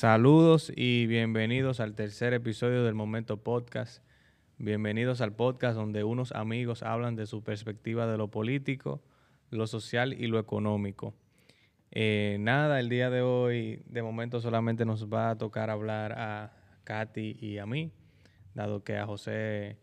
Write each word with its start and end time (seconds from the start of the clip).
Saludos 0.00 0.72
y 0.74 1.06
bienvenidos 1.06 1.78
al 1.78 1.94
tercer 1.94 2.32
episodio 2.32 2.84
del 2.84 2.94
Momento 2.94 3.36
Podcast. 3.36 4.02
Bienvenidos 4.56 5.20
al 5.20 5.34
podcast 5.34 5.76
donde 5.76 6.04
unos 6.04 6.32
amigos 6.32 6.82
hablan 6.82 7.16
de 7.16 7.26
su 7.26 7.44
perspectiva 7.44 8.06
de 8.06 8.16
lo 8.16 8.28
político, 8.28 9.02
lo 9.50 9.66
social 9.66 10.14
y 10.14 10.28
lo 10.28 10.38
económico. 10.38 11.12
Eh, 11.90 12.38
nada, 12.40 12.80
el 12.80 12.88
día 12.88 13.10
de 13.10 13.20
hoy 13.20 13.82
de 13.84 14.02
momento 14.02 14.40
solamente 14.40 14.86
nos 14.86 15.06
va 15.06 15.28
a 15.28 15.36
tocar 15.36 15.68
hablar 15.68 16.12
a 16.12 16.54
Katy 16.84 17.36
y 17.38 17.58
a 17.58 17.66
mí, 17.66 17.92
dado 18.54 18.82
que 18.82 18.96
a 18.96 19.04
José 19.04 19.76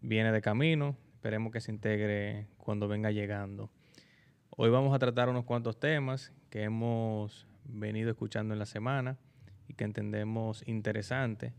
viene 0.00 0.32
de 0.32 0.40
camino. 0.40 0.96
Esperemos 1.16 1.52
que 1.52 1.60
se 1.60 1.72
integre 1.72 2.46
cuando 2.56 2.88
venga 2.88 3.10
llegando. 3.10 3.68
Hoy 4.48 4.70
vamos 4.70 4.94
a 4.94 4.98
tratar 4.98 5.28
unos 5.28 5.44
cuantos 5.44 5.78
temas 5.78 6.32
que 6.48 6.62
hemos 6.62 7.46
venido 7.64 8.08
escuchando 8.08 8.54
en 8.54 8.58
la 8.58 8.64
semana 8.64 9.18
y 9.72 9.74
que 9.74 9.84
entendemos 9.84 10.62
interesantes. 10.66 11.52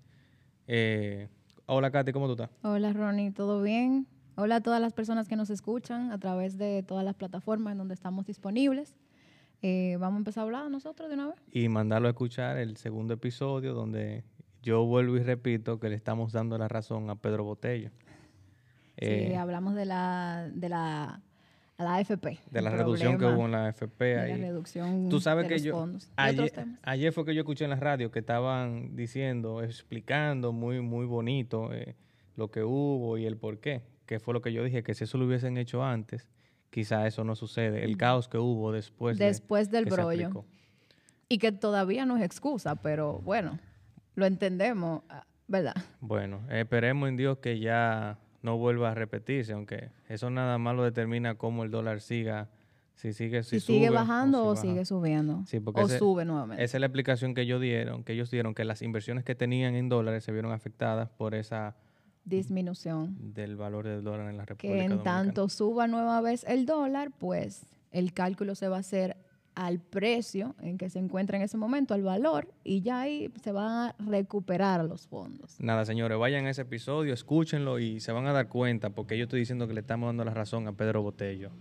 Eh, 0.68 1.28
hola 1.66 1.92
Katy, 1.92 2.12
¿cómo 2.12 2.28
tú 2.28 2.34
estás? 2.34 2.50
Hola 2.62 2.94
Ronnie, 2.94 3.32
¿todo 3.32 3.62
bien? 3.62 4.08
Hola 4.36 4.58
a 4.58 4.62
todas 4.62 4.82
las 4.82 4.94
personas 4.94 5.28
que 5.28 5.36
nos 5.36 5.50
escuchan 5.50 6.12
a 6.12 6.18
través 6.20 6.58
de 6.58 6.84
todas 6.84 7.04
las 7.04 7.16
plataformas 7.16 7.74
en 7.74 7.80
donde 7.80 7.94
estamos 7.94 8.26
disponibles. 8.26 8.96
Eh, 9.62 9.98
vamos 10.00 10.16
a 10.16 10.20
empezar 10.20 10.42
a 10.42 10.46
hablar 10.46 10.70
nosotros 10.70 11.10
de 11.10 11.16
una 11.16 11.28
vez. 11.28 11.36
Y 11.52 11.70
mandarlo 11.70 12.08
a 12.08 12.12
escuchar 12.12 12.58
el 12.58 12.78
segundo 12.78 13.14
episodio 13.14 13.74
donde 13.74 14.24
yo 14.62 14.86
vuelvo 14.86 15.18
y 15.18 15.24
repito 15.24 15.80
que 15.80 15.90
le 15.90 15.96
estamos 15.96 16.32
dando 16.34 16.58
la 16.58 16.68
razón 16.68 17.10
a 17.10 17.16
Pedro 17.16 17.44
Botello. 17.44 17.90
Sí, 19.00 19.06
Eh, 19.08 19.38
hablamos 19.38 19.74
de 19.76 19.86
la, 19.86 20.50
de 20.54 20.70
la, 20.70 21.22
a 21.78 21.84
la 21.84 21.96
AFP. 21.96 22.40
de 22.52 22.62
la 22.62 22.70
reducción 22.70 23.18
que 23.18 23.26
hubo 23.26 23.46
en 23.46 23.52
la 23.52 23.70
FP 23.70 24.06
de 24.06 24.20
ahí. 24.20 24.32
la 24.40 24.48
reducción 24.48 25.10
Tú 25.10 25.20
sabes 25.20 25.44
de 25.44 25.50
que 25.50 25.56
los 25.56 25.64
yo 25.64 25.74
fondos. 25.74 26.10
Ayer, 26.16 26.52
ayer 26.84 27.12
fue 27.12 27.26
que 27.26 27.34
yo 27.34 27.42
escuché 27.42 27.64
en 27.66 27.72
la 27.72 27.76
radio 27.78 28.12
que 28.12 28.20
estaban 28.20 28.96
diciendo, 28.96 29.62
explicando 29.64 30.52
muy 30.52 30.82
muy 30.82 31.06
bonito 31.06 31.74
eh, 31.74 31.96
lo 32.36 32.52
que 32.52 32.64
hubo 32.64 33.18
y 33.18 33.26
el 33.26 33.38
por 33.38 33.60
qué, 33.60 33.82
que 34.06 34.20
fue 34.20 34.34
lo 34.34 34.42
que 34.42 34.54
yo 34.54 34.64
dije 34.64 34.84
que 34.84 34.94
si 34.94 35.04
eso 35.06 35.18
lo 35.18 35.26
hubiesen 35.26 35.58
hecho 35.58 35.84
antes, 35.84 36.28
quizá 36.70 37.06
eso 37.08 37.24
no 37.24 37.36
sucede, 37.36 37.84
el 37.84 37.98
caos 37.98 38.28
que 38.28 38.38
hubo 38.38 38.72
después 38.72 39.18
de- 39.18 39.26
Después 39.26 39.70
del 39.72 39.86
que 39.86 39.92
brollo. 39.92 40.46
Y 41.30 41.38
que 41.40 41.52
todavía 41.52 42.06
no 42.06 42.18
es 42.18 42.24
excusa, 42.24 42.76
pero 42.76 43.20
bueno, 43.20 43.58
lo 44.16 44.26
entendemos, 44.28 45.02
ah, 45.10 45.26
¿verdad? 45.48 45.74
Bueno, 46.00 46.42
esperemos 46.50 47.10
en 47.10 47.18
Dios 47.18 47.38
que 47.40 47.60
ya 47.60 48.20
no 48.44 48.58
vuelva 48.58 48.92
a 48.92 48.94
repetirse, 48.94 49.54
aunque 49.54 49.90
eso 50.08 50.30
nada 50.30 50.58
más 50.60 50.76
lo 50.76 50.84
determina 50.84 51.36
cómo 51.36 51.64
el 51.64 51.72
dólar 51.72 52.00
siga, 52.02 52.50
si 52.94 53.12
sigue, 53.14 53.42
si, 53.44 53.60
Si, 53.60 53.66
sigue 53.66 53.90
bajando 53.90 54.46
o, 54.46 54.56
si 54.56 54.68
sigue 54.68 54.86
subiendo. 54.86 55.44
Sí, 55.48 55.60
porque 55.60 55.82
o 55.82 55.86
ese- 55.88 55.98
sube 55.98 56.26
nuevamente. 56.26 56.64
Esa 56.64 56.78
es 56.78 56.82
la 56.82 56.86
explicación 56.88 57.34
que 57.34 57.42
ellos 57.42 57.60
dieron, 57.60 58.04
que 58.04 58.14
ellos 58.14 58.30
dieron 58.30 58.54
que 58.54 58.64
las 58.66 58.82
inversiones 58.84 59.24
que 59.24 59.34
tenían 59.34 59.74
en 59.76 59.90
dólares 59.90 60.24
se 60.24 60.32
vieron 60.32 60.52
afectadas 60.52 61.10
por 61.10 61.34
esa 61.34 61.76
Disminución. 62.26 63.34
del 63.34 63.56
valor 63.58 63.86
del 63.88 64.04
dólar 64.04 64.30
en 64.30 64.38
la 64.38 64.46
República 64.46 64.74
que 64.78 64.84
en 64.84 64.90
Dominicana. 64.92 65.24
tanto 65.24 65.50
suba 65.50 65.88
nueva 65.88 66.22
vez 66.22 66.46
el 66.48 66.66
dólar, 66.66 67.12
pues 67.18 67.66
el 67.92 68.14
cálculo 68.14 68.56
se 68.56 68.68
va 68.70 68.78
a 68.78 68.80
hacer 68.80 69.18
al 69.56 69.80
precio 69.80 70.56
en 70.62 70.78
que 70.78 70.90
se 70.90 71.00
encuentra 71.00 71.38
en 71.38 71.44
ese 71.44 71.58
momento, 71.58 71.94
al 71.94 72.04
valor, 72.04 72.54
y 72.64 72.82
ya 72.82 73.02
ahí 73.02 73.32
se 73.42 73.52
van 73.52 73.90
a 73.90 73.96
recuperar 74.00 74.84
los 74.86 75.08
fondos. 75.08 75.60
Nada, 75.60 75.86
señores, 75.86 76.18
vayan 76.18 76.46
a 76.46 76.50
ese 76.50 76.64
episodio, 76.64 77.14
escúchenlo 77.14 77.80
y 77.80 78.00
se 78.00 78.12
van 78.12 78.26
a 78.28 78.34
dar 78.34 78.48
cuenta, 78.48 78.90
porque 78.92 79.18
yo 79.18 79.24
estoy 79.24 79.40
diciendo 79.40 79.68
que 79.68 79.74
le 79.74 79.82
estamos 79.82 80.08
dando 80.08 80.26
la 80.26 80.34
razón 80.34 80.68
a 80.68 80.74
Pedro 80.74 81.02
Botello. 81.02 81.52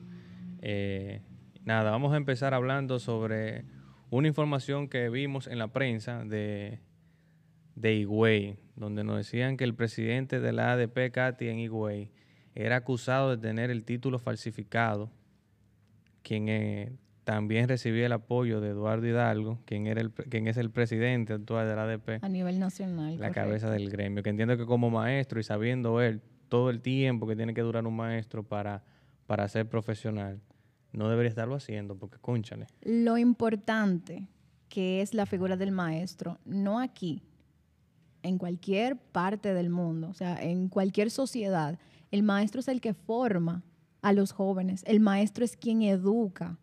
Eh, 0.61 1.21
nada, 1.65 1.91
vamos 1.91 2.13
a 2.13 2.17
empezar 2.17 2.55
hablando 2.55 2.99
sobre 2.99 3.65
una 4.11 4.29
información 4.29 4.89
que 4.89 5.09
vimos 5.09 5.47
en 5.47 5.59
la 5.59 5.69
prensa 5.69 6.25
de, 6.25 6.81
de 7.75 8.57
donde 8.77 9.05
nos 9.05 9.17
decían 9.17 9.57
que 9.57 9.65
el 9.65 9.75
presidente 9.75 10.41
de 10.41 10.53
la 10.53 10.73
ADP, 10.73 11.11
Katy, 11.13 11.49
en 11.49 11.59
Higüey, 11.59 12.11
era 12.55 12.77
acusado 12.77 13.31
de 13.31 13.39
tener 13.39 13.71
el 13.71 13.85
título 13.85 14.19
falsificado, 14.19 15.11
quien 16.23 16.49
eh, 16.49 16.93
también 17.25 17.69
recibía 17.69 18.07
el 18.07 18.13
apoyo 18.13 18.61
de 18.61 18.71
Eduardo 18.71 19.07
Hidalgo, 19.07 19.61
quien, 19.65 19.87
era 19.87 20.01
el, 20.01 20.11
quien 20.13 20.49
es 20.49 20.57
el 20.57 20.71
presidente 20.71 21.35
actual 21.35 21.69
de 21.69 21.77
la 21.77 21.83
ADP 21.85 22.23
A 22.23 22.29
nivel 22.29 22.59
nacional. 22.59 23.13
la 23.13 23.29
correcto. 23.29 23.35
cabeza 23.35 23.71
del 23.71 23.91
gremio, 23.91 24.23
que 24.23 24.31
entiendo 24.31 24.57
que 24.57 24.67
como 24.67 24.91
maestro 24.91 25.39
y 25.39 25.43
sabiendo 25.43 26.01
él 26.01 26.21
todo 26.49 26.71
el 26.71 26.81
tiempo 26.81 27.27
que 27.27 27.37
tiene 27.37 27.55
que 27.55 27.63
durar 27.63 27.87
un 27.87 27.97
maestro 27.97 28.43
para, 28.43 28.83
para 29.27 29.49
ser 29.49 29.69
profesional, 29.69 30.41
no 30.93 31.09
debería 31.09 31.31
estarlo 31.31 31.55
haciendo, 31.55 31.97
porque 31.97 32.19
cónchale. 32.19 32.67
Lo 32.83 33.17
importante 33.17 34.29
que 34.69 35.01
es 35.01 35.15
la 35.15 35.27
figura 35.27 35.57
del 35.57 35.71
maestro, 35.71 36.39
no 36.45 36.81
aquí, 36.81 37.23
en 38.23 38.39
cualquier 38.39 38.97
parte 38.97 39.55
del 39.55 39.71
mundo, 39.71 40.09
o 40.09 40.15
sea, 40.15 40.43
en 40.43 40.69
cualquier 40.69 41.11
sociedad, 41.11 41.79
el 42.11 42.23
maestro 42.23 42.61
es 42.61 42.69
el 42.69 42.81
que 42.81 42.95
forma 42.95 43.63
a 44.03 44.13
los 44.13 44.33
jóvenes, 44.33 44.83
el 44.87 45.01
maestro 45.01 45.45
es 45.45 45.57
quien 45.57 45.83
educa. 45.83 46.59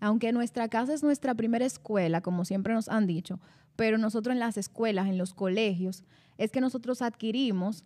Aunque 0.00 0.32
nuestra 0.32 0.68
casa 0.68 0.94
es 0.94 1.02
nuestra 1.02 1.34
primera 1.34 1.64
escuela, 1.64 2.20
como 2.20 2.44
siempre 2.44 2.74
nos 2.74 2.88
han 2.88 3.06
dicho, 3.06 3.40
pero 3.76 3.98
nosotros 3.98 4.32
en 4.32 4.40
las 4.40 4.56
escuelas, 4.56 5.08
en 5.08 5.18
los 5.18 5.34
colegios, 5.34 6.04
es 6.38 6.50
que 6.50 6.60
nosotros 6.60 7.02
adquirimos 7.02 7.84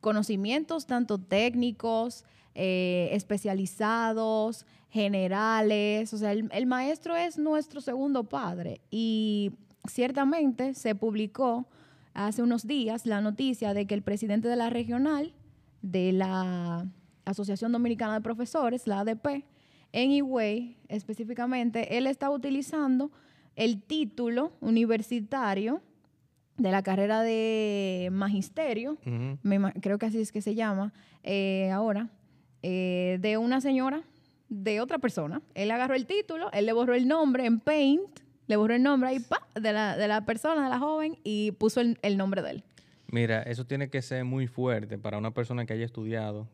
conocimientos 0.00 0.86
tanto 0.86 1.18
técnicos, 1.18 2.24
eh, 2.54 3.08
especializados, 3.12 4.66
generales. 4.90 6.12
O 6.12 6.18
sea, 6.18 6.32
el, 6.32 6.48
el 6.52 6.66
maestro 6.66 7.16
es 7.16 7.38
nuestro 7.38 7.80
segundo 7.80 8.24
padre. 8.24 8.80
Y 8.90 9.52
ciertamente 9.88 10.74
se 10.74 10.94
publicó 10.94 11.66
hace 12.14 12.42
unos 12.42 12.66
días 12.66 13.06
la 13.06 13.20
noticia 13.20 13.74
de 13.74 13.86
que 13.86 13.94
el 13.94 14.02
presidente 14.02 14.48
de 14.48 14.56
la 14.56 14.70
regional 14.70 15.32
de 15.80 16.12
la 16.12 16.86
Asociación 17.24 17.72
Dominicana 17.72 18.14
de 18.14 18.20
Profesores, 18.20 18.86
la 18.86 19.00
ADP, 19.00 19.44
en 19.92 20.10
Higüey 20.10 20.76
específicamente, 20.88 21.96
él 21.96 22.06
está 22.06 22.30
utilizando 22.30 23.10
el 23.56 23.82
título 23.82 24.52
universitario 24.60 25.82
de 26.56 26.70
la 26.70 26.82
carrera 26.82 27.22
de 27.22 28.08
magisterio, 28.12 28.98
me 29.42 29.72
creo 29.80 29.98
que 29.98 30.06
así 30.06 30.20
es 30.20 30.32
que 30.32 30.42
se 30.42 30.54
llama 30.54 30.92
eh, 31.22 31.70
ahora, 31.70 32.10
eh, 32.62 33.18
de 33.20 33.36
una 33.36 33.60
señora, 33.60 34.02
de 34.48 34.80
otra 34.80 34.98
persona. 34.98 35.40
Él 35.54 35.70
agarró 35.70 35.94
el 35.94 36.06
título, 36.06 36.50
él 36.52 36.66
le 36.66 36.72
borró 36.72 36.94
el 36.94 37.08
nombre 37.08 37.46
en 37.46 37.58
Paint, 37.58 38.20
le 38.46 38.56
borró 38.56 38.74
el 38.74 38.82
nombre 38.82 39.08
ahí, 39.08 39.18
pa, 39.18 39.46
de 39.54 39.72
la, 39.72 39.96
de 39.96 40.08
la 40.08 40.26
persona, 40.26 40.64
de 40.64 40.68
la 40.68 40.78
joven, 40.78 41.18
y 41.24 41.52
puso 41.52 41.80
el, 41.80 41.98
el 42.02 42.16
nombre 42.16 42.42
de 42.42 42.50
él. 42.50 42.64
Mira, 43.08 43.42
eso 43.42 43.66
tiene 43.66 43.88
que 43.88 44.02
ser 44.02 44.24
muy 44.24 44.46
fuerte 44.46 44.98
para 44.98 45.18
una 45.18 45.32
persona 45.32 45.64
que 45.64 45.72
haya 45.72 45.84
estudiado. 45.84 46.48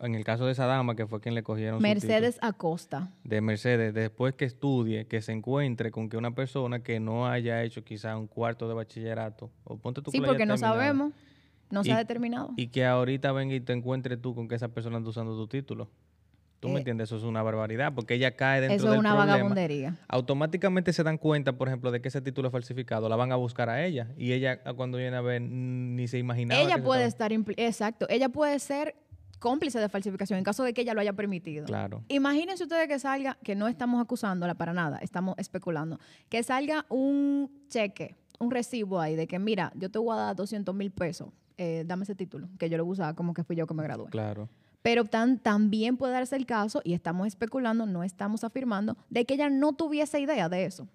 En 0.00 0.14
el 0.14 0.24
caso 0.24 0.46
de 0.46 0.52
esa 0.52 0.66
dama, 0.66 0.94
que 0.96 1.06
fue 1.06 1.20
quien 1.20 1.34
le 1.34 1.42
cogieron 1.42 1.78
su 1.78 1.82
Mercedes 1.82 2.38
Acosta. 2.42 2.98
título, 3.12 3.18
de 3.24 3.40
Mercedes, 3.40 3.94
después 3.94 4.34
que 4.34 4.44
estudie, 4.44 5.06
que 5.06 5.22
se 5.22 5.32
encuentre 5.32 5.90
con 5.90 6.08
que 6.08 6.16
una 6.16 6.34
persona 6.34 6.82
que 6.82 7.00
no 7.00 7.26
haya 7.28 7.62
hecho 7.62 7.84
quizá 7.84 8.16
un 8.16 8.26
cuarto 8.26 8.68
de 8.68 8.74
bachillerato, 8.74 9.50
o 9.64 9.76
ponte 9.78 10.02
tú 10.02 10.10
Sí, 10.10 10.20
porque 10.20 10.46
no 10.46 10.56
sabemos, 10.56 11.12
no 11.70 11.82
se 11.84 11.90
Y- 11.90 11.92
ha 11.92 11.98
determinado. 11.98 12.50
Y 12.56 12.68
que 12.68 12.84
ahorita 12.86 13.32
venga 13.32 13.54
y 13.54 13.60
te 13.60 13.72
encuentres 13.72 14.20
tú 14.20 14.34
con 14.34 14.48
que 14.48 14.54
esa 14.54 14.68
persona 14.68 14.98
está 14.98 15.10
usando 15.10 15.34
tu 15.36 15.46
título. 15.46 15.88
¿Tú 16.60 16.66
me 16.66 16.74
Eh, 16.74 16.78
ententiendes? 16.78 17.08
Eso 17.10 17.18
es 17.18 17.22
una 17.22 17.40
barbaridad, 17.42 17.92
porque 17.94 18.14
ella 18.14 18.34
cae 18.34 18.60
dentro 18.60 18.74
Eso 18.76 18.86
es 18.86 18.90
del 18.90 18.98
una 18.98 19.10
problema. 19.10 19.32
vagabundería. 19.32 19.96
Automáticamente 20.08 20.92
se 20.92 21.04
dan 21.04 21.16
cuenta, 21.16 21.52
por 21.52 21.68
ejemplo, 21.68 21.92
de 21.92 22.00
que 22.00 22.08
ese 22.08 22.20
título 22.20 22.48
es 22.48 22.52
falsificado. 22.52 23.08
La 23.08 23.14
van 23.14 23.30
a 23.30 23.36
buscar 23.36 23.68
a 23.70 23.84
ella. 23.86 24.08
Y 24.16 24.32
ella, 24.32 24.60
a 24.64 24.72
cuando 24.74 24.98
viene 24.98 25.16
a 25.16 25.20
ver, 25.20 25.40
ni 25.40 26.08
se 26.08 26.18
imaginaba. 26.18 26.60
Ella 26.60 26.74
que 26.76 26.82
puede 26.82 27.04
estaba- 27.04 27.32
estar, 27.32 27.32
impli- 27.32 27.54
exacto, 27.58 28.06
ella 28.10 28.28
puede 28.30 28.58
ser 28.58 28.96
cómplice 29.38 29.78
de 29.78 29.88
falsificación 29.88 30.38
en 30.38 30.44
caso 30.44 30.64
de 30.64 30.72
que 30.74 30.82
ella 30.82 30.94
lo 30.94 31.00
haya 31.00 31.12
permitido. 31.12 31.66
Claro. 31.66 32.02
Imagínense 32.08 32.64
ustedes 32.64 32.88
que 32.88 32.98
salga, 32.98 33.38
que 33.42 33.54
no 33.54 33.68
estamos 33.68 34.00
acusándola 34.02 34.54
para 34.54 34.72
nada, 34.72 34.98
estamos 34.98 35.34
especulando, 35.38 35.98
que 36.28 36.42
salga 36.42 36.86
un 36.88 37.50
cheque, 37.68 38.16
un 38.38 38.50
recibo 38.50 39.00
ahí 39.00 39.16
de 39.16 39.26
que, 39.26 39.38
mira, 39.38 39.72
yo 39.74 39.90
te 39.90 39.98
voy 39.98 40.14
a 40.14 40.20
dar 40.20 40.36
200 40.36 40.74
mil 40.74 40.90
pesos, 40.90 41.28
eh, 41.56 41.84
dame 41.86 42.04
ese 42.04 42.14
título, 42.14 42.48
que 42.58 42.68
yo 42.68 42.76
lo 42.76 42.84
usaba 42.84 43.14
como 43.14 43.34
que 43.34 43.44
fui 43.44 43.56
yo 43.56 43.66
que 43.66 43.74
me 43.74 43.82
gradué. 43.82 44.10
Claro. 44.10 44.48
Pero 44.82 45.04
tan, 45.04 45.38
también 45.38 45.96
puede 45.96 46.12
darse 46.12 46.36
el 46.36 46.46
caso, 46.46 46.80
y 46.84 46.94
estamos 46.94 47.26
especulando, 47.26 47.86
no 47.86 48.04
estamos 48.04 48.44
afirmando, 48.44 48.96
de 49.10 49.24
que 49.24 49.34
ella 49.34 49.50
no 49.50 49.72
tuviese 49.72 50.20
idea 50.20 50.48
de 50.48 50.64
eso. 50.64 50.88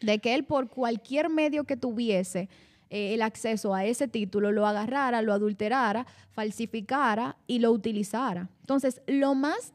De 0.00 0.18
que 0.18 0.34
él 0.34 0.44
por 0.44 0.68
cualquier 0.68 1.28
medio 1.28 1.64
que 1.64 1.76
tuviese 1.76 2.48
eh, 2.90 3.14
el 3.14 3.22
acceso 3.22 3.74
a 3.74 3.84
ese 3.84 4.08
título 4.08 4.52
lo 4.52 4.66
agarrara, 4.66 5.22
lo 5.22 5.32
adulterara, 5.32 6.06
falsificara 6.32 7.36
y 7.46 7.60
lo 7.60 7.70
utilizara. 7.72 8.48
Entonces, 8.60 9.00
lo 9.06 9.34
más, 9.34 9.72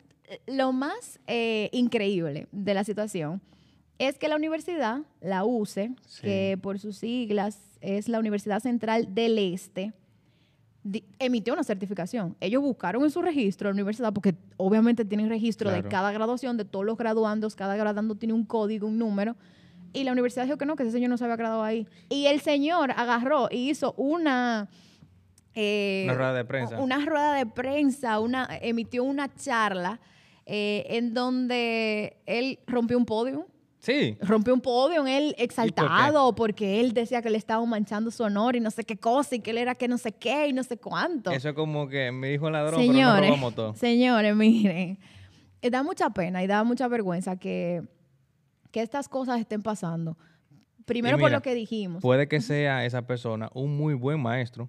lo 0.48 0.72
más 0.74 1.20
eh, 1.28 1.70
increíble 1.72 2.48
de 2.52 2.74
la 2.74 2.84
situación 2.84 3.42
es 3.98 4.18
que 4.20 4.28
la 4.28 4.36
universidad, 4.36 5.00
la 5.22 5.46
UCE, 5.46 5.92
Sí. 6.06 6.22
que 6.22 6.60
por 6.62 6.80
sus 6.80 6.98
siglas 6.98 7.58
es 7.82 8.10
la 8.10 8.20
Universidad 8.20 8.60
Central 8.60 9.14
del 9.16 9.38
Este, 9.38 9.94
emitió 11.18 11.54
una 11.54 11.64
certificación. 11.64 12.36
Ellos 12.40 12.62
buscaron 12.62 13.04
en 13.04 13.10
su 13.10 13.22
registro 13.22 13.70
la 13.70 13.74
universidad, 13.74 14.14
porque 14.14 14.36
obviamente 14.58 15.04
tienen 15.06 15.30
registro 15.30 15.72
de 15.72 15.84
cada 15.84 16.12
graduación, 16.12 16.58
de 16.58 16.66
todos 16.66 16.86
los 16.86 16.98
graduandos, 16.98 17.56
cada 17.56 17.76
graduando 17.76 18.16
tiene 18.16 18.34
un 18.34 18.46
código, 18.46 18.88
un 18.88 19.00
número, 19.00 19.36
Y 19.96 20.04
la 20.04 20.12
universidad 20.12 20.44
dijo 20.46 20.58
que 20.58 20.66
no, 20.66 20.76
que 20.76 20.84
ese 20.84 20.92
señor 20.92 21.10
no 21.10 21.18
se 21.18 21.24
había 21.24 21.38
graduado 21.38 21.64
ahí. 21.64 21.88
Y 22.10 22.28
el 22.28 22.42
señor 22.42 22.92
agarró 22.92 23.48
y 23.50 23.70
hizo 23.72 23.94
una... 23.98 24.68
eh, 25.56 26.04
Una 26.06 26.14
rueda 26.16 26.34
de 26.34 26.46
prensa. 26.46 26.80
Una 26.80 27.06
rueda 27.06 27.34
de 27.34 27.46
prensa, 27.46 28.20
una, 28.20 28.48
emitió 28.62 29.04
una 29.04 29.34
charla 29.34 30.00
eh, 30.46 30.86
en 30.90 31.14
donde 31.14 32.18
él 32.26 32.60
rompió 32.68 32.98
un 32.98 33.06
podio. 33.06 33.48
Sí. 33.80 34.18
Rompió 34.20 34.52
un 34.54 34.62
podio, 34.62 35.06
él 35.06 35.36
exaltado, 35.38 36.34
porque 36.34 36.80
él 36.82 36.94
decía 36.94 37.22
que 37.22 37.30
le 37.30 37.38
estaban 37.38 37.70
manchando 37.70 38.10
su 38.10 38.24
honor 38.24 38.56
y 38.56 38.60
no 38.60 38.72
sé 38.72 38.84
qué 38.84 38.98
cosa, 38.98 39.36
y 39.36 39.42
que 39.42 39.52
él 39.52 39.60
era 39.60 39.76
que 39.76 39.88
no 39.88 40.00
sé 40.00 40.12
qué 40.12 40.48
y 40.48 40.54
no 40.54 40.64
sé 40.64 40.78
cuánto. 40.78 41.30
Eso 41.30 41.50
es 41.50 41.56
como 41.56 41.88
que 41.88 42.12
me 42.12 42.30
dijo 42.30 42.48
el 42.48 42.54
ladrón, 42.54 42.80
pero 42.82 42.88
no 42.88 42.94
Señores, 42.94 43.30
robamos 43.30 43.54
todo. 43.56 43.76
señores, 43.76 44.36
miren, 44.36 44.98
eh, 45.62 45.70
da 45.70 45.84
mucha 45.84 46.10
pena 46.10 46.44
y 46.44 46.48
da 46.48 46.64
mucha 46.64 46.88
vergüenza 46.88 47.38
que, 47.38 47.84
que 48.76 48.82
estas 48.82 49.08
cosas 49.08 49.40
estén 49.40 49.62
pasando. 49.62 50.18
Primero 50.84 51.18
por 51.18 51.32
lo 51.32 51.42
que 51.42 51.56
dijimos. 51.56 52.02
Puede 52.02 52.28
que 52.28 52.42
sea 52.42 52.84
esa 52.84 53.04
persona 53.04 53.50
un 53.54 53.78
muy 53.78 53.94
buen 53.94 54.20
maestro 54.20 54.68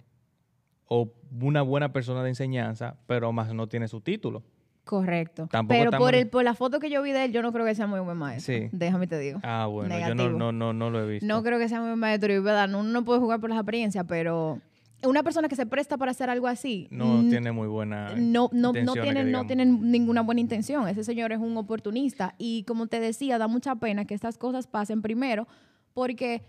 o 0.85 1.13
una 1.41 1.63
buena 1.63 1.93
persona 1.93 2.23
de 2.23 2.29
enseñanza, 2.29 2.99
pero 3.09 3.33
más 3.33 3.53
no 3.53 3.67
tiene 3.67 3.89
su 3.89 4.01
título. 4.01 4.45
Correcto. 4.85 5.49
Tampoco 5.51 5.77
Pero 5.77 5.91
por, 5.99 6.15
el, 6.15 6.29
por 6.29 6.45
la 6.45 6.55
foto 6.55 6.79
que 6.79 6.89
yo 6.89 7.03
vi 7.03 7.11
de 7.11 7.25
él, 7.25 7.33
yo 7.33 7.43
no 7.43 7.53
creo 7.53 7.67
que 7.67 7.75
sea 7.75 7.89
muy 7.89 7.99
buen 7.99 8.17
maestro. 8.17 8.55
Sí. 8.55 8.69
Déjame 8.71 9.09
te 9.09 9.19
digo. 9.19 9.41
Ah, 9.43 9.67
bueno, 9.67 9.99
yo 9.99 10.15
no, 10.15 10.31
no, 10.31 10.53
no, 10.53 10.73
no 10.73 10.89
lo 10.89 11.03
he 11.03 11.11
visto. 11.11 11.27
No 11.27 11.43
creo 11.43 11.59
que 11.59 11.69
sea 11.69 11.81
muy 11.81 11.89
buen 11.89 11.99
maestro. 11.99 12.33
Y 12.33 12.39
verdad, 12.39 12.69
uno 12.69 12.85
no 12.85 13.05
puede 13.05 13.19
jugar 13.19 13.41
por 13.41 13.51
las 13.51 13.59
apariencias, 13.59 14.05
pero 14.07 14.61
una 15.03 15.23
persona 15.23 15.49
que 15.49 15.57
se 15.57 15.67
presta 15.67 15.97
para 15.99 16.11
hacer 16.11 16.31
algo 16.31 16.47
así. 16.47 16.89
No 16.91 17.29
tiene 17.29 17.53
muy 17.53 17.69
buena 17.69 18.15
no, 18.17 18.49
no, 18.53 18.73
no, 18.73 18.93
tienen, 18.95 19.31
no 19.31 19.47
tienen 19.47 19.91
ninguna 19.91 20.23
buena 20.23 20.41
intención. 20.41 20.89
Ese 20.89 21.05
señor 21.05 21.33
es 21.33 21.39
un 21.39 21.57
oportunista. 21.57 22.35
Y 22.39 22.65
como 22.65 22.87
te 22.87 23.01
decía, 23.01 23.39
da 23.39 23.49
mucha 23.49 23.75
pena 23.77 24.05
que 24.05 24.15
estas 24.15 24.39
cosas 24.39 24.67
pasen 24.67 25.03
primero 25.03 25.47
porque 25.95 26.45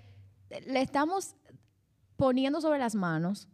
le 0.66 0.82
estamos 0.82 1.36
poniendo 2.16 2.62
sobre 2.62 2.80
las 2.80 2.96
manos 2.96 3.48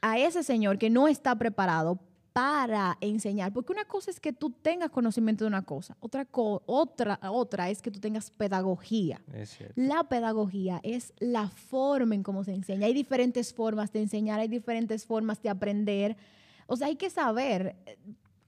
a 0.00 0.18
ese 0.18 0.42
señor 0.42 0.78
que 0.78 0.90
no 0.90 1.08
está 1.08 1.36
preparado 1.36 2.00
para 2.36 2.98
enseñar. 3.00 3.50
Porque 3.54 3.72
una 3.72 3.86
cosa 3.86 4.10
es 4.10 4.20
que 4.20 4.30
tú 4.30 4.50
tengas 4.50 4.90
conocimiento 4.90 5.44
de 5.44 5.48
una 5.48 5.62
cosa, 5.62 5.96
otra, 6.00 6.26
co- 6.26 6.62
otra, 6.66 7.18
otra 7.30 7.70
es 7.70 7.80
que 7.80 7.90
tú 7.90 7.98
tengas 7.98 8.30
pedagogía. 8.30 9.22
Es. 9.32 9.56
La 9.74 10.04
pedagogía 10.04 10.78
es 10.82 11.14
la 11.18 11.48
forma 11.48 12.14
en 12.14 12.22
cómo 12.22 12.44
se 12.44 12.52
enseña. 12.52 12.88
Hay 12.88 12.92
diferentes 12.92 13.54
formas 13.54 13.90
de 13.90 14.02
enseñar, 14.02 14.38
hay 14.38 14.48
diferentes 14.48 15.06
formas 15.06 15.40
de 15.42 15.48
aprender. 15.48 16.18
O 16.66 16.76
sea, 16.76 16.88
hay 16.88 16.96
que 16.96 17.08
saber 17.08 17.74
eh, 17.86 17.96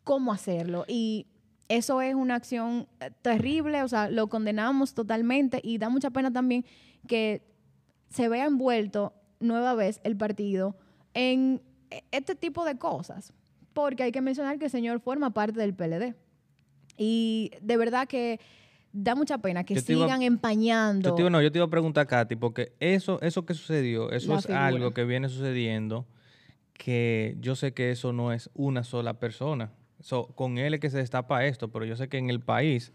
cómo 0.05 0.35
hacerlo. 0.35 0.85
Y 0.87 1.27
eso 1.69 2.03
es 2.03 2.15
una 2.15 2.35
acción 2.35 2.89
eh, 3.01 3.11
terrible, 3.23 3.83
o 3.85 3.89
sea, 3.89 4.11
lo 4.11 4.27
condenamos 4.29 4.93
totalmente 4.93 5.61
y 5.65 5.79
da 5.79 5.89
mucha 5.89 6.11
pena 6.11 6.31
también 6.31 6.67
que 7.07 7.41
se 8.11 8.29
vea 8.29 8.45
envuelto 8.45 9.15
nueva 9.41 9.73
vez 9.73 9.99
el 10.05 10.15
partido 10.15 10.77
en 11.15 11.63
eh, 11.91 12.03
este 12.11 12.35
tipo 12.35 12.67
de 12.67 12.77
cosas. 12.77 13.33
Porque 13.79 14.03
hay 14.03 14.11
que 14.11 14.21
mencionar 14.21 14.59
que 14.59 14.65
el 14.65 14.71
señor 14.73 14.99
forma 14.99 15.31
parte 15.31 15.61
del 15.61 15.73
PLD. 15.73 16.17
Y 16.97 17.53
de 17.61 17.77
verdad 17.77 18.09
que 18.09 18.41
da 18.93 19.15
mucha 19.15 19.39
pena 19.39 19.63
que 19.63 19.75
iba- 19.75 19.83
sigan 19.83 20.23
empañando. 20.23 21.11
Yo 21.11 21.15
te, 21.15 21.23
iba, 21.23 21.31
no, 21.31 21.41
yo 21.41 21.53
te 21.53 21.59
iba 21.59 21.67
a 21.67 21.71
preguntar, 21.71 22.09
Katy, 22.09 22.35
porque 22.35 22.73
eso, 22.81 23.21
eso 23.23 23.47
que 23.47 23.55
sucedió, 23.55 24.11
eso 24.11 24.33
La 24.33 24.39
es 24.41 24.47
figura. 24.47 24.67
algo 24.67 24.91
que 24.91 25.05
viene 25.05 25.29
sucediendo, 25.29 26.07
que 26.73 27.37
yo 27.41 27.55
sé 27.55 27.73
que 27.73 27.93
eso 27.93 28.13
no 28.13 28.33
es 28.33 28.51
una 28.55 28.83
sola 28.83 29.15
persona. 29.21 29.71
So, 30.01 30.27
con 30.35 30.59
él 30.59 30.75
es 30.75 30.81
que 30.81 30.91
se 30.91 30.99
destapa 30.99 31.45
esto, 31.47 31.69
pero 31.69 31.85
yo 31.85 31.95
sé 31.95 32.09
que 32.09 32.19
en 32.19 32.31
el 32.31 32.41
país 32.41 32.93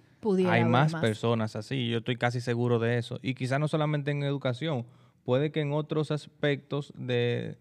hay 0.50 0.66
más, 0.66 0.92
más. 0.92 1.02
personas 1.02 1.56
así, 1.56 1.88
yo 1.88 2.00
estoy 2.00 2.18
casi 2.18 2.42
seguro 2.42 2.80
de 2.80 2.98
eso. 2.98 3.20
Y 3.22 3.36
quizás 3.36 3.58
no 3.58 3.70
solamente 3.70 4.12
en 4.12 4.24
educación, 4.24 4.86
puede 5.24 5.50
que 5.54 5.62
en 5.62 5.72
otros 5.72 6.12
aspectos 6.12 6.92
de, 6.98 7.58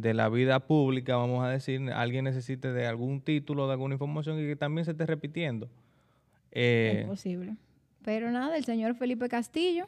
de 0.00 0.14
la 0.14 0.28
vida 0.28 0.60
pública, 0.60 1.16
vamos 1.16 1.44
a 1.44 1.48
decir, 1.48 1.90
alguien 1.92 2.24
necesite 2.24 2.72
de 2.72 2.86
algún 2.86 3.20
título, 3.20 3.66
de 3.66 3.72
alguna 3.72 3.94
información 3.94 4.38
y 4.38 4.46
que 4.46 4.56
también 4.56 4.84
se 4.84 4.92
esté 4.92 5.06
repitiendo. 5.06 5.68
Eh, 6.52 7.00
Es 7.02 7.06
posible. 7.06 7.56
Pero 8.02 8.30
nada, 8.30 8.56
el 8.56 8.64
señor 8.64 8.94
Felipe 8.94 9.28
Castillo 9.28 9.86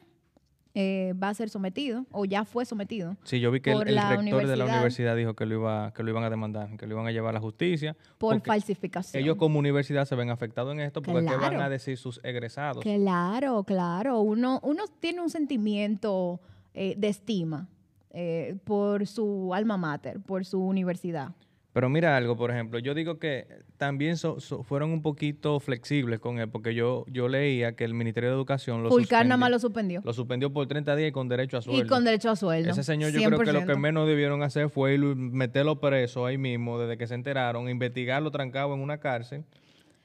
eh, 0.75 1.13
va 1.21 1.29
a 1.29 1.33
ser 1.35 1.49
sometido, 1.49 2.05
o 2.11 2.25
ya 2.25 2.45
fue 2.45 2.65
sometido, 2.65 3.15
Sí, 3.23 3.39
yo 3.39 3.51
vi 3.51 3.59
que 3.59 3.71
el, 3.71 3.79
rector 3.79 4.47
de 4.47 4.55
la 4.57 4.65
universidad. 4.65 5.15
dijo 5.15 5.35
que 5.35 5.45
lo 5.45 5.55
iba, 5.55 5.93
que 5.93 6.01
lo 6.01 6.09
iban 6.09 6.23
a 6.23 6.31
demandar, 6.31 6.75
que 6.77 6.87
lo 6.87 6.95
iban 6.95 7.05
a 7.05 7.11
llevar 7.11 7.29
a 7.29 7.33
la 7.33 7.39
justicia. 7.39 7.95
por 8.17 8.41
falsificación. 8.41 9.21
Ellos 9.21 9.37
como 9.37 9.59
universidad 9.59 10.05
se 10.05 10.15
ven 10.15 10.31
afectados 10.31 10.73
en 10.73 10.79
esto 10.79 11.03
porque 11.03 11.25
¿qué 11.27 11.35
van 11.35 11.61
a 11.61 11.69
decir 11.69 11.97
sus 11.97 12.19
egresados? 12.23 12.83
Claro, 12.83 13.63
claro. 13.63 14.21
Uno, 14.21 14.59
uno 14.63 14.85
tiene 14.99 15.21
un 15.21 15.29
sentimiento 15.29 16.41
eh, 16.73 16.95
de 16.97 17.07
estima 17.07 17.67
eh, 18.13 18.55
por 18.63 19.05
su 19.07 19.53
alma 19.53 19.75
mater, 19.77 20.19
por 20.21 20.45
su 20.45 20.61
universidad. 20.65 21.31
Pero 21.73 21.89
mira 21.89 22.15
algo, 22.15 22.37
por 22.37 22.51
ejemplo, 22.51 22.77
yo 22.77 22.93
digo 22.93 23.17
que 23.17 23.47
también 23.77 24.15
so- 24.15 24.39
so- 24.39 24.61
fueron 24.61 24.91
un 24.91 25.01
poquito 25.01 25.59
flexibles 25.59 26.19
con 26.19 26.37
él 26.37 26.47
porque 26.47 26.75
yo, 26.75 27.03
yo 27.07 27.27
leía 27.27 27.75
que 27.75 27.83
el 27.83 27.95
Ministerio 27.95 28.29
de 28.29 28.35
Educación 28.35 28.83
lo, 28.83 28.89
Fulcar 28.89 29.25
nada 29.25 29.37
más 29.37 29.49
lo 29.49 29.57
suspendió. 29.57 29.99
lo 30.05 30.13
suspendió 30.13 30.53
por 30.53 30.67
30 30.67 30.95
días 30.95 31.09
y 31.09 31.11
con 31.11 31.27
derecho 31.29 31.57
a 31.57 31.63
sueldo. 31.63 31.83
Y 31.83 31.87
con 31.87 32.03
derecho 32.03 32.29
a 32.29 32.35
sueldo. 32.35 32.69
Ese 32.69 32.83
señor 32.83 33.09
yo 33.11 33.17
creo 33.23 33.39
que 33.39 33.51
lo 33.51 33.61
que 33.61 33.73
100%. 33.73 33.79
menos 33.79 34.07
debieron 34.07 34.43
hacer 34.43 34.69
fue 34.69 34.95
meterlo 34.99 35.79
preso 35.79 36.27
ahí 36.27 36.37
mismo 36.37 36.77
desde 36.77 36.95
que 36.95 37.07
se 37.07 37.15
enteraron, 37.15 37.67
investigarlo 37.67 38.29
trancado 38.29 38.75
en 38.75 38.79
una 38.79 38.99
cárcel. 38.99 39.43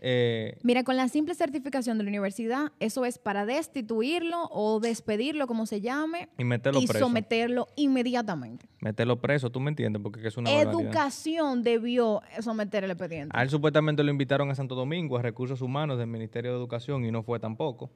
Eh, 0.00 0.56
Mira, 0.62 0.84
con 0.84 0.96
la 0.96 1.08
simple 1.08 1.34
certificación 1.34 1.98
de 1.98 2.04
la 2.04 2.10
universidad, 2.10 2.72
eso 2.78 3.04
es 3.04 3.18
para 3.18 3.44
destituirlo 3.44 4.44
o 4.50 4.78
despedirlo, 4.80 5.46
como 5.46 5.66
se 5.66 5.80
llame, 5.80 6.28
y 6.38 6.44
meterlo 6.44 6.80
y 6.80 6.86
preso. 6.86 7.04
someterlo 7.06 7.66
inmediatamente. 7.76 8.68
Meterlo 8.80 9.20
preso, 9.20 9.50
¿tú 9.50 9.60
me 9.60 9.70
entiendes? 9.70 10.00
Porque 10.00 10.26
es 10.26 10.36
una 10.36 10.50
barbaridad. 10.50 10.80
Educación 10.80 11.62
debió 11.62 12.22
someter 12.40 12.84
el 12.84 12.92
expediente. 12.92 13.36
A 13.36 13.42
él 13.42 13.50
supuestamente 13.50 14.04
lo 14.04 14.10
invitaron 14.10 14.50
a 14.50 14.54
Santo 14.54 14.74
Domingo 14.74 15.18
a 15.18 15.22
recursos 15.22 15.60
humanos 15.62 15.98
del 15.98 16.06
Ministerio 16.06 16.52
de 16.52 16.56
Educación 16.58 17.04
y 17.04 17.10
no 17.10 17.22
fue 17.22 17.40
tampoco. 17.40 17.90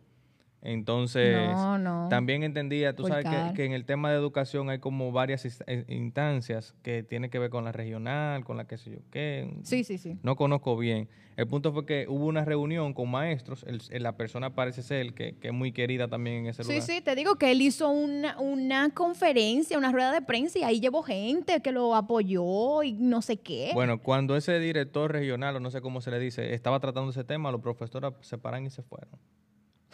Entonces, 0.64 1.56
No, 1.56 1.76
no. 1.76 2.06
también 2.08 2.44
entendía, 2.44 2.94
tú 2.94 3.04
sabes 3.04 3.26
que, 3.54 3.64
en 3.64 3.72
el 3.72 3.84
tema 3.84 4.10
de 4.10 4.16
educación 4.16 4.70
hay 4.70 4.78
como 4.78 5.10
varias 5.10 5.44
eh, 5.66 5.84
instancias 5.88 6.74
que 6.82 7.02
tienen 7.02 7.30
que 7.30 7.38
ver 7.40 7.50
con 7.50 7.64
la 7.64 7.72
regional, 7.72 8.44
con 8.44 8.56
la 8.56 8.66
que 8.66 8.78
sé 8.78 8.92
yo 8.92 8.98
qué. 9.10 9.52
Sí, 9.64 9.82
sí, 9.82 9.98
sí. 9.98 10.16
No 10.22 10.36
conozco 10.36 10.76
bien. 10.76 11.08
El 11.36 11.46
punto 11.48 11.72
fue 11.72 11.84
que 11.86 12.06
hubo 12.08 12.26
una 12.26 12.44
reunión 12.44 12.92
con 12.94 13.10
maestros. 13.10 13.64
el- 13.66 13.80
la 14.02 14.16
persona 14.16 14.54
parece 14.54 14.82
ser 14.82 15.14
que, 15.14 15.36
que 15.38 15.48
es 15.48 15.54
muy 15.54 15.72
querida 15.72 16.06
también 16.06 16.36
en 16.38 16.46
ese 16.46 16.62
Sí, 16.62 16.68
lugar. 16.74 16.82
sí, 16.86 17.00
te 17.00 17.14
digo 17.16 17.36
que 17.36 17.50
él 17.50 17.60
hizo 17.62 17.88
una, 17.90 18.38
una 18.38 18.90
conferencia, 18.90 19.78
una 19.78 19.90
rueda 19.90 20.12
de 20.12 20.22
prensa 20.22 20.58
y 20.58 20.62
ahí 20.62 20.78
llevó 20.80 21.02
gente 21.02 21.60
que 21.60 21.72
lo 21.72 21.94
apoyó 21.96 22.82
y 22.84 22.92
no 22.92 23.20
sé 23.22 23.38
qué. 23.38 23.70
Bueno, 23.74 23.98
cuando 24.00 24.36
ese 24.36 24.60
director 24.60 25.10
regional, 25.10 25.56
o 25.56 25.60
no 25.60 25.70
sé 25.70 25.80
cómo 25.80 26.00
se 26.00 26.10
le 26.10 26.18
dice, 26.20 26.54
estaba 26.54 26.78
tratando 26.78 27.10
ese 27.10 27.24
tema, 27.24 27.50
los 27.50 27.62
profesores 27.62 28.12
se 28.20 28.38
paran 28.38 28.64
y 28.66 28.70
se 28.70 28.82
fueron. 28.82 29.10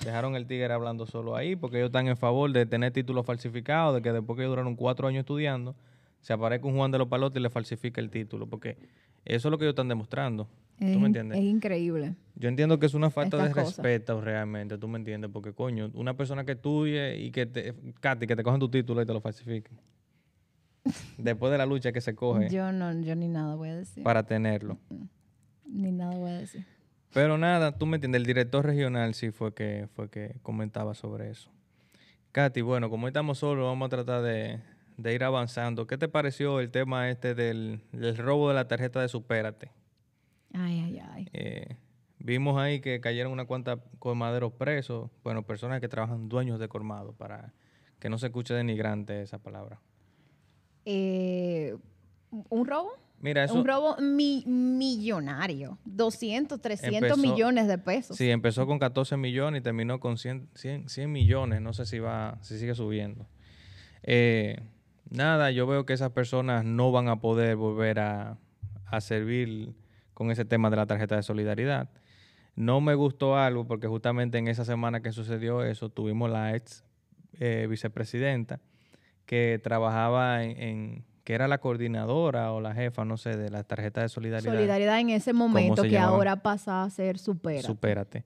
Dejaron 0.05 0.37
el 0.37 0.47
tigre 0.47 0.73
hablando 0.73 1.07
solo 1.07 1.35
ahí 1.37 1.57
porque 1.57 1.79
ellos 1.79 1.89
están 1.89 2.07
en 2.09 2.17
favor 2.17 2.53
de 2.53 2.67
tener 2.67 2.93
títulos 2.93 3.27
falsificados, 3.27 3.97
de 3.97 4.03
que 4.03 4.13
después 4.13 4.39
que 4.39 4.45
duraron 4.45 4.77
cuatro 4.77 5.09
años 5.09 5.21
estudiando, 5.21 5.75
se 6.21 6.33
aparezca 6.33 6.67
un 6.67 6.77
Juan 6.77 6.91
de 6.91 6.99
los 6.99 7.09
Palotes 7.09 7.39
y 7.39 7.43
le 7.43 7.51
falsifica 7.51 8.01
el 8.01 8.11
título, 8.11 8.47
porque 8.47 8.77
eso 9.25 9.49
es 9.49 9.51
lo 9.51 9.59
que 9.59 9.65
ellos 9.65 9.73
están 9.73 9.89
demostrando. 9.89 10.49
es, 10.79 10.93
¿Tú 10.93 11.01
me 11.01 11.07
entiendes? 11.07 11.39
es 11.39 11.45
increíble. 11.45 12.15
Yo 12.37 12.49
entiendo 12.49 12.79
que 12.79 12.87
es 12.87 12.95
una 12.95 13.11
falta 13.11 13.37
de 13.37 13.53
respeto 13.53 14.21
realmente, 14.21 14.79
tú 14.79 14.89
me 14.89 14.99
entiendes, 14.99 15.31
porque 15.33 15.53
coño, 15.53 15.91
una 15.95 16.17
persona 16.17 16.45
que 16.45 16.53
estudie 16.53 17.19
y 17.19 17.31
que 17.31 17.47
te, 17.47 17.75
Katy, 18.01 18.27
que 18.27 18.37
te 18.37 18.43
cogen 18.43 18.61
tu 18.61 18.69
título 18.69 19.03
y 19.03 19.07
te 19.07 19.13
lo 19.13 19.21
falsifiquen. 19.21 19.79
Después 21.19 21.51
de 21.51 21.59
la 21.59 21.67
lucha 21.67 21.93
que 21.93 22.01
se 22.01 22.15
coge 22.15 22.49
Yo 22.51 22.73
no, 22.73 22.93
yo 23.01 23.15
ni 23.17 23.29
nada 23.29 23.57
voy 23.57 23.71
a 23.71 23.77
decir. 23.77 24.05
para 24.05 24.23
tenerlo. 24.25 24.79
Ni 25.67 25.93
nada 25.93 26.17
voy 26.17 26.31
a 26.31 26.39
decir. 26.39 26.65
Pero 27.13 27.39
nada, 27.39 27.73
tú 27.79 27.87
me 27.87 27.97
entiendes, 27.97 28.21
el 28.21 28.27
director 28.27 28.65
regional 28.65 29.15
sí 29.15 29.31
fue 29.31 29.55
que, 29.55 29.89
fue 29.95 30.11
que 30.11 30.37
comentaba 30.43 30.95
sobre 30.95 31.31
eso. 31.31 31.51
Katy, 32.33 32.61
bueno, 32.61 32.91
como 32.91 33.09
estamos 33.09 33.39
solos, 33.39 33.65
vamos 33.65 33.87
a 33.87 33.89
tratar 33.89 34.23
de, 34.23 34.61
de 34.99 35.15
ir 35.15 35.25
avanzando. 35.25 35.87
¿Qué 35.87 35.97
te 35.97 36.09
pareció 36.09 36.61
el 36.61 36.71
tema 36.71 37.09
este 37.09 37.35
del, 37.35 37.81
del 37.93 38.17
robo 38.17 38.49
de 38.49 38.55
la 38.55 38.69
tarjeta 38.69 39.01
de 39.01 39.09
Supérate? 39.09 39.71
Ay, 40.53 40.81
ay, 40.81 41.03
ay. 41.13 41.29
Eh, 41.33 41.77
vimos 42.19 42.61
ahí 42.61 42.81
que 42.81 43.01
cayeron 43.01 43.33
unas 43.33 43.47
cuantas 43.47 43.79
colmaderos 43.99 44.53
presos, 44.53 45.11
bueno, 45.25 45.43
personas 45.43 45.81
que 45.81 45.89
trabajan 45.89 46.29
dueños 46.29 46.59
de 46.59 46.69
colmado, 46.69 47.13
para 47.13 47.55
que 47.99 48.09
no 48.09 48.19
se 48.19 48.27
escuche 48.27 48.55
denigrante 48.55 49.23
esa 49.23 49.39
palabra. 49.39 49.81
Eh, 50.85 51.77
¿Un 52.31 52.67
robo? 52.67 52.93
Mira, 53.21 53.45
eso 53.45 53.55
Un 53.55 53.67
robo 53.67 53.97
mi- 54.01 54.45
millonario. 54.47 55.77
200, 55.85 56.61
300 56.61 57.11
Empezó- 57.11 57.17
millones 57.17 57.67
de 57.67 57.79
pesos. 57.79 58.17
sí, 58.17 58.31
empezó 58.31 58.67
con 58.67 58.79
14 58.79 59.17
millones 59.17 59.61
y 59.61 59.63
terminó 59.65 59.99
con 60.01 60.19
100, 60.19 60.49
100, 60.55 60.89
100 60.89 61.11
millones, 61.11 61.61
no 61.61 61.73
sé 61.73 61.85
si 61.87 61.99
va, 61.99 62.39
si 62.43 62.59
sigue 62.59 62.75
subiendo. 62.75 63.27
Eh, 64.03 64.61
nada, 65.11 65.51
yo 65.51 65.67
veo 65.67 65.85
que 65.85 65.93
esas 65.95 66.11
personas 66.13 66.65
no 66.65 66.93
van 66.93 67.09
a 67.09 67.21
poder 67.21 67.57
volver 67.57 67.99
a, 67.99 68.39
a 68.87 69.01
servir 69.01 69.75
con 70.15 70.31
ese 70.31 70.45
tema 70.45 70.71
de 70.71 70.77
la 70.77 70.87
tarjeta 70.87 71.17
de 71.17 71.23
solidaridad. 71.23 71.91
No 72.55 72.81
me 72.81 72.95
gustó 72.95 73.37
algo 73.37 73.67
porque 73.67 73.87
justamente 73.87 74.39
en 74.39 74.49
esa 74.49 74.65
semana 74.65 75.01
que 75.01 75.13
sucedió 75.13 75.63
eso, 75.65 75.89
tuvimos 75.91 76.31
la 76.31 76.55
ex 76.57 76.85
eh, 77.41 77.67
vicepresidenta 77.71 78.61
que 79.27 79.61
trabajaba 79.63 80.43
en, 80.45 80.61
en- 80.63 81.05
que 81.29 81.35
era 81.35 81.47
la 81.47 81.59
coordinadora 81.59 82.53
o 82.53 82.61
la 82.63 82.73
jefa, 82.73 83.05
no 83.05 83.19
sé, 83.19 83.37
de 83.37 83.51
la 83.51 83.63
tarjeta 83.63 84.01
de 84.01 84.09
solidaridad. 84.09 84.51
Solidaridad 84.51 84.99
en 84.99 85.11
ese 85.11 85.35
momento 85.35 85.83
que 85.83 85.91
llamaba? 85.91 86.13
ahora 86.17 86.37
pasa 86.43 86.83
a 86.85 86.89
ser 86.89 87.19
supera. 87.19 87.61
Supérate. 87.61 88.25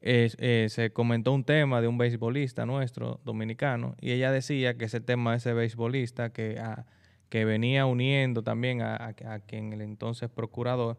Es- 0.00 0.36
eh, 0.40 0.66
se 0.68 0.92
comentó 0.92 1.30
un 1.32 1.44
tema 1.44 1.80
de 1.80 1.86
un 1.86 1.96
beisbolista 1.96 2.66
nuestro, 2.66 3.20
dominicano, 3.24 3.94
y 4.00 4.10
ella 4.10 4.32
decía 4.32 4.76
que 4.76 4.86
ese 4.86 5.00
tema 5.00 5.30
de 5.30 5.36
ese 5.36 5.52
beisbolista 5.52 6.30
que, 6.32 6.58
a- 6.58 6.86
que 7.28 7.44
venía 7.44 7.86
uniendo 7.86 8.42
también 8.42 8.82
a, 8.82 8.96
a, 8.96 9.14
a 9.34 9.38
quien 9.38 9.72
el 9.72 9.80
entonces 9.82 10.28
procurador, 10.28 10.98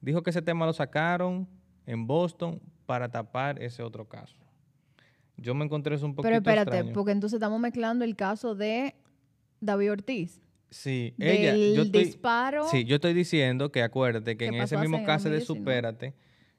dijo 0.00 0.22
que 0.22 0.30
ese 0.30 0.40
tema 0.40 0.66
lo 0.66 0.72
sacaron 0.72 1.48
en 1.84 2.06
Boston 2.06 2.60
para 2.86 3.08
tapar 3.08 3.60
ese 3.60 3.82
otro 3.82 4.04
caso. 4.08 4.36
Yo 5.36 5.52
me 5.52 5.64
encontré 5.64 5.96
eso 5.96 6.06
un 6.06 6.14
poquito 6.14 6.28
Pero 6.28 6.36
espérate, 6.36 6.70
extraño. 6.76 6.92
porque 6.94 7.10
entonces 7.10 7.38
estamos 7.38 7.58
mezclando 7.58 8.04
el 8.04 8.14
caso 8.14 8.54
de 8.54 8.94
David 9.60 9.90
Ortiz. 9.90 10.40
Sí, 10.70 11.14
ella, 11.18 11.52
del 11.52 11.74
yo 11.74 11.82
estoy, 11.82 12.04
disparo. 12.04 12.68
Sí, 12.68 12.84
yo 12.84 12.94
estoy 12.96 13.12
diciendo 13.12 13.72
que 13.72 13.82
acuérdate 13.82 14.36
que 14.36 14.46
en 14.46 14.54
ese 14.54 14.76
mismo 14.78 15.04
caso 15.04 15.28
de 15.28 15.36
2019. 15.40 15.60
Supérate, 15.60 16.14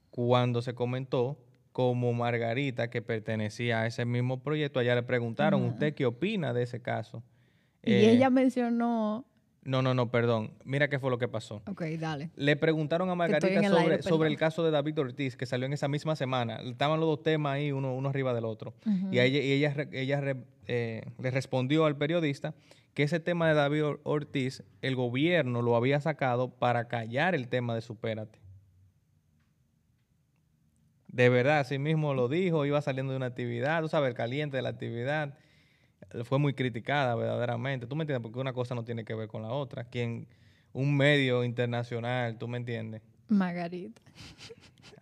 cuando 0.09 0.61
se 0.61 0.73
comentó 0.73 1.37
como 1.71 2.11
Margarita, 2.11 2.89
que 2.89 3.01
pertenecía 3.01 3.81
a 3.81 3.87
ese 3.87 4.03
mismo 4.05 4.43
proyecto, 4.43 4.79
allá 4.79 4.95
le 4.95 5.03
preguntaron. 5.03 5.63
¿usted 5.63 5.93
qué 5.95 6.05
opina 6.05 6.53
de 6.53 6.63
ese 6.63 6.81
caso? 6.81 7.23
Y 7.83 7.93
Eh, 7.93 8.11
ella 8.11 8.29
mencionó. 8.29 9.25
No, 9.63 9.81
no, 9.83 9.93
no, 9.93 10.09
perdón. 10.09 10.51
Mira 10.65 10.89
qué 10.89 10.97
fue 10.99 11.11
lo 11.11 11.17
que 11.19 11.27
pasó. 11.27 11.61
Ok, 11.67 11.83
dale. 11.99 12.31
Le 12.35 12.55
preguntaron 12.55 13.09
a 13.11 13.15
Margarita 13.15 13.61
sobre, 13.69 13.81
aire, 13.93 14.01
sobre 14.01 14.27
el 14.29 14.35
caso 14.35 14.63
de 14.63 14.71
David 14.71 14.99
Ortiz, 14.99 15.37
que 15.37 15.45
salió 15.45 15.67
en 15.67 15.73
esa 15.73 15.87
misma 15.87 16.15
semana. 16.15 16.55
Estaban 16.63 16.99
los 16.99 17.07
dos 17.07 17.23
temas 17.23 17.53
ahí, 17.53 17.71
uno, 17.71 17.95
uno 17.95 18.09
arriba 18.09 18.33
del 18.33 18.45
otro. 18.45 18.73
Y, 19.11 19.19
a 19.19 19.23
ella, 19.23 19.39
y 19.39 19.51
ella, 19.51 19.73
re- 19.73 19.89
ella 19.93 20.19
re- 20.19 20.43
eh, 20.67 21.03
le 21.21 21.31
respondió 21.31 21.85
al 21.85 21.95
periodista 21.95 22.55
que 22.93 23.03
ese 23.03 23.19
tema 23.19 23.47
de 23.47 23.53
David 23.55 23.85
Or- 23.85 24.01
Ortiz, 24.03 24.63
el 24.81 24.95
gobierno 24.95 25.61
lo 25.61 25.75
había 25.75 26.01
sacado 26.01 26.49
para 26.49 26.87
callar 26.87 27.35
el 27.35 27.47
tema 27.47 27.75
de 27.75 27.81
Supérate. 27.81 28.39
De 31.07 31.29
verdad, 31.29 31.59
así 31.59 31.77
mismo 31.77 32.13
lo 32.13 32.29
dijo, 32.29 32.65
iba 32.65 32.81
saliendo 32.81 33.11
de 33.11 33.17
una 33.17 33.25
actividad, 33.27 33.81
tú 33.81 33.89
sabes, 33.89 34.09
el 34.09 34.15
caliente 34.15 34.57
de 34.57 34.63
la 34.63 34.69
actividad. 34.69 35.37
Fue 36.23 36.39
muy 36.39 36.53
criticada 36.53 37.15
verdaderamente. 37.15 37.87
¿Tú 37.87 37.95
me 37.95 38.03
entiendes? 38.03 38.23
Porque 38.23 38.39
una 38.39 38.53
cosa 38.53 38.75
no 38.75 38.83
tiene 38.85 39.05
que 39.05 39.13
ver 39.15 39.27
con 39.27 39.41
la 39.43 39.49
otra. 39.51 39.85
Quien, 39.85 40.27
un 40.73 40.95
medio 40.95 41.43
internacional, 41.43 42.37
¿tú 42.37 42.47
me 42.47 42.57
entiendes? 42.57 43.01
Margarita. 43.31 44.01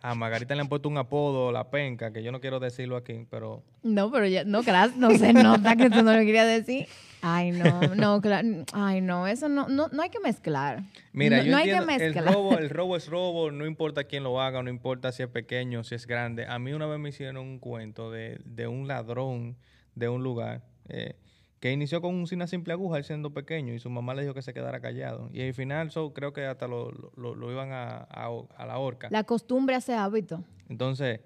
A 0.02 0.14
Margarita 0.14 0.54
le 0.54 0.62
han 0.62 0.68
puesto 0.68 0.88
un 0.88 0.96
apodo, 0.96 1.52
la 1.52 1.68
penca, 1.70 2.10
que 2.10 2.22
yo 2.22 2.32
no 2.32 2.40
quiero 2.40 2.58
decirlo 2.58 2.96
aquí, 2.96 3.26
pero 3.28 3.62
No, 3.82 4.10
pero 4.10 4.26
ya, 4.26 4.44
no, 4.44 4.62
gracias, 4.62 4.96
no 4.96 5.10
se 5.10 5.34
nota 5.34 5.76
que 5.76 5.90
tú 5.90 6.02
no 6.02 6.14
lo 6.14 6.20
querías 6.20 6.46
decir. 6.46 6.86
Ay, 7.20 7.50
no, 7.50 7.94
no, 7.94 8.18
claro. 8.22 8.48
Ay, 8.72 9.02
no, 9.02 9.26
eso 9.26 9.50
no, 9.50 9.68
no, 9.68 9.88
no 9.88 10.02
hay 10.02 10.08
que 10.08 10.20
mezclar. 10.20 10.84
mira, 11.12 11.38
no, 11.38 11.44
yo 11.44 11.50
no 11.50 11.56
hay 11.58 11.64
que 11.64 11.76
entiendo, 11.76 12.20
el 12.20 12.34
robo, 12.34 12.58
el 12.58 12.70
robo 12.70 12.96
es 12.96 13.08
robo, 13.08 13.50
no 13.50 13.66
importa 13.66 14.04
quién 14.04 14.22
lo 14.22 14.40
haga, 14.40 14.62
no 14.62 14.70
importa 14.70 15.12
si 15.12 15.22
es 15.22 15.28
pequeño, 15.28 15.84
si 15.84 15.96
es 15.96 16.06
grande. 16.06 16.46
A 16.46 16.58
mí 16.58 16.72
una 16.72 16.86
vez 16.86 16.98
me 16.98 17.10
hicieron 17.10 17.36
un 17.36 17.58
cuento 17.58 18.10
de, 18.10 18.40
de 18.46 18.68
un 18.68 18.88
ladrón 18.88 19.58
de 19.94 20.08
un 20.08 20.22
lugar 20.22 20.62
eh, 20.88 21.14
que 21.60 21.70
inició 21.72 22.00
con 22.00 22.14
una 22.16 22.46
simple 22.46 22.72
aguja, 22.72 22.96
él 22.98 23.04
siendo 23.04 23.32
pequeño, 23.34 23.74
y 23.74 23.78
su 23.78 23.90
mamá 23.90 24.14
le 24.14 24.22
dijo 24.22 24.32
que 24.34 24.40
se 24.42 24.54
quedara 24.54 24.80
callado. 24.80 25.28
Y 25.32 25.42
al 25.46 25.52
final, 25.54 25.90
so, 25.90 26.12
creo 26.14 26.32
que 26.32 26.46
hasta 26.46 26.66
lo, 26.66 26.90
lo- 27.16 27.34
lo 27.34 27.52
iban 27.52 27.70
a, 27.72 27.98
a- 28.10 28.30
a 28.56 28.66
la 28.66 28.78
horca. 28.78 29.08
La 29.10 29.24
costumbre 29.24 29.74
hace 29.76 29.94
hábito. 29.94 30.42
Entonces, 30.68 31.20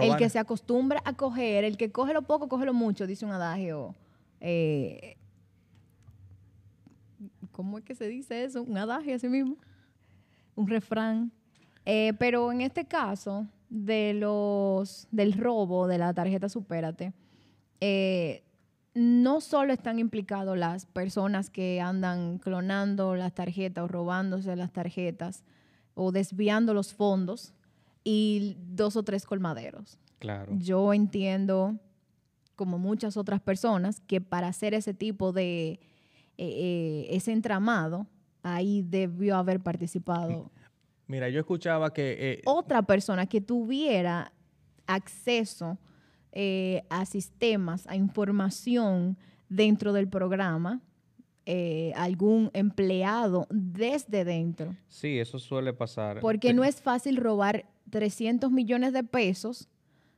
El 0.00 0.16
que 0.16 0.28
se 0.28 0.38
acostumbra 0.38 1.00
a 1.04 1.14
coger, 1.14 1.64
el 1.64 1.76
que 1.76 1.90
coge 1.90 2.12
lo 2.14 2.22
poco, 2.22 2.48
coge 2.48 2.66
lo 2.66 2.72
mucho, 2.74 3.06
dice 3.06 3.24
un 3.26 3.32
adagio. 3.32 3.94
eh, 4.40 5.16
¿Cómo 7.52 7.78
es 7.78 7.84
que 7.84 7.94
se 7.96 8.06
dice 8.06 8.44
eso? 8.44 8.62
Un 8.62 8.78
adagio 8.78 9.16
así 9.16 9.28
mismo. 9.28 9.56
Un 10.54 10.68
refrán. 10.68 11.32
Eh, 11.84 12.12
pero 12.18 12.52
en 12.52 12.60
este 12.60 12.84
caso, 12.84 13.46
de 13.68 14.14
los, 14.14 15.08
del 15.10 15.32
robo 15.32 15.86
de 15.88 15.98
la 15.98 16.14
tarjeta 16.14 16.48
Supérate, 16.48 17.12
eh, 17.80 18.44
no 18.98 19.40
solo 19.40 19.72
están 19.72 20.00
implicados 20.00 20.58
las 20.58 20.84
personas 20.84 21.50
que 21.50 21.80
andan 21.80 22.38
clonando 22.38 23.14
las 23.14 23.32
tarjetas 23.32 23.84
o 23.84 23.88
robándose 23.88 24.56
las 24.56 24.72
tarjetas 24.72 25.44
o 25.94 26.10
desviando 26.10 26.74
los 26.74 26.92
fondos 26.92 27.54
y 28.02 28.56
dos 28.58 28.96
o 28.96 29.04
tres 29.04 29.24
colmaderos. 29.24 29.98
Claro. 30.18 30.52
Yo 30.58 30.92
entiendo, 30.92 31.78
como 32.56 32.78
muchas 32.78 33.16
otras 33.16 33.40
personas, 33.40 34.00
que 34.00 34.20
para 34.20 34.48
hacer 34.48 34.74
ese 34.74 34.94
tipo 34.94 35.32
de, 35.32 35.70
eh, 35.70 35.78
eh, 36.38 37.06
ese 37.10 37.32
entramado, 37.32 38.06
ahí 38.42 38.82
debió 38.82 39.36
haber 39.36 39.60
participado 39.60 40.50
Mira, 41.06 41.28
yo 41.28 41.40
escuchaba 41.40 41.92
que... 41.92 42.16
eh, 42.18 42.42
otra 42.44 42.82
persona 42.82 43.26
que 43.26 43.40
tuviera 43.40 44.32
acceso 44.86 45.78
eh, 46.32 46.82
a 46.90 47.06
sistemas, 47.06 47.86
a 47.86 47.96
información 47.96 49.16
dentro 49.48 49.92
del 49.92 50.08
programa, 50.08 50.80
eh, 51.46 51.92
algún 51.96 52.50
empleado 52.52 53.46
desde 53.50 54.24
dentro. 54.24 54.76
sí, 54.88 55.18
eso 55.18 55.38
suele 55.38 55.72
pasar. 55.72 56.20
Porque 56.20 56.52
no 56.52 56.64
es 56.64 56.82
fácil 56.82 57.16
robar 57.16 57.64
300 57.90 58.50
millones 58.50 58.92
de 58.92 59.02
pesos 59.02 59.68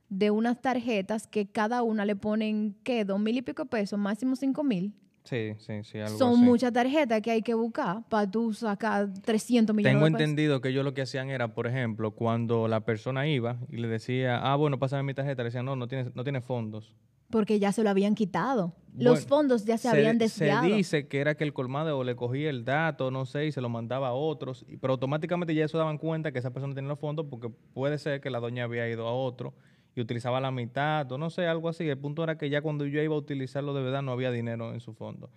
de 0.09 0.29
unas 0.29 0.61
tarjetas 0.61 1.25
que 1.25 1.47
cada 1.47 1.83
una 1.83 2.03
le 2.03 2.17
ponen, 2.17 2.75
¿qué? 2.83 3.05
Dos 3.05 3.17
mil 3.17 3.37
y 3.37 3.41
pico 3.41 3.65
pesos, 3.65 3.97
máximo 3.97 4.35
cinco 4.35 4.61
mil. 4.61 4.93
Sí, 5.23 5.53
sí, 5.59 5.83
sí, 5.83 5.99
algo 5.99 6.17
Son 6.17 6.31
así. 6.33 6.41
muchas 6.43 6.73
tarjetas 6.73 7.21
que 7.21 7.31
hay 7.31 7.41
que 7.41 7.53
buscar 7.53 8.03
para 8.09 8.29
tú 8.29 8.53
sacar 8.53 9.07
300 9.21 9.75
millones 9.75 9.93
Tengo 9.93 10.05
de 10.05 10.11
pesos. 10.11 10.21
entendido 10.21 10.61
que 10.61 10.69
ellos 10.69 10.83
lo 10.83 10.93
que 10.93 11.03
hacían 11.03 11.29
era, 11.29 11.53
por 11.53 11.67
ejemplo, 11.67 12.11
cuando 12.11 12.67
la 12.67 12.81
persona 12.81 13.27
iba 13.27 13.57
y 13.69 13.77
le 13.77 13.87
decía, 13.87 14.37
ah, 14.41 14.55
bueno, 14.55 14.79
pásame 14.79 15.03
mi 15.03 15.13
tarjeta, 15.13 15.43
le 15.43 15.47
decían, 15.49 15.65
no, 15.65 15.75
no 15.75 15.87
tiene, 15.87 16.11
no 16.15 16.23
tiene 16.23 16.41
fondos. 16.41 16.93
Porque 17.29 17.59
ya 17.59 17.71
se 17.71 17.81
lo 17.83 17.89
habían 17.89 18.13
quitado. 18.15 18.73
Los 18.97 19.13
Bueno, 19.13 19.27
fondos 19.29 19.63
ya 19.63 19.77
se, 19.77 19.87
habían 19.87 20.17
di- 20.17 20.25
desviado. 20.25 20.67
Se 20.67 20.75
dice 20.75 21.07
que 21.07 21.19
era 21.21 21.35
que 21.35 21.45
el 21.45 21.53
colmado 21.53 22.03
le 22.03 22.15
cogía 22.15 22.49
el 22.49 22.65
dato, 22.65 23.09
no 23.09 23.25
sé, 23.25 23.45
y 23.45 23.51
se 23.53 23.61
lo 23.61 23.69
mandaba 23.69 24.09
a 24.09 24.13
otros, 24.13 24.65
pero 24.81 24.93
automáticamente 24.93 25.55
ya 25.55 25.63
eso 25.63 25.77
daban 25.77 25.97
cuenta 25.97 26.33
que 26.33 26.39
esa 26.39 26.51
persona 26.51 26.73
tenía 26.75 26.89
los 26.89 26.99
fondos 26.99 27.27
porque 27.29 27.47
puede 27.73 27.97
ser 27.99 28.19
que 28.19 28.29
la 28.29 28.39
doña 28.41 28.65
había 28.65 28.89
ido 28.89 29.07
a 29.07 29.13
otro 29.13 29.53
y 29.95 30.01
utilizaba 30.01 30.39
la 30.39 30.51
mitad, 30.51 31.11
o 31.11 31.17
no 31.17 31.29
sé, 31.29 31.47
algo 31.47 31.69
así. 31.69 31.87
El 31.87 31.97
punto 31.97 32.23
era 32.23 32.37
que 32.37 32.49
ya 32.49 32.61
cuando 32.61 32.85
yo 32.85 33.01
iba 33.01 33.15
a 33.15 33.17
utilizarlo 33.17 33.73
de 33.73 33.83
verdad 33.83 34.01
no 34.01 34.11
había 34.11 34.31
dinero 34.31 34.73
en 34.73 34.79
su 34.79 34.93
fondo. 34.93 35.29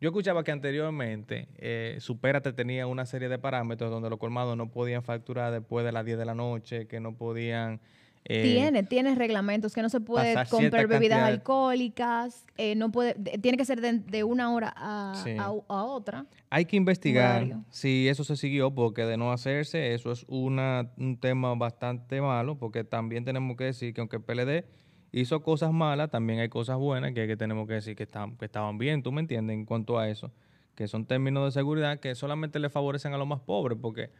Yo 0.00 0.10
escuchaba 0.10 0.44
que 0.44 0.52
anteriormente 0.52 1.48
eh, 1.56 1.96
Supérate 2.00 2.52
tenía 2.52 2.86
una 2.86 3.06
serie 3.06 3.28
de 3.28 3.38
parámetros 3.38 3.90
donde 3.90 4.10
los 4.10 4.18
colmados 4.18 4.56
no 4.56 4.70
podían 4.70 5.02
facturar 5.02 5.52
después 5.52 5.86
de 5.86 5.92
las 5.92 6.04
10 6.04 6.18
de 6.18 6.24
la 6.24 6.34
noche, 6.34 6.86
que 6.86 7.00
no 7.00 7.16
podían... 7.16 7.80
eh, 8.28 8.42
tiene, 8.42 8.82
tiene 8.82 9.14
reglamentos 9.14 9.72
que 9.74 9.82
no 9.82 9.88
se 9.88 10.00
puede 10.00 10.34
comprar 10.50 10.86
bebidas 10.86 11.18
cantidad- 11.20 11.24
alcohólicas, 11.26 12.44
eh, 12.56 12.74
no 12.74 12.90
puede, 12.92 13.14
de- 13.18 13.38
tiene 13.38 13.56
que 13.58 13.64
ser 13.64 13.80
de, 13.80 13.94
de 13.98 14.24
una 14.24 14.52
hora 14.54 14.72
a, 14.76 15.14
Sí. 15.24 15.30
a- 15.38 15.44
a 15.46 15.84
otra. 15.84 16.26
Hay 16.50 16.64
que 16.64 16.76
investigar 16.76 17.36
horario. 17.38 17.64
si 17.70 18.08
eso 18.08 18.24
se 18.24 18.36
siguió, 18.36 18.70
porque 18.74 19.02
de 19.04 19.16
no 19.16 19.32
hacerse, 19.32 19.94
eso 19.94 20.12
es 20.12 20.24
una, 20.28 20.90
un 20.96 21.16
tema 21.18 21.54
bastante 21.54 22.20
malo, 22.20 22.56
porque 22.58 22.84
también 22.84 23.24
tenemos 23.24 23.56
que 23.56 23.64
decir 23.64 23.94
que 23.94 24.00
aunque 24.00 24.16
el 24.16 24.22
PLD 24.22 24.64
hizo 25.12 25.42
cosas 25.42 25.72
malas, 25.72 26.10
también 26.10 26.40
hay 26.40 26.48
cosas 26.48 26.76
buenas 26.78 27.12
que, 27.12 27.26
que 27.26 27.36
tenemos 27.36 27.66
que 27.66 27.74
decir 27.74 27.96
que, 27.96 28.02
están, 28.02 28.36
que 28.36 28.44
estaban 28.44 28.76
bien, 28.78 29.02
¿tú 29.02 29.12
me 29.12 29.20
entiendes? 29.20 29.54
En 29.54 29.64
cuanto 29.64 29.98
a 29.98 30.08
eso, 30.08 30.30
que 30.74 30.88
son 30.88 31.06
términos 31.06 31.44
de 31.44 31.52
seguridad 31.58 32.00
que 32.00 32.14
solamente 32.14 32.58
le 32.58 32.68
favorecen 32.68 33.14
a 33.14 33.18
los 33.18 33.26
más 33.26 33.40
pobres, 33.40 33.78
porque 33.80 34.10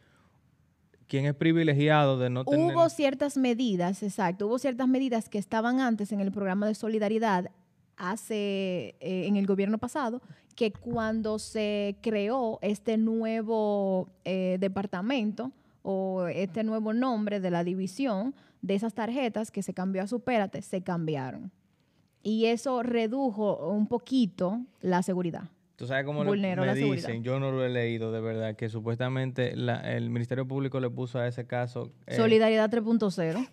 quien 1.07 1.25
es 1.25 1.35
privilegiado 1.35 2.17
de 2.19 2.29
no 2.29 2.45
tener... 2.45 2.75
Hubo 2.75 2.89
ciertas 2.89 3.37
medidas, 3.37 4.03
exacto, 4.03 4.47
hubo 4.47 4.59
ciertas 4.59 4.87
medidas 4.87 5.29
que 5.29 5.37
estaban 5.37 5.79
antes 5.79 6.11
en 6.11 6.19
el 6.19 6.31
programa 6.31 6.67
de 6.67 6.75
solidaridad 6.75 7.49
hace 7.97 8.95
eh, 8.99 9.25
en 9.27 9.37
el 9.37 9.47
gobierno 9.47 9.77
pasado, 9.77 10.21
que 10.55 10.71
cuando 10.71 11.39
se 11.39 11.97
creó 12.01 12.59
este 12.61 12.97
nuevo 12.97 14.09
eh, 14.23 14.57
departamento 14.59 15.51
o 15.81 16.27
este 16.27 16.63
nuevo 16.63 16.93
nombre 16.93 17.39
de 17.39 17.51
la 17.51 17.63
división 17.63 18.35
de 18.61 18.75
esas 18.75 18.93
tarjetas 18.93 19.51
que 19.51 19.63
se 19.63 19.73
cambió 19.73 20.03
a 20.03 20.07
Supérate, 20.07 20.61
se 20.61 20.81
cambiaron. 20.81 21.51
Y 22.23 22.45
eso 22.45 22.83
redujo 22.83 23.69
un 23.69 23.87
poquito 23.87 24.61
la 24.81 25.01
seguridad. 25.01 25.49
Tú 25.77 25.87
sabes 25.87 26.03
cómo 26.05 26.23
le- 26.23 26.29
vulneró 26.31 26.61
me 26.63 26.67
la 26.67 26.75
seguridad. 26.75 27.07
dicen, 27.07 27.23
yo 27.23 27.39
no 27.39 27.51
lo 27.51 27.63
he 27.63 27.69
leído 27.69 28.11
de 28.11 28.19
verdad, 28.19 28.55
que 28.55 28.67
supuestamente 28.67 29.55
la- 29.55 29.79
el 29.95 30.09
Ministerio 30.09 30.45
Público 30.47 30.79
le 30.79 30.89
puso 30.89 31.19
a 31.19 31.27
ese 31.27 31.45
caso... 31.47 31.91
eh, 32.07 32.15
Solidaridad 32.17 32.69
3.0. 32.69 33.47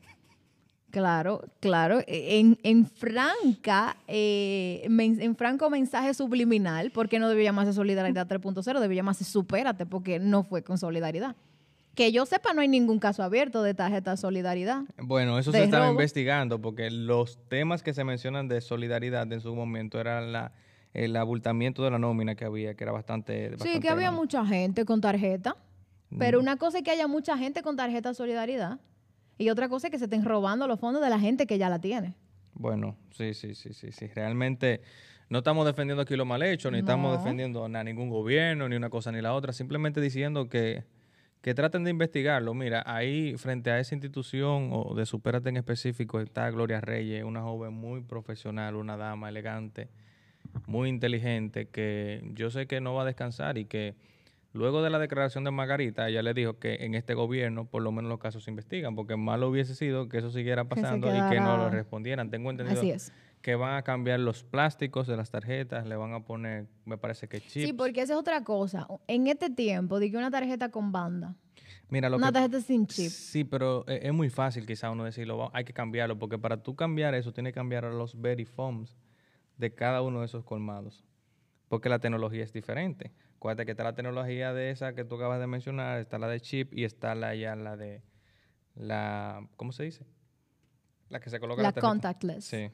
Claro, 0.91 1.43
claro. 1.61 2.01
E- 2.07 2.39
En, 2.39 2.59
en 2.63 2.87
franca, 2.87 3.97
eh, 4.07 4.87
men- 4.89 5.21
en 5.21 5.35
franco 5.37 5.69
mensaje 5.69 6.15
subliminal, 6.15 6.93
porque 6.93 7.19
no 7.19 7.29
debió 7.29 7.43
llamarse 7.45 7.73
Solidaridad 7.73 8.27
3.0, 8.29 8.81
debió 8.81 8.97
llamarse 8.97 9.25
Supérate, 9.25 9.87
porque 9.87 10.19
no 10.21 10.45
fue 10.45 10.63
con 10.63 10.79
solidaridad. 10.79 11.35
Que 11.97 12.11
yo 12.11 12.27
sepa, 12.27 12.55
no 12.55 12.61
hay 12.61 12.69
ningún 12.69 12.99
caso 13.01 13.23
abierto 13.23 13.63
de 13.63 13.75
tarjeta 13.75 14.17
solidaridad. 14.17 14.83
Bueno, 14.99 15.39
eso 15.39 15.53
se 15.53 15.63
estaba 15.63 15.91
investigando 15.91 16.61
porque 16.61 16.91
los 16.91 17.39
temas 17.49 17.83
que 17.83 17.93
se 17.95 18.03
mencionan 18.03 18.49
de 18.49 18.61
solidaridad 18.61 19.31
en 19.33 19.41
su 19.41 19.55
momento 19.55 20.01
eran 20.01 20.33
la, 20.33 20.53
el 20.95 21.17
abultamiento 21.17 21.83
de 21.85 21.91
la 21.91 21.99
nómina 21.99 22.35
que 22.37 22.45
había, 22.45 22.75
que 22.75 22.85
era 22.85 22.93
bastante... 22.93 23.47
Sí, 23.47 23.51
bastante 23.51 23.81
que 23.81 23.89
había 23.91 24.05
grande. 24.07 24.21
mucha 24.21 24.47
gente 24.47 24.85
con 24.85 25.01
tarjeta. 25.01 25.57
Pero 26.17 26.39
una 26.39 26.57
cosa 26.57 26.79
es 26.79 26.85
que 26.85 26.93
haya 26.93 27.09
mucha 27.09 27.37
gente 27.37 27.63
con 27.63 27.77
tarjeta 27.77 28.15
solidaridad. 28.15 28.79
Y 29.37 29.51
otra 29.51 29.69
cosa 29.69 29.89
es 29.89 29.91
que 29.91 29.99
se 29.99 30.05
estén 30.05 30.25
robando 30.25 30.69
los 30.69 30.79
fondos 30.79 31.03
de 31.03 31.11
la 31.11 31.19
gente 31.19 31.47
que 31.49 31.59
ya 31.59 31.69
la 31.69 31.81
tiene. 31.81 32.15
Bueno, 32.53 32.97
sí, 33.11 33.35
sí, 33.35 33.57
sí, 33.57 33.75
sí, 33.75 33.91
sí. 33.91 34.07
Realmente 34.07 34.81
no 35.29 35.39
estamos 35.39 35.67
defendiendo 35.67 36.03
aquí 36.03 36.15
lo 36.15 36.25
mal 36.25 36.45
hecho, 36.45 36.71
ni 36.71 36.79
estamos 36.79 37.11
No. 37.13 37.19
defendiendo 37.19 37.65
a 37.65 37.83
ningún 37.83 38.09
gobierno, 38.11 38.69
ni 38.69 38.77
una 38.77 38.91
cosa 38.91 39.11
ni 39.11 39.21
la 39.21 39.35
otra. 39.35 39.53
Simplemente 39.53 40.01
diciendo 40.01 40.49
que, 40.49 40.85
que 41.41 41.53
traten 41.53 41.83
de 41.83 41.91
investigarlo. 41.91 42.55
Mira, 42.55 42.85
ahí 42.87 43.35
frente 43.37 43.73
a 43.73 43.81
esa 43.81 43.97
institución 43.97 44.69
o 44.73 44.95
de 44.95 45.05
Supérate 45.07 45.49
en 45.49 45.57
específico 45.57 46.21
está 46.21 46.49
Gloria 46.51 46.81
Reyes, 46.81 47.25
una 47.25 47.43
joven 47.43 47.73
muy 47.73 48.03
profesional, 48.03 48.77
una 48.77 48.97
dama 48.97 49.29
elegante, 49.31 49.89
muy 50.67 50.89
inteligente, 50.89 51.67
que 51.69 52.23
yo 52.35 52.51
sé 52.51 52.67
que 52.67 52.81
no 52.81 52.95
va 52.95 53.03
a 53.03 53.07
descansar 53.07 53.59
y 53.59 53.65
que 53.65 53.95
luego 54.53 54.83
de 54.83 54.91
la 54.91 54.99
declaración 54.99 55.45
de 55.45 55.51
Margarita, 55.51 56.09
ella 56.09 56.23
le 56.23 56.33
dijo 56.35 56.59
que 56.59 56.77
en 56.85 56.95
este 56.95 57.15
gobierno 57.15 57.65
por 57.67 57.83
lo 57.83 57.91
menos 57.93 58.09
los 58.09 58.19
casos 58.21 58.45
se 58.45 58.51
investigan, 58.51 58.95
porque 58.95 59.17
malo 59.17 59.49
hubiese 59.49 59.75
sido 59.75 60.09
que 60.09 60.19
eso 60.19 60.31
siguiera 60.31 60.63
Que 60.63 60.69
pasando 60.77 61.09
y 61.09 61.31
que 61.31 61.41
no 61.41 61.57
lo 61.57 61.71
respondieran. 61.71 62.31
Tengo 62.31 62.51
entendido 62.51 62.79
Así 62.79 62.91
es. 62.91 63.13
que 63.43 63.57
van 63.57 63.75
a 63.77 63.83
cambiar 63.83 64.21
los 64.21 64.45
plásticos 64.45 65.07
de 65.07 65.17
las 65.17 65.31
tarjetas, 65.31 65.87
le 65.87 65.97
van 65.97 66.13
a 66.15 66.21
poner, 66.25 66.67
me 66.85 66.97
parece 66.99 67.29
que 67.29 67.41
chips. 67.41 67.67
Sí, 67.67 67.73
porque 67.73 68.01
esa 68.03 68.15
es 68.15 68.19
otra 68.19 68.43
cosa. 68.45 68.87
En 69.09 69.27
este 69.27 69.51
tiempo, 69.51 69.99
di 69.99 70.11
que 70.11 70.17
una 70.17 70.31
tarjeta 70.31 70.71
con 70.71 70.93
banda, 70.93 71.35
Mira, 71.91 72.09
lo 72.09 72.17
una 72.17 72.29
que- 72.29 72.33
tarjeta 72.35 72.61
sin 72.61 72.87
chip. 72.87 73.11
Sí, 73.11 73.45
pero 73.45 73.85
e- 73.87 74.07
es 74.07 74.13
muy 74.15 74.31
fácil 74.31 74.65
quizá 74.67 74.91
uno 74.91 75.05
decirlo, 75.05 75.37
"Va- 75.37 75.51
hay 75.53 75.65
que 75.65 75.73
cambiarlo, 75.75 76.19
porque 76.19 76.39
para 76.39 76.63
tú 76.63 76.75
cambiar 76.75 77.15
eso, 77.15 77.33
tienes 77.33 77.53
que 77.53 77.57
cambiar 77.57 77.85
a 77.85 77.91
los 77.93 78.19
veriforms 78.21 78.97
de 79.57 79.75
cada 79.75 80.03
uno 80.03 80.21
de 80.21 80.27
esos 80.27 80.45
colmados, 80.45 81.05
porque 81.69 81.89
la 81.89 81.99
tecnología 81.99 82.45
es 82.45 82.53
diferente. 82.53 83.13
Acuérdate 83.37 83.67
que 83.67 83.73
está 83.73 83.85
la 83.85 83.95
tecnología 83.95 84.53
de 84.53 84.71
esa 84.71 84.95
que 84.95 85.05
tú 85.05 85.17
acabas 85.17 85.41
de 85.41 85.47
mencionar, 85.47 86.01
está 86.01 86.19
la 86.19 86.29
de 86.29 86.41
chip 86.41 86.73
y 86.73 86.85
está 86.85 87.15
la 87.15 87.35
ya 87.35 87.55
la 87.57 87.77
de 87.77 88.03
la, 88.75 89.47
¿cómo 89.57 89.73
se 89.73 89.85
dice? 89.85 90.07
La 91.09 91.21
que 91.21 91.31
se 91.31 91.39
coloca 91.39 91.63
La 91.63 91.73
tarjeta. 91.73 91.87
contactless. 91.87 92.45
Sí. 92.45 92.71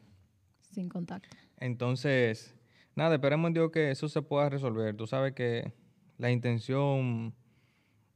Sin 0.60 0.88
contacto. 0.88 1.36
Entonces, 1.58 2.56
nada, 2.94 3.14
esperemos 3.16 3.48
en 3.48 3.54
Dios 3.54 3.70
que 3.72 3.90
eso 3.90 4.08
se 4.08 4.22
pueda 4.22 4.48
resolver. 4.48 4.96
Tú 4.96 5.06
sabes 5.06 5.32
que 5.34 5.72
la 6.16 6.30
intención 6.30 7.34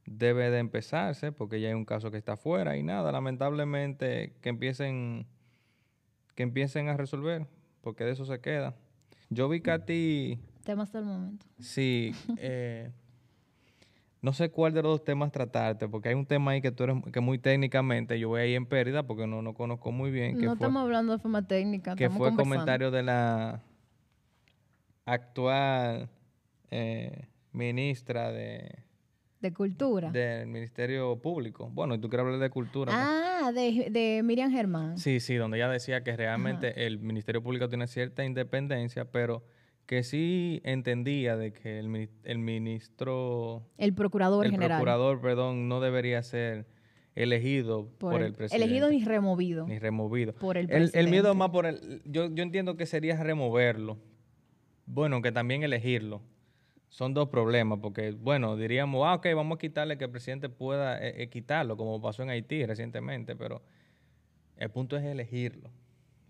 debe 0.05 0.49
de 0.51 0.59
empezarse 0.59 1.31
porque 1.31 1.59
ya 1.59 1.67
hay 1.67 1.73
un 1.73 1.85
caso 1.85 2.11
que 2.11 2.17
está 2.17 2.33
afuera 2.33 2.77
y 2.77 2.83
nada, 2.83 3.11
lamentablemente 3.11 4.37
que 4.41 4.49
empiecen 4.49 5.27
que 6.35 6.43
empiecen 6.43 6.89
a 6.89 6.97
resolver 6.97 7.47
porque 7.85 8.03
de 8.03 8.11
eso 8.11 8.25
se 8.25 8.39
queda. 8.41 8.73
Yo 9.29 9.47
vi 9.47 9.61
que 9.61 9.69
a 9.71 9.85
ti, 9.85 10.39
Temas 10.63 10.91
del 10.91 11.05
momento. 11.05 11.45
sí, 11.59 12.13
eh, 12.37 12.91
no 14.21 14.33
sé 14.33 14.49
cuál 14.49 14.73
de 14.73 14.81
los 14.81 14.91
dos 14.93 15.03
temas 15.03 15.31
tratarte 15.31 15.87
porque 15.87 16.09
hay 16.09 16.15
un 16.15 16.25
tema 16.25 16.51
ahí 16.51 16.61
que 16.61 16.71
tú 16.71 16.83
eres 16.83 16.97
que 17.13 17.19
muy 17.19 17.37
técnicamente 17.37 18.19
yo 18.19 18.29
voy 18.29 18.41
ahí 18.41 18.55
en 18.55 18.65
pérdida 18.65 19.03
porque 19.03 19.27
no, 19.27 19.43
no 19.43 19.53
conozco 19.53 19.91
muy 19.91 20.09
bien. 20.09 20.39
que 20.39 20.47
No 20.47 20.55
fue- 20.55 20.65
estamos 20.65 20.81
hablando 20.83 21.13
de 21.13 21.19
forma 21.19 21.47
técnica. 21.47 21.95
que 21.95 22.09
fue 22.09 22.29
conversando. 22.31 22.43
comentario 22.43 22.89
de 22.91 23.03
la 23.03 23.61
actual 25.05 26.09
eh, 26.71 27.27
ministra 27.51 28.31
de, 28.31 28.83
De 29.41 29.53
cultura. 29.53 30.09
del 30.11 30.47
Ministerio 30.47 31.17
Público. 31.21 31.69
Bueno, 31.71 31.93
y 31.95 31.99
tú 31.99 32.09
quieres 32.09 32.25
hablar 32.25 32.39
de 32.39 32.49
cultura. 32.49 32.91
¿no? 32.91 32.99
Ah, 33.47 33.51
de, 33.51 33.89
de 33.89 34.21
Miriam 34.23 34.51
Germán. 34.51 34.97
Sí, 34.97 35.19
sí, 35.19 35.35
donde 35.35 35.57
ella 35.57 35.69
decía 35.69 36.03
que 36.03 36.15
realmente 36.15 36.85
el 36.85 36.99
Ministerio 36.99 37.41
Público 37.41 37.69
tiene 37.69 37.87
cierta 37.87 38.23
independencia, 38.25 39.11
pero 39.11 39.43
que 39.85 40.03
sí 40.03 40.61
entendía 40.63 41.37
de 41.37 41.53
que 41.53 41.79
el, 41.79 42.09
el 42.23 42.37
ministro, 42.39 43.63
El 43.77 43.93
procurador 43.93 44.45
el 44.45 44.51
general. 44.51 44.77
procurador, 44.77 45.21
perdón, 45.21 45.67
no 45.67 45.79
debería 45.79 46.23
ser 46.23 46.65
elegido 47.15 47.87
por, 47.97 48.21
el, 48.21 48.33
presidente. 48.33 48.65
Elegido 48.65 48.89
ni 48.89 49.03
removido. 49.03 49.67
ni 49.67 49.79
removido. 49.79 50.33
por 50.33 50.57
el 50.57 50.69
el, 50.69 50.91
el 50.93 51.07
miedo 51.07 51.33
presidente. 51.33 51.37
más 51.37 51.49
por 51.49 51.65
el... 51.65 52.01
Yo, 52.05 52.33
yo 52.33 52.43
entiendo 52.43 52.75
que 52.75 52.85
sería 52.85 53.21
removerlo. 53.21 53.97
Bueno, 54.85 55.21
que 55.21 55.31
también 55.31 55.63
elegirlo. 55.63 56.21
Son 56.95 57.13
dos 57.13 57.27
problemas, 57.27 57.79
porque, 57.81 58.11
bueno, 58.11 58.55
diríamos, 58.55 59.05
ah, 59.05 59.15
ok, 59.15 59.27
vamos 59.35 59.57
a 59.57 59.59
quitarle 59.59 59.97
que 59.97 60.05
el 60.05 60.11
presidente 60.11 60.47
pueda 60.47 60.97
eh, 61.05 61.23
eh, 61.23 61.27
quitarlo, 61.27 61.75
como 61.75 62.01
pasó 62.01 62.23
en 62.23 62.29
Haití 62.29 62.65
recientemente, 62.65 63.35
pero 63.35 63.61
el 64.55 64.69
punto 64.69 64.95
es 64.95 65.03
elegirlo. 65.03 65.71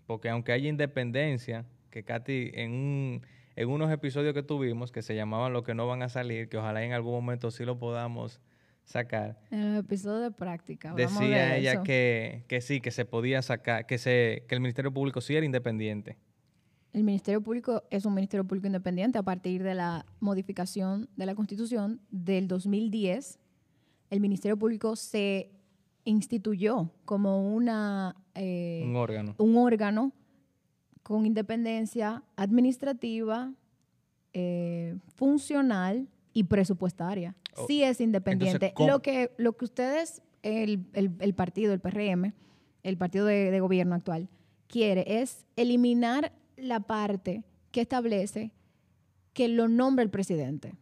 Porque 0.08 0.28
aunque 0.28 0.50
haya 0.50 0.68
independencia, 0.68 1.66
que 1.90 2.02
Katy 2.02 2.50
en, 2.54 2.72
un, 2.72 3.22
en 3.54 3.68
unos 3.68 3.92
episodios 3.92 4.34
que 4.34 4.42
tuvimos, 4.42 4.90
que 4.90 5.02
se 5.02 5.14
llamaban 5.14 5.52
Los 5.52 5.62
que 5.62 5.72
no 5.72 5.86
van 5.86 6.02
a 6.02 6.08
salir, 6.08 6.48
que 6.48 6.56
ojalá 6.56 6.82
en 6.82 6.94
algún 6.94 7.12
momento 7.12 7.52
sí 7.52 7.64
lo 7.64 7.78
podamos 7.78 8.40
sacar, 8.82 9.38
En 9.52 9.60
el 9.60 9.76
episodio 9.76 10.18
de 10.18 10.32
práctica. 10.32 10.94
decía 10.94 11.46
de 11.46 11.58
ella 11.58 11.84
que, 11.84 12.42
que 12.48 12.60
sí, 12.60 12.80
que 12.80 12.90
se 12.90 13.04
podía 13.04 13.40
sacar, 13.40 13.86
que, 13.86 13.98
se, 13.98 14.42
que 14.48 14.56
el 14.56 14.60
Ministerio 14.60 14.92
Público 14.92 15.20
sí 15.20 15.36
era 15.36 15.46
independiente. 15.46 16.16
El 16.96 17.04
Ministerio 17.04 17.42
Público 17.42 17.82
es 17.90 18.06
un 18.06 18.14
Ministerio 18.14 18.42
Público 18.46 18.66
independiente 18.68 19.18
a 19.18 19.22
partir 19.22 19.62
de 19.62 19.74
la 19.74 20.06
modificación 20.18 21.10
de 21.14 21.26
la 21.26 21.34
Constitución 21.34 22.00
del 22.10 22.48
2010. 22.48 23.38
El 24.08 24.20
Ministerio 24.20 24.56
Público 24.56 24.96
se 24.96 25.50
instituyó 26.06 26.90
como 27.04 27.54
una, 27.54 28.16
eh, 28.34 28.82
un 28.86 28.96
órgano. 28.96 29.34
un 29.36 29.58
órgano 29.58 30.12
con 31.02 31.26
independencia 31.26 32.22
administrativa, 32.34 33.52
eh, 34.32 34.96
funcional 35.16 36.08
y 36.32 36.44
presupuestaria. 36.44 37.36
Oh, 37.58 37.66
Sí 37.66 37.82
es 37.82 38.00
independiente. 38.00 38.72
Lo 38.88 39.02
que, 39.02 39.32
lo 39.36 39.54
que 39.54 39.66
ustedes, 39.66 40.22
el, 40.42 40.86
el- 40.94 41.10
el 41.20 41.34
partido, 41.34 41.74
el 41.74 41.80
PRM, 41.80 42.32
el 42.82 42.96
partido 42.96 43.26
de, 43.26 43.50
de 43.50 43.60
gobierno 43.60 43.94
actual, 43.94 44.30
quiere 44.66 45.20
es 45.20 45.44
eliminar 45.56 46.32
la 46.56 46.80
parte 46.80 47.44
que 47.70 47.80
establece 47.80 48.52
que 49.32 49.48
lo 49.48 49.68
nombre 49.68 50.02
el 50.02 50.10
presidente. 50.10 50.74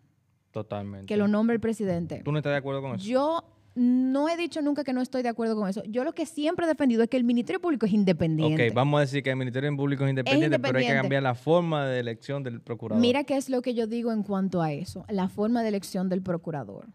Totalmente. 0.51 1.07
Que 1.07 1.17
lo 1.17 1.27
nombre 1.27 1.55
el 1.55 1.61
presidente. 1.61 2.23
¿Tú 2.25 2.31
no 2.31 2.39
estás 2.39 2.53
de 2.53 2.59
acuerdo 2.59 2.81
con 2.81 2.95
eso? 2.95 3.05
Yo 3.05 3.43
no 3.75 4.29
he 4.29 4.37
dicho 4.37 4.63
nunca 4.63 4.85
que 4.85 4.93
no 4.93 5.01
estoy 5.01 5.23
de 5.23 5.29
acuerdo 5.29 5.57
con 5.57 5.69
eso. 5.69 5.83
Yo 5.85 6.05
lo 6.05 6.13
que 6.13 6.27
siempre 6.27 6.65
he 6.65 6.69
defendido 6.69 7.03
es 7.03 7.09
que 7.09 7.17
el 7.17 7.25
Ministerio 7.25 7.61
Público 7.61 7.87
es 7.87 7.93
independiente. 7.93 8.69
Ok, 8.69 8.75
vamos 8.75 8.99
a 8.99 9.01
decir 9.01 9.23
que 9.23 9.31
el 9.31 9.37
Ministerio 9.37 9.77
Público 9.77 10.05
es 10.05 10.11
independiente, 10.11 10.59
pero 10.61 10.79
hay 10.79 10.85
que 10.85 10.93
independiente. 10.93 11.03
cambiar 11.03 11.23
la 11.25 11.35
forma 11.35 11.87
de 11.87 11.99
elección 11.99 12.45
del 12.45 12.61
procurador. 12.61 13.01
Mira 13.01 13.25
qué 13.25 13.37
es 13.37 13.49
lo 13.49 13.63
que 13.63 13.75
yo 13.75 13.89
digo 13.89 14.13
en 14.13 14.23
cuanto 14.23 14.63
a 14.63 14.73
eso, 14.73 15.05
la 15.09 15.29
forma 15.29 15.63
de 15.63 15.69
elección 15.69 16.09
del 16.09 16.23
procurador. 16.23 16.87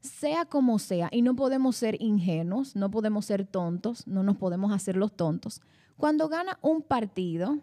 Sea 0.00 0.46
como 0.46 0.78
sea, 0.78 1.08
y 1.12 1.20
no 1.20 1.36
podemos 1.36 1.76
ser 1.76 2.00
ingenuos, 2.00 2.76
no 2.76 2.90
podemos 2.90 3.26
ser 3.26 3.44
tontos, 3.44 4.06
no 4.06 4.22
nos 4.22 4.38
podemos 4.38 4.72
hacer 4.72 4.96
los 4.96 5.14
tontos. 5.14 5.60
Cuando 5.96 6.28
gana 6.28 6.58
un 6.62 6.82
partido 6.82 7.58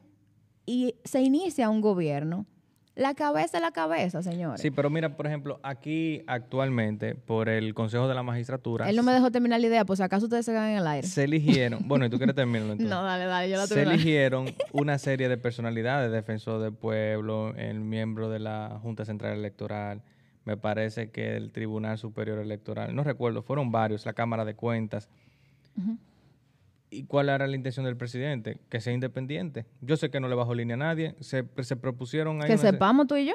y 0.65 0.95
se 1.03 1.21
inicia 1.21 1.69
un 1.69 1.81
gobierno, 1.81 2.45
la 2.93 3.13
cabeza 3.15 3.57
es 3.57 3.61
la 3.63 3.71
cabeza, 3.71 4.21
señores. 4.21 4.59
Sí, 4.61 4.69
pero 4.69 4.89
mira, 4.89 5.15
por 5.15 5.25
ejemplo, 5.25 5.59
aquí 5.63 6.23
actualmente, 6.27 7.15
por 7.15 7.47
el 7.47 7.73
Consejo 7.73 8.07
de 8.09 8.13
la 8.13 8.21
Magistratura, 8.21 8.89
Él 8.89 8.97
no 8.97 9.03
me 9.03 9.13
dejó 9.13 9.31
terminar 9.31 9.61
la 9.61 9.67
idea, 9.67 9.85
pues 9.85 10.01
acaso 10.01 10.25
ustedes 10.25 10.45
se 10.45 10.51
quedan 10.51 10.71
en 10.71 10.77
el 10.79 10.87
aire. 10.87 11.07
se 11.07 11.23
eligieron, 11.23 11.87
bueno, 11.87 12.05
¿y 12.05 12.09
tú 12.09 12.17
quieres 12.17 12.35
terminarlo 12.35 12.73
entonces? 12.73 12.89
No, 12.93 13.01
dale, 13.01 13.25
dale, 13.25 13.49
yo 13.49 13.55
la 13.57 13.65
se 13.65 13.75
termino. 13.75 13.93
eligieron 13.93 14.45
una 14.73 14.97
serie 14.97 15.29
de 15.29 15.37
personalidades, 15.37 16.11
defensor 16.11 16.61
del 16.61 16.73
pueblo, 16.73 17.55
el 17.55 17.79
miembro 17.79 18.29
de 18.29 18.39
la 18.39 18.77
Junta 18.83 19.05
Central 19.05 19.37
Electoral, 19.37 20.01
me 20.43 20.57
parece 20.57 21.11
que 21.11 21.37
el 21.37 21.51
Tribunal 21.51 21.97
Superior 21.97 22.39
Electoral, 22.39 22.93
no 22.93 23.03
recuerdo, 23.05 23.41
fueron 23.41 23.71
varios, 23.71 24.05
la 24.05 24.13
Cámara 24.13 24.43
de 24.43 24.53
Cuentas. 24.55 25.07
Ujú. 25.77 25.97
¿Y 26.93 27.05
cuál 27.05 27.29
era 27.29 27.47
la 27.47 27.55
intención 27.55 27.85
del 27.85 27.95
presidente? 27.95 28.59
Que 28.69 28.81
sea 28.81 28.91
independiente. 28.93 29.65
Yo 29.79 29.95
sé 29.97 30.11
que 30.11 30.19
no 30.19 30.27
le 30.27 30.35
bajó 30.35 30.53
línea 30.53 30.73
a 30.75 30.77
nadie, 30.77 31.15
se, 31.21 31.45
se 31.63 31.75
propusieron 31.77 32.41
ahí... 32.41 32.49
Que 32.49 32.57
sepamos 32.57 33.07
tú 33.07 33.15
y 33.15 33.25
yo. 33.27 33.33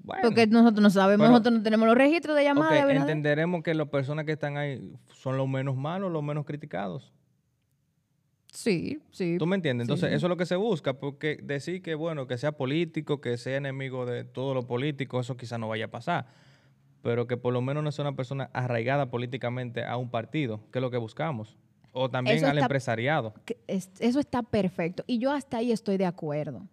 Bueno, 0.00 0.22
Porque 0.22 0.46
nosotros 0.46 0.82
no 0.82 0.90
sabemos, 0.90 1.24
Pero- 1.24 1.30
nosotros 1.32 1.54
no 1.54 1.62
tenemos 1.62 1.88
los 1.88 1.96
registros 1.96 2.36
de 2.36 2.42
ok, 2.42 2.46
llamada. 2.48 2.72
de 2.74 2.80
Abinader. 2.80 3.00
entenderemos 3.10 3.62
que 3.62 3.74
las 3.74 3.88
personas 3.88 4.26
que 4.26 4.32
están 4.32 4.56
ahí 4.58 4.92
son 5.14 5.36
los 5.38 5.48
menos 5.48 5.74
malos, 5.76 6.12
los 6.12 6.22
menos 6.22 6.44
criticados. 6.44 7.12
Sí, 8.52 9.00
sí. 9.10 9.36
¿Tú 9.38 9.46
me 9.46 9.56
entiendes? 9.56 9.84
Entonces, 9.86 10.08
Sí. 10.10 10.14
eso 10.16 10.26
es 10.26 10.30
lo 10.30 10.36
que 10.36 10.46
se 10.46 10.56
busca, 10.56 10.94
porque 10.94 11.38
decir 11.42 11.82
que, 11.82 11.94
bueno, 11.94 12.26
que 12.26 12.38
sea 12.38 12.52
político, 12.52 13.20
que 13.20 13.36
sea 13.36 13.56
enemigo 13.56 14.06
de 14.06 14.24
todo 14.24 14.54
lo 14.54 14.66
político, 14.66 15.20
eso 15.20 15.36
quizás 15.36 15.58
no 15.58 15.68
vaya 15.68 15.86
a 15.86 15.90
pasar. 15.90 16.26
Pero 17.02 17.26
que 17.26 17.36
por 17.36 17.52
lo 17.52 17.60
menos 17.62 17.82
no 17.84 17.92
sea 17.92 18.04
una 18.04 18.16
persona 18.16 18.50
arraigada 18.52 19.10
políticamente 19.10 19.84
a 19.84 19.96
un 19.96 20.10
partido, 20.10 20.60
que 20.72 20.78
es 20.78 20.82
lo 20.82 20.90
que 20.90 20.96
buscamos. 20.96 21.56
O 21.98 22.10
también 22.10 22.44
al 22.44 22.52
está- 22.56 22.64
empresariado. 22.66 23.34
es- 23.66 23.90
eso 23.98 24.20
está 24.20 24.42
perfecto. 24.42 25.04
Y 25.06 25.18
yo 25.18 25.32
hasta 25.32 25.58
ahí 25.58 25.72
estoy 25.72 25.96
de 25.96 26.06
acuerdo. 26.06 26.66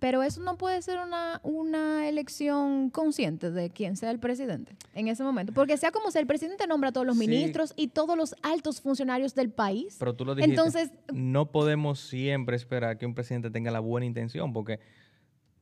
Pero 0.00 0.22
eso 0.22 0.42
no 0.42 0.58
puede 0.58 0.82
ser 0.82 0.98
una, 0.98 1.40
una 1.44 2.06
elección 2.08 2.90
consciente 2.90 3.50
de 3.50 3.70
quién 3.70 3.96
sea 3.96 4.10
el 4.10 4.18
presidente 4.18 4.76
en 4.92 5.08
ese 5.08 5.22
momento. 5.22 5.54
Porque 5.54 5.78
sea 5.78 5.92
como 5.92 6.10
sea, 6.10 6.20
el 6.20 6.26
presidente 6.26 6.66
nombra 6.66 6.90
a 6.90 6.92
todos 6.92 7.06
los 7.06 7.16
Sí. 7.16 7.26
ministros 7.26 7.72
y 7.74 7.88
todos 7.88 8.14
los 8.16 8.34
altos 8.42 8.82
funcionarios 8.82 9.34
del 9.34 9.50
país. 9.50 9.96
Pero 9.98 10.14
tú 10.14 10.26
lo 10.26 10.34
dijiste. 10.34 10.50
Entonces, 10.54 10.92
no 11.12 11.50
podemos 11.52 12.00
siempre 12.00 12.54
esperar 12.56 12.98
que 12.98 13.06
un 13.06 13.14
presidente 13.14 13.50
tenga 13.50 13.70
la 13.70 13.80
buena 13.80 14.04
intención, 14.04 14.52
porque 14.52 14.78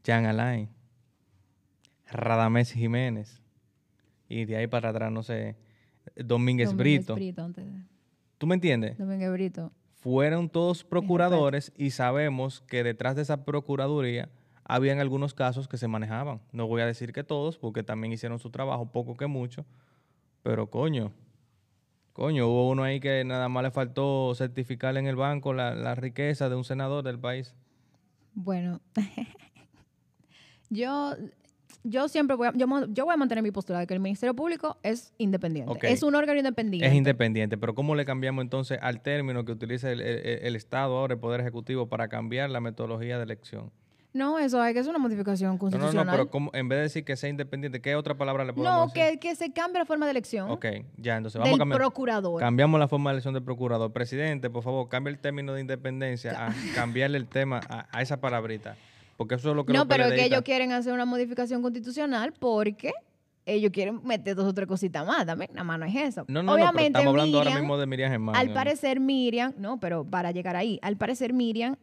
Jean 0.03 0.27
Alain, 0.27 0.69
Radamés 2.11 2.73
Jiménez, 2.73 3.41
y 4.29 4.45
de 4.45 4.57
ahí 4.57 4.67
para 4.67 4.89
atrás, 4.91 5.13
no 5.13 5.23
sé, 5.23 5.57
Domínguez, 6.17 6.71
Domínguez 6.71 6.75
Brito. 6.77 7.15
Brito, 7.15 7.43
antes 7.45 7.65
de- 7.65 7.92
¿Tú 8.43 8.49
me 8.49 8.57
entiendes? 8.57 8.97
Brito. 9.31 9.71
Fueron 10.01 10.49
todos 10.49 10.83
procuradores 10.83 11.73
y 11.77 11.91
sabemos 11.91 12.61
que 12.63 12.83
detrás 12.83 13.15
de 13.15 13.23
esa 13.23 13.45
procuraduría 13.45 14.31
habían 14.65 14.99
algunos 14.99 15.33
casos 15.33 15.69
que 15.69 15.79
se 15.79 15.87
manejaban. 15.87 16.41
No 16.51 16.67
voy 16.67 16.83
a 16.83 16.87
decir 16.87 17.13
que 17.13 17.23
todos, 17.23 17.57
porque 17.57 17.85
también 17.85 18.13
hicieron 18.13 18.41
su 18.41 18.51
trabajo, 18.51 18.91
poco 18.91 19.17
que 19.17 19.29
mucho, 19.29 19.65
pero 20.43 20.69
coño, 20.71 21.13
coño, 22.13 22.49
hubo 22.49 22.69
uno 22.69 22.83
ahí 22.83 22.99
que 22.99 23.23
nada 23.23 23.49
más 23.49 23.63
le 23.63 23.71
faltó 23.71 24.35
certificar 24.35 24.97
en 24.97 25.07
el 25.07 25.15
banco 25.15 25.55
la, 25.55 25.77
la 25.77 25.95
riqueza 25.95 26.49
de 26.49 26.57
un 26.57 26.65
senador 26.65 27.05
del 27.05 27.21
país. 27.21 27.55
Bueno, 28.35 28.81
yo, 30.69 31.15
yo 31.85 32.09
siempre 32.09 32.37
voy 32.37 32.49
a, 32.49 32.53
yo, 32.55 32.67
yo 32.89 33.05
voy 33.05 33.15
a 33.15 33.17
mantener 33.17 33.43
mi 33.43 33.51
postura 33.51 33.79
de 33.81 33.87
que 33.87 33.95
el 33.95 34.01
Ministerio 34.01 34.35
Público 34.35 34.79
es 34.83 35.13
independiente. 35.19 35.93
Es 35.93 36.03
un 36.03 36.15
órgano 36.15 36.39
independiente. 36.39 36.87
Es 36.87 36.95
independiente, 36.95 37.59
pero 37.59 37.75
¿cómo 37.75 37.95
le 37.95 38.05
cambiamos 38.05 38.43
entonces 38.43 38.79
al 38.83 39.01
término 39.03 39.45
que 39.45 39.53
utiliza 39.53 39.91
el, 39.91 40.01
el- 40.01 40.27
el 40.43 40.57
Estado 40.57 40.97
ahora, 40.97 41.15
el 41.15 41.21
Poder 41.21 41.41
Ejecutivo, 41.41 41.89
para 41.89 42.09
cambiar 42.09 42.51
la 42.51 42.61
metodología 42.61 43.17
de 43.19 43.25
elección? 43.25 43.71
No, 44.15 44.39
eso 44.39 44.61
hay 44.61 44.75
que 44.75 44.81
hacer 44.81 44.91
una 44.91 44.99
modificación 44.99 45.49
No, 45.49 45.55
no, 45.55 45.59
constitucional. 45.59 46.05
no, 46.07 46.13
pero 46.13 46.29
¿cómo- 46.31 46.51
en 46.53 46.69
vez 46.69 46.77
de 46.79 46.83
decir 46.83 47.03
que 47.03 47.17
sea 47.17 47.31
independiente, 47.31 47.81
¿qué 47.81 47.97
otra 47.97 48.15
palabra 48.15 48.45
le 48.45 48.53
podemos 48.53 48.75
No, 48.79 48.87
decir? 48.93 49.19
que, 49.19 49.29
que 49.31 49.35
se 49.35 49.53
cambie 49.55 49.79
la 49.79 49.87
forma 49.87 50.05
de 50.05 50.11
elección 50.11 50.51
Ok, 50.51 50.67
ya, 50.99 51.17
entonces 51.17 51.39
vamos 51.41 51.55
a 51.55 51.59
cambiar. 51.59 51.79
procurador. 51.81 52.39
Cambiamos 52.39 52.79
la 52.79 52.89
forma 52.89 53.09
de 53.09 53.15
elección 53.15 53.33
del 53.33 53.43
procurador. 53.43 53.91
Presidente, 53.91 54.51
por 54.51 54.63
favor, 54.63 54.87
cambie 54.91 55.15
el 55.15 55.19
término 55.19 55.55
de 55.55 55.63
independencia 55.63 56.47
a 56.49 56.53
cambiarle 56.75 57.17
el 57.17 57.27
tema 57.27 57.61
a, 57.71 57.87
a 57.91 58.03
esa 58.03 58.21
palabrita. 58.21 58.77
Porque 59.17 59.35
eso 59.37 59.51
es 59.51 59.57
lo 59.57 59.65
que 59.65 59.73
no, 59.73 59.87
pero 59.87 60.05
es 60.07 60.13
que 60.13 60.25
ellos 60.25 60.43
quieren 60.43 60.73
hacer 60.73 60.93
una 60.93 61.05
modificación 61.05 61.63
constitucional 61.63 62.33
porque 62.39 62.93
ellos 63.45 63.71
quieren 63.73 64.01
meter 64.05 64.35
dos 64.37 64.47
o 64.47 64.55
tres 64.55 64.67
cositas 64.67 65.07
más 65.07 65.27
también. 65.27 65.51
Nada 65.53 65.65
más 65.65 65.79
no 65.79 65.87
es 65.87 65.95
eso. 65.97 66.25
No, 66.29 66.43
no, 66.43 66.53
Obviamente, 66.55 66.99
estamos 66.99 67.09
hablando 67.09 67.39
ahora 67.39 67.51
Miriam, 67.51 67.63
mismo 67.65 67.79
de 67.79 67.87
Miriam 67.87 68.11
Germán. 68.11 68.37
Al 68.37 68.49
¿no? 68.49 68.55
parecer 68.55 69.01
Miriam, 69.01 69.53
no, 69.59 69.79
pero 69.81 70.05
para 70.05 70.31
llegar 70.31 70.57
ahí, 70.57 70.79
al 70.83 70.97
parecer 70.97 71.33
Miriam 71.33 71.77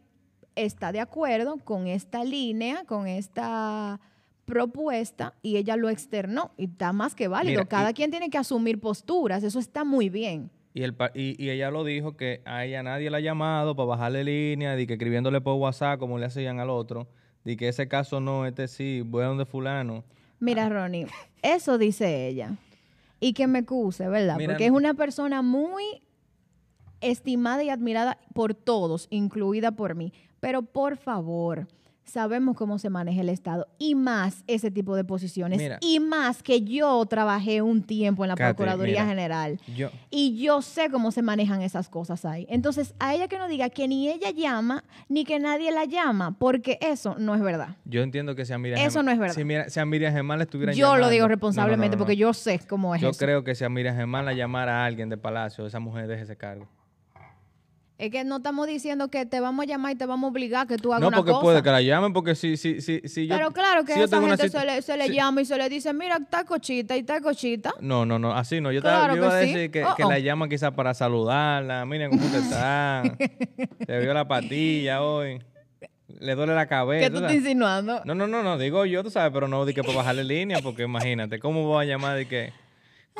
está 0.56 0.92
de 0.92 1.00
acuerdo 1.00 1.58
con 1.58 1.86
esta 1.86 2.24
línea, 2.24 2.84
con 2.84 3.06
esta 3.06 4.00
propuesta 4.44 5.34
y 5.42 5.56
ella 5.56 5.76
lo 5.76 5.88
externó 5.88 6.50
y 6.56 6.64
está 6.64 6.92
más 6.92 7.14
que 7.14 7.28
válido. 7.28 7.60
Mira, 7.60 7.68
Cada 7.68 7.90
y- 7.90 7.94
quien 7.94 8.10
tiene 8.10 8.30
que 8.30 8.38
asumir 8.38 8.80
posturas, 8.80 9.42
eso 9.44 9.58
está 9.58 9.84
muy 9.84 10.08
bien. 10.08 10.50
Y, 10.74 10.82
el, 10.82 10.96
y, 11.14 11.42
y 11.42 11.50
ella 11.50 11.70
lo 11.70 11.84
dijo 11.84 12.16
que 12.16 12.42
a 12.44 12.64
ella 12.64 12.82
nadie 12.82 13.10
la 13.10 13.18
ha 13.18 13.20
llamado 13.20 13.74
para 13.74 13.86
bajarle 13.86 14.24
línea, 14.24 14.76
de 14.76 14.86
que 14.86 14.94
escribiéndole 14.94 15.40
por 15.40 15.54
WhatsApp 15.54 15.98
como 15.98 16.18
le 16.18 16.26
hacían 16.26 16.60
al 16.60 16.70
otro, 16.70 17.08
de 17.44 17.56
que 17.56 17.68
ese 17.68 17.88
caso 17.88 18.20
no, 18.20 18.46
este 18.46 18.68
sí, 18.68 19.02
voy 19.02 19.22
a 19.24 19.26
donde 19.26 19.44
fulano. 19.46 20.04
Mira, 20.38 20.68
Ronnie, 20.68 21.06
eso 21.42 21.78
dice 21.78 22.26
ella. 22.26 22.56
Y 23.20 23.34
que 23.34 23.46
me 23.46 23.60
excuse, 23.60 24.08
¿verdad? 24.08 24.36
Mira, 24.36 24.54
Porque 24.54 24.66
es 24.66 24.70
una 24.70 24.94
persona 24.94 25.42
muy 25.42 26.02
estimada 27.00 27.62
y 27.62 27.70
admirada 27.70 28.18
por 28.34 28.54
todos, 28.54 29.06
incluida 29.10 29.72
por 29.72 29.94
mí. 29.94 30.12
Pero 30.40 30.62
por 30.62 30.96
favor, 30.96 31.66
sabemos 32.04 32.56
cómo 32.56 32.78
se 32.78 32.90
maneja 32.90 33.20
el 33.20 33.28
Estado 33.28 33.68
y 33.78 33.94
más 33.94 34.42
ese 34.46 34.70
tipo 34.70 34.96
de 34.96 35.04
posiciones. 35.04 35.58
Mira. 35.58 35.78
y 35.80 36.00
más 36.00 36.42
que 36.42 36.62
yo 36.62 37.04
trabajé 37.06 37.62
un 37.62 37.82
tiempo 37.82 38.24
en 38.24 38.28
la 38.28 38.34
Procuraduría 38.36 39.02
mira. 39.02 39.06
General. 39.06 39.60
Yo, 39.76 39.90
Y 40.10 40.42
yo 40.42 40.60
sé 40.62 40.90
cómo 40.90 41.12
se 41.12 41.22
manejan 41.22 41.62
esas 41.62 41.88
cosas 41.88 42.24
ahí. 42.24 42.46
Entonces, 42.48 42.94
a 42.98 43.14
ella 43.14 43.28
que 43.28 43.38
no 43.38 43.48
diga 43.48 43.70
que 43.70 43.86
ni 43.86 44.08
ella 44.08 44.30
llama, 44.30 44.84
ni 45.08 45.24
que 45.24 45.38
nadie 45.38 45.70
la 45.70 45.84
llama, 45.84 46.36
porque 46.38 46.78
eso 46.80 47.14
no 47.18 47.34
es 47.34 47.40
verdad. 47.42 47.76
yo 47.84 48.02
entiendo 48.02 48.34
que 48.34 48.44
si 48.44 48.52
a 48.52 48.58
Miriam 48.58 48.80
Eso 48.84 49.02
no 49.02 49.10
es 49.10 49.18
verdad. 49.18 49.34
Si, 49.34 49.44
Mira- 49.44 49.68
si 49.68 49.78
a 49.80 49.86
Miriam 49.86 50.12
Germán 50.12 50.38
le 50.38 50.44
estuvieran 50.44 50.74
Yo 50.74 50.96
lo 50.96 51.08
digo 51.08 51.22
No, 51.24 51.28
no, 51.28 51.28
no, 51.28 51.28
responsablemente 51.28 51.96
no, 51.96 51.98
porque 51.98 52.16
yo 52.16 52.32
sé 52.32 52.60
cómo 52.68 52.94
es 52.94 53.02
Yo 53.02 53.10
eso. 53.10 53.18
creo 53.18 53.44
que 53.44 53.54
si 53.54 53.64
a 53.64 53.68
Miriam 53.68 53.94
Germán 53.94 54.24
la 54.24 54.32
llamara 54.32 54.82
a 54.82 54.86
alguien 54.86 55.08
de 55.08 55.16
Palacio, 55.16 55.66
esa 55.66 55.78
mujer 55.80 56.08
deje 56.08 56.22
ese 56.22 56.36
cargo. 56.36 56.66
Es 58.00 58.10
que 58.10 58.24
no 58.24 58.36
estamos 58.38 58.66
diciendo 58.66 59.08
que 59.08 59.26
te 59.26 59.40
vamos 59.40 59.62
a 59.64 59.66
llamar 59.68 59.92
y 59.92 59.94
te 59.94 60.06
vamos 60.06 60.28
a 60.28 60.30
obligar 60.32 60.62
a 60.62 60.66
que 60.66 60.78
tú 60.78 60.90
hagas 60.94 61.02
No, 61.02 61.08
una 61.08 61.18
porque 61.18 61.32
cosa. 61.32 61.42
puede 61.42 61.62
que 61.62 61.70
la 61.70 61.82
llamen, 61.82 62.14
porque 62.14 62.34
si, 62.34 62.56
si, 62.56 62.80
si, 62.80 63.00
si 63.06 63.26
yo... 63.26 63.36
Pero 63.36 63.50
claro 63.50 63.84
que 63.84 63.92
si 63.92 63.98
yo 63.98 64.04
esa 64.06 64.22
gente 64.22 64.48
se 64.48 64.64
le, 64.64 64.80
se 64.80 64.96
le 64.96 65.06
si- 65.08 65.14
llama 65.14 65.42
y 65.42 65.44
se 65.44 65.58
le 65.58 65.68
dice, 65.68 65.92
mira, 65.92 66.18
tal 66.30 66.46
cochita 66.46 66.96
y 66.96 67.02
tal 67.02 67.20
cochita. 67.20 67.74
No, 67.80 68.06
no, 68.06 68.18
no, 68.18 68.32
así 68.32 68.58
no. 68.62 68.72
Yo, 68.72 68.80
Claro 68.80 69.14
yo 69.14 69.22
iba 69.24 69.36
a 69.36 69.40
sí. 69.42 69.48
decir 69.52 69.70
que, 69.70 69.84
Oh, 69.84 69.94
que 69.94 70.04
oh. 70.04 70.08
la 70.08 70.18
llaman 70.18 70.48
quizás 70.48 70.72
para 70.72 70.94
saludarla. 70.94 71.84
Miren 71.84 72.10
cómo 72.10 72.24
usted 72.24 72.38
está. 72.38 73.02
Se 73.86 73.98
vio 74.00 74.14
la 74.14 74.26
patilla 74.26 75.02
hoy. 75.02 75.42
Le 76.20 76.34
duele 76.34 76.54
la 76.54 76.66
cabeza. 76.66 77.04
¿Qué 77.04 77.10
tú 77.10 77.16
estás 77.18 77.34
insinuando? 77.34 78.00
No, 78.06 78.14
no, 78.14 78.26
no, 78.26 78.42
no, 78.42 78.56
digo 78.56 78.86
yo, 78.86 79.02
tú 79.04 79.10
sabes, 79.10 79.30
pero 79.32 79.46
no 79.46 79.64
di 79.66 79.74
que 79.74 79.82
para 79.82 79.98
bajarle 79.98 80.24
línea, 80.24 80.58
porque 80.62 80.84
imagínate, 80.84 81.38
¿cómo 81.38 81.64
voy 81.66 81.84
a 81.84 81.88
llamar 81.88 82.16
de 82.16 82.26
que... 82.26 82.52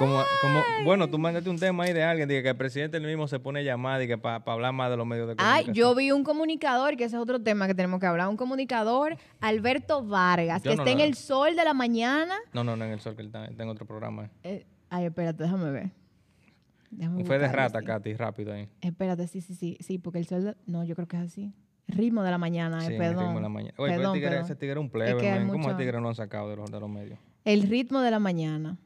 Como, 0.00 0.14
como, 0.40 0.62
bueno, 0.82 1.10
tú 1.10 1.18
mandaste 1.18 1.50
un 1.50 1.58
tema 1.58 1.84
ahí 1.84 1.92
de 1.92 2.02
alguien, 2.02 2.26
de 2.26 2.42
que 2.42 2.48
el 2.48 2.56
presidente 2.56 2.96
él 2.96 3.04
mismo 3.06 3.28
se 3.28 3.38
pone 3.38 3.60
a 3.60 3.62
llamar 3.62 4.00
y 4.00 4.06
que 4.06 4.16
para 4.16 4.42
hablar 4.46 4.72
más 4.72 4.90
de 4.90 4.96
los 4.96 5.06
medios 5.06 5.26
de 5.28 5.34
Ay, 5.36 5.64
comunicación. 5.66 5.74
yo 5.74 5.94
vi 5.94 6.10
un 6.10 6.24
comunicador, 6.24 6.96
que 6.96 7.04
ese 7.04 7.16
es 7.16 7.22
otro 7.22 7.38
tema 7.42 7.66
que 7.66 7.74
tenemos 7.74 8.00
que 8.00 8.06
hablar, 8.06 8.28
un 8.28 8.38
comunicador, 8.38 9.18
Alberto 9.42 10.02
Vargas, 10.02 10.62
Yo 10.62 10.70
que 10.70 10.76
no 10.78 10.82
está 10.84 10.90
en 10.92 11.00
el 11.00 11.14
sol 11.14 11.54
de 11.54 11.64
la 11.64 11.74
mañana. 11.74 12.34
No, 12.54 12.64
no, 12.64 12.76
no, 12.76 12.84
en 12.86 12.92
el 12.92 13.00
sol, 13.00 13.14
que 13.14 13.20
él 13.20 13.26
está, 13.26 13.44
está 13.44 13.62
en 13.62 13.68
otro 13.68 13.84
programa. 13.84 14.30
Eh, 14.42 14.64
ay, 14.88 15.04
espérate, 15.04 15.42
déjame 15.42 15.70
ver. 15.70 15.90
Déjame 16.90 17.22
Fue 17.24 17.38
de 17.38 17.48
rata, 17.48 17.80
sí. 17.80 17.84
Katy, 17.84 18.14
rápido 18.14 18.54
ahí. 18.54 18.68
Espérate, 18.80 19.28
sí, 19.28 19.42
sí, 19.42 19.54
sí, 19.54 19.76
sí, 19.80 19.98
porque 19.98 20.18
el 20.18 20.26
sol, 20.26 20.44
de- 20.44 20.56
no, 20.66 20.82
yo 20.82 20.94
creo 20.96 21.06
que 21.08 21.18
es 21.18 21.22
así. 21.24 21.52
Ritmo 21.88 22.22
de 22.22 22.30
la 22.30 22.38
mañana, 22.38 22.80
Sí, 22.80 22.86
eh, 22.86 22.94
el 22.94 22.98
perdón. 22.98 23.24
ritmo 23.24 23.34
de 23.36 23.42
la 23.42 23.48
mañana. 23.50 23.74
Oye, 23.76 23.90
pero 23.92 23.98
Perdón, 24.00 24.12
ese 24.14 24.18
tigre, 24.20 24.30
perdón. 24.30 24.44
ese 24.46 24.54
tigre 24.56 24.70
era 24.72 24.80
un 24.80 24.86
Es 24.86 24.92
plebe, 24.92 25.20
que 25.20 25.30
man. 25.30 25.46
¿Cómo 25.48 25.58
mucho- 25.58 25.70
ese 25.70 25.78
tigre 25.78 25.92
no 25.98 26.00
lo 26.00 26.08
han 26.08 26.14
sacado 26.14 26.48
de 26.48 26.56
los, 26.56 26.70
de 26.70 26.80
los 26.80 26.88
medios? 26.88 27.18
El 27.44 27.62
ritmo 27.68 28.00
de 28.00 28.10
la 28.10 28.18
mañana. 28.18 28.78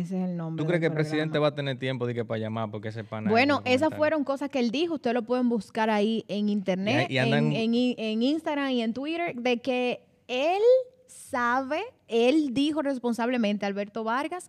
Ese 0.00 0.22
es 0.22 0.28
el 0.30 0.36
nombre. 0.36 0.62
¿Tú 0.62 0.66
crees 0.66 0.80
que 0.80 0.86
el 0.86 0.92
presidente 0.92 1.38
va 1.38 1.48
a 1.48 1.54
tener 1.54 1.78
tiempo 1.78 2.06
de 2.06 2.14
que 2.14 2.24
para 2.24 2.38
llamar 2.38 2.70
porque 2.70 2.88
ese 2.88 3.04
pana 3.04 3.30
Bueno, 3.30 3.62
esas 3.64 3.94
fueron 3.94 4.24
cosas 4.24 4.48
que 4.50 4.58
él 4.60 4.70
dijo. 4.70 4.94
Ustedes 4.94 5.14
lo 5.14 5.22
pueden 5.22 5.48
buscar 5.48 5.90
ahí 5.90 6.24
en 6.28 6.48
internet, 6.48 7.08
Y- 7.10 7.14
y 7.14 7.18
andan- 7.18 7.52
en, 7.52 7.74
en- 7.74 7.94
en 7.98 8.22
Instagram 8.22 8.70
y 8.70 8.82
en 8.82 8.92
Twitter, 8.94 9.34
de 9.34 9.58
que 9.60 10.04
él 10.28 10.62
sabe, 11.06 11.82
él 12.06 12.52
dijo 12.54 12.82
responsablemente, 12.82 13.66
Alberto 13.66 14.04
Vargas, 14.04 14.48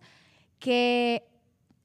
que 0.58 1.24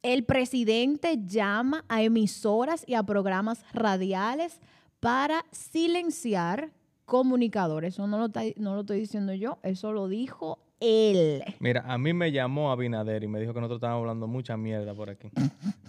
el 0.03 0.23
presidente 0.25 1.17
llama 1.25 1.83
a 1.87 2.03
emisoras 2.03 2.83
y 2.87 2.93
a 2.93 3.03
programas 3.03 3.63
radiales 3.73 4.59
para 4.99 5.45
silenciar 5.51 6.71
comunicadores. 7.05 7.93
Eso 7.95 8.07
no 8.07 8.17
lo, 8.19 8.27
no 8.57 8.75
lo 8.75 8.81
estoy 8.81 8.99
diciendo 8.99 9.33
yo, 9.33 9.59
eso 9.63 9.91
lo 9.93 10.07
dijo 10.07 10.59
él. 10.79 11.43
Mira, 11.59 11.83
a 11.87 11.97
mí 11.97 12.13
me 12.13 12.31
llamó 12.31 12.71
Abinader 12.71 13.23
y 13.23 13.27
me 13.27 13.39
dijo 13.39 13.53
que 13.53 13.59
nosotros 13.59 13.77
estábamos 13.77 14.01
hablando 14.01 14.27
mucha 14.27 14.57
mierda 14.57 14.93
por 14.93 15.09
aquí. 15.09 15.29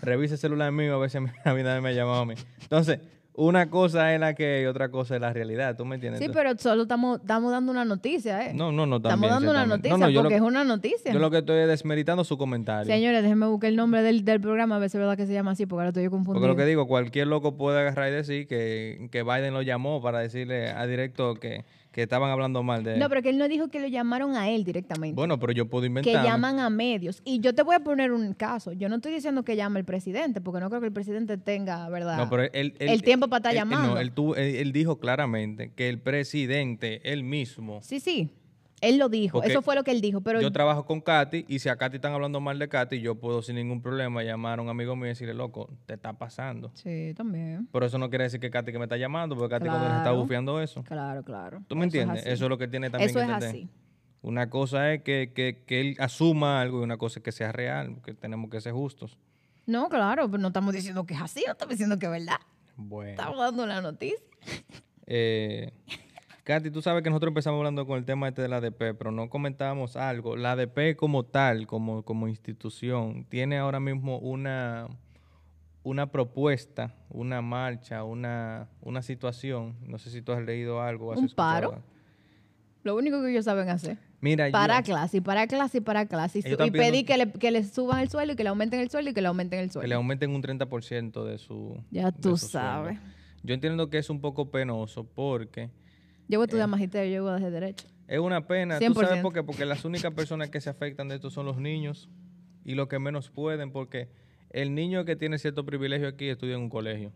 Revise 0.02 0.34
el 0.34 0.40
celular 0.40 0.72
mío 0.72 0.94
a 0.94 0.98
ver 0.98 1.10
si 1.10 1.18
Abinader 1.44 1.82
me 1.82 1.94
llamó 1.94 2.14
a 2.14 2.26
mí. 2.26 2.34
Entonces, 2.62 3.00
una 3.38 3.68
cosa 3.68 4.14
es 4.14 4.20
la 4.20 4.34
que 4.34 4.62
y 4.62 4.64
otra 4.64 4.90
cosa 4.90 5.16
es 5.16 5.20
la 5.20 5.30
realidad. 5.30 5.76
¿Tú 5.76 5.84
me 5.84 5.96
entiendes? 5.96 6.22
Sí, 6.22 6.30
pero 6.32 6.56
solo 6.56 6.82
estamos, 6.84 7.20
estamos 7.20 7.52
dando 7.52 7.70
una 7.70 7.84
noticia, 7.84 8.46
¿eh? 8.46 8.54
No, 8.54 8.72
no, 8.72 8.86
no, 8.86 8.96
Estamos 8.96 9.12
también, 9.12 9.32
dando 9.34 9.50
una 9.50 9.66
noticia 9.66 9.90
No, 9.98 10.08
no, 10.08 10.22
porque 10.22 10.38
lo, 10.38 10.44
es 10.44 10.48
una 10.50 10.64
noticia. 10.64 11.12
yo 11.12 11.18
lo 11.18 11.30
que 11.30 11.38
estoy 11.38 11.58
es 11.58 11.68
desmeritando 11.68 12.24
su 12.24 12.38
comentario. 12.38 12.90
Señores, 12.90 13.22
déjenme 13.22 13.44
buscar 13.46 13.68
el 13.68 13.76
nombre 13.76 14.00
del, 14.02 14.24
del 14.24 14.40
programa 14.40 14.76
a 14.76 14.78
ver 14.78 14.88
si 14.88 14.96
es 14.96 15.00
verdad 15.00 15.18
que 15.18 15.26
se 15.26 15.34
llama 15.34 15.50
así, 15.50 15.66
porque 15.66 15.80
ahora 15.80 15.88
estoy 15.88 16.04
yo 16.04 16.10
Porque 16.10 16.24
confundido. 16.24 16.48
lo 16.48 16.56
que 16.56 16.64
digo, 16.64 16.86
cualquier 16.86 17.26
loco 17.26 17.58
puede 17.58 17.78
agarrar 17.78 18.08
y 18.10 18.14
decir 18.14 18.46
que, 18.46 19.08
que 19.12 19.22
Biden 19.22 19.52
lo 19.52 19.60
llamó 19.60 20.00
para 20.00 20.20
decirle 20.20 20.70
a 20.70 20.86
directo 20.86 21.34
que, 21.34 21.66
que 21.96 22.02
estaban 22.02 22.30
hablando 22.30 22.62
mal 22.62 22.84
de 22.84 22.92
él. 22.92 22.98
No, 23.00 23.08
pero 23.08 23.22
que 23.22 23.30
él 23.30 23.38
no 23.38 23.48
dijo 23.48 23.68
que 23.68 23.80
lo 23.80 23.86
llamaron 23.88 24.36
a 24.36 24.50
él 24.50 24.64
directamente. 24.64 25.14
Bueno, 25.16 25.38
pero 25.38 25.52
yo 25.52 25.64
puedo 25.70 25.80
que 25.80 25.86
inventar. 25.86 26.22
llaman 26.22 26.58
a 26.60 26.68
medios. 26.68 27.22
Y 27.24 27.40
yo 27.40 27.54
te 27.54 27.62
voy 27.62 27.74
a 27.74 27.80
poner 27.80 28.12
un 28.12 28.34
caso. 28.34 28.72
Yo 28.74 28.90
no 28.90 28.96
estoy 28.96 29.14
diciendo 29.14 29.44
que 29.44 29.56
llame 29.56 29.80
el 29.80 29.86
presidente, 29.86 30.42
porque 30.42 30.60
no 30.60 30.68
creo 30.68 30.82
que 30.82 30.88
el 30.88 30.92
presidente 30.92 31.38
tenga, 31.38 31.88
¿verdad? 31.88 32.18
No, 32.18 32.28
pero 32.28 32.42
él, 32.42 32.74
él- 32.78 32.90
el 32.90 33.02
tiempo 33.02 33.28
para 33.28 33.38
estar 33.38 33.54
llamando. 33.54 33.94
No, 33.94 33.98
él, 33.98 34.12
tuvo- 34.12 34.36
él- 34.36 34.56
él 34.56 34.72
dijo 34.72 34.98
claramente 35.00 35.72
que 35.74 35.88
el 35.88 35.98
presidente, 35.98 37.00
él 37.10 37.24
mismo, 37.24 37.80
Sí, 37.82 37.98
sí. 37.98 38.28
Él 38.82 38.98
lo 38.98 39.08
dijo. 39.08 39.38
Porque 39.38 39.50
Eso 39.50 39.62
fue 39.62 39.74
lo 39.74 39.84
que 39.84 39.90
él 39.90 40.00
dijo. 40.00 40.20
Pero 40.20 40.40
yo 40.40 40.52
trabajo 40.52 40.84
con 40.84 41.00
Katy 41.00 41.46
y 41.48 41.58
si 41.60 41.68
a 41.68 41.76
Katy 41.76 41.96
están 41.96 42.12
hablando 42.12 42.40
mal 42.40 42.58
de 42.58 42.68
Katy, 42.68 43.00
yo 43.00 43.14
puedo 43.14 43.40
sin 43.42 43.56
ningún 43.56 43.80
problema 43.80 44.22
llamar 44.22 44.58
a 44.58 44.62
un 44.62 44.68
amigo 44.68 44.94
mío 44.96 45.06
y 45.06 45.08
decirle, 45.10 45.32
loco, 45.34 45.70
te 45.86 45.94
está 45.94 46.12
pasando. 46.12 46.70
Sí, 46.74 47.12
también. 47.16 47.68
Pero 47.72 47.86
eso 47.86 47.96
no 47.98 48.08
quiere 48.10 48.24
decir 48.24 48.38
que 48.38 48.50
Katy 48.50 48.72
que 48.72 48.78
me 48.78 48.84
está 48.84 48.96
llamando, 48.98 49.34
porque 49.34 49.54
Katy 49.54 49.66
cuando 49.66 49.84
le 49.86 49.90
está 49.92 50.02
Claro. 50.02 50.18
bufeando 50.18 50.60
eso. 50.60 50.82
Claro, 50.84 51.22
claro. 51.24 51.62
¿Tú 51.66 51.74
me 51.74 51.86
Eso 51.86 51.96
entiendes? 51.98 52.26
eso 52.26 52.44
es 52.44 52.50
lo 52.50 52.58
que 52.58 52.68
tiene 52.68 52.90
también 52.90 53.08
Eso 53.10 53.18
que 53.18 53.24
es 53.24 53.30
entender. 53.30 53.48
así. 53.50 53.68
Una 54.22 54.50
cosa 54.50 54.92
es 54.92 55.02
que, 55.02 55.32
que- 55.34 55.62
que 55.66 55.80
él 55.80 55.96
asuma 55.98 56.60
algo 56.60 56.80
y 56.80 56.82
una 56.84 56.96
cosa 56.98 57.20
es 57.20 57.22
que 57.24 57.32
sea 57.32 57.52
real, 57.52 57.96
que 58.04 58.12
tenemos 58.12 58.50
que 58.50 58.60
ser 58.60 58.72
justos. 58.72 59.16
No, 59.66 59.88
claro, 59.88 60.28
pero 60.30 60.40
no 60.42 60.48
estamos 60.48 60.74
diciendo 60.74 61.06
que 61.06 61.14
es 61.14 61.20
así, 61.20 61.42
no 61.46 61.52
estamos 61.52 61.70
diciendo 61.72 61.98
que 61.98 62.06
es 62.06 62.12
verdad. 62.12 62.38
Bueno. 62.76 63.10
Estamos 63.10 63.38
dando 63.38 63.66
la 63.66 63.80
noticia. 63.80 64.18
Eh, 65.06 65.72
Katy, 66.46 66.70
tú 66.70 66.80
sabes 66.80 67.02
que 67.02 67.10
nosotros 67.10 67.30
empezamos 67.30 67.58
hablando 67.58 67.84
con 67.88 67.98
el 67.98 68.04
tema 68.04 68.28
este 68.28 68.40
de 68.40 68.46
la 68.46 68.58
ADP, 68.58 68.94
pero 68.96 69.10
no 69.10 69.28
comentábamos 69.28 69.96
algo. 69.96 70.36
La 70.36 70.52
ADP 70.52 70.94
como 70.96 71.24
tal, 71.24 71.66
como, 71.66 72.04
como 72.04 72.28
institución, 72.28 73.24
tiene 73.28 73.58
ahora 73.58 73.80
mismo 73.80 74.18
una, 74.20 74.86
una 75.82 76.12
propuesta, 76.12 76.94
una 77.10 77.42
marcha, 77.42 78.04
una, 78.04 78.68
una 78.80 79.02
situación. 79.02 79.74
No 79.88 79.98
sé 79.98 80.08
si 80.10 80.22
tú 80.22 80.30
has 80.30 80.40
leído 80.44 80.80
algo. 80.80 81.10
has 81.12 81.18
Un 81.18 81.24
escuchado 81.24 81.70
paro. 81.70 81.82
Lo 82.84 82.94
único 82.94 83.20
que 83.22 83.32
ellos 83.32 83.44
saben 83.44 83.68
hacer. 83.68 83.98
Mira, 84.20 84.48
Para 84.52 84.78
yo, 84.78 84.84
clase, 84.84 85.20
para 85.20 85.48
clase, 85.48 85.78
y 85.78 85.80
para 85.80 86.06
clase. 86.06 86.38
Y, 86.38 86.42
su- 86.42 86.56
pedir 86.56 87.04
que 87.04 87.16
le, 87.16 87.32
que 87.32 87.50
le 87.50 87.64
suban 87.64 87.98
el 88.02 88.08
sueldo 88.08 88.34
y 88.34 88.36
que 88.36 88.44
le 88.44 88.50
aumenten 88.50 88.78
el 88.78 88.88
sueldo 88.88 89.10
y 89.10 89.14
que 89.14 89.20
le 89.20 89.26
aumenten 89.26 89.58
el 89.58 89.64
que 89.66 89.78
le 89.78 89.80
sueldo. 89.80 89.96
aumenten 89.96 90.30
un 90.30 90.42
30% 90.44 91.24
de 91.24 91.38
su. 91.38 91.76
Ya 91.90 92.12
tú 92.12 92.36
sueldo. 92.36 92.46
sabes. 92.46 92.98
Yo 93.42 93.52
entiendo 93.54 93.90
que 93.90 93.98
es 93.98 94.08
un 94.10 94.20
poco 94.20 94.52
penoso 94.52 95.02
porque 95.02 95.70
Yo 96.28 96.38
voy 96.38 96.44
a 96.44 96.44
Eh. 96.44 96.48
estudiar 96.48 96.68
magisterio, 96.68 97.14
yo 97.16 97.22
voy 97.24 97.32
a 97.32 97.36
hacer 97.36 97.50
derecho. 97.52 97.86
es 98.08 98.18
una 98.20 98.46
pena. 98.46 98.78
¿Tú 98.78 98.84
sabes 98.94 99.10
100%. 99.10 99.22
por 99.22 99.32
qué? 99.32 99.42
Porque 99.42 99.64
las 99.66 99.84
únicas 99.84 100.12
personas 100.14 100.50
que 100.50 100.60
se 100.60 100.70
afectan 100.70 101.08
de 101.08 101.16
esto 101.16 101.30
son 101.30 101.46
los 101.46 101.58
niños 101.58 102.08
y 102.64 102.74
los 102.74 102.88
que 102.88 102.98
menos 102.98 103.30
pueden, 103.30 103.70
porque 103.72 104.08
el 104.50 104.74
niño 104.74 105.04
que 105.04 105.16
tiene 105.16 105.38
cierto 105.38 105.64
privilegio 105.66 106.08
aquí 106.08 106.28
estudia 106.28 106.54
en 106.54 106.60
un 106.62 106.70
colegio. 106.70 107.12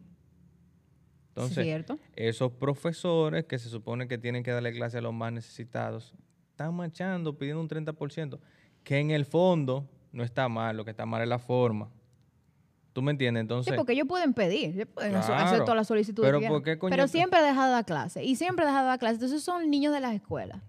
Entonces, 1.29 1.65
¿Cierto? 1.65 1.99
esos 2.17 2.53
profesores 2.53 3.45
que 3.45 3.59
se 3.59 3.69
supone 3.69 4.09
que 4.09 4.19
tienen 4.19 4.43
que 4.43 4.51
darle 4.51 4.73
clase 4.73 4.99
a 4.99 5.01
los 5.01 5.15
más 5.15 5.33
necesitados, 5.33 6.13
están 6.51 6.75
marchando 6.75 7.39
pidiendo 7.39 7.61
un 7.61 7.69
30%, 7.69 8.41
que 8.83 8.99
en 8.99 9.11
el 9.13 9.25
fondo 9.25 9.89
no 10.13 10.25
está 10.25 10.49
mal, 10.49 10.77
lo 10.77 10.85
que 10.85 10.91
está 10.91 11.07
mal 11.07 11.23
es 11.23 11.29
la 11.29 11.39
forma. 11.39 11.89
¿Tú 12.93 13.03
me 13.03 13.13
entiendes? 13.13 13.43
Entonces, 13.43 13.73
Sí, 13.73 13.77
porque 13.77 13.93
ellos 13.93 14.09
pueden 14.09 14.35
pedir, 14.35 14.71
ellos 14.75 14.89
pueden 14.93 15.13
Claro. 15.13 15.35
hacer 15.35 15.61
todas 15.61 15.77
las 15.77 15.87
solicitudes. 15.87 16.27
Pero 16.29 16.41
que 16.41 16.49
¿por 16.49 16.63
quieran. 16.63 16.77
qué 16.77 16.79
coño 16.81 16.91
Pero 16.91 17.05
tú- 17.05 17.13
siempre 17.13 17.39
he 17.39 17.43
dejado 17.43 17.67
de 17.69 17.73
dar 17.75 17.85
clase. 17.85 18.25
Y 18.25 18.35
siempre 18.37 18.65
he 18.65 18.67
dejado 18.67 18.85
de 18.85 18.89
dar 18.91 18.99
clase. 18.99 19.15
Entonces 19.15 19.43
son 19.43 19.71
niños 19.71 19.93
de 19.95 20.01
las 20.01 20.15
escuelas. 20.15 20.61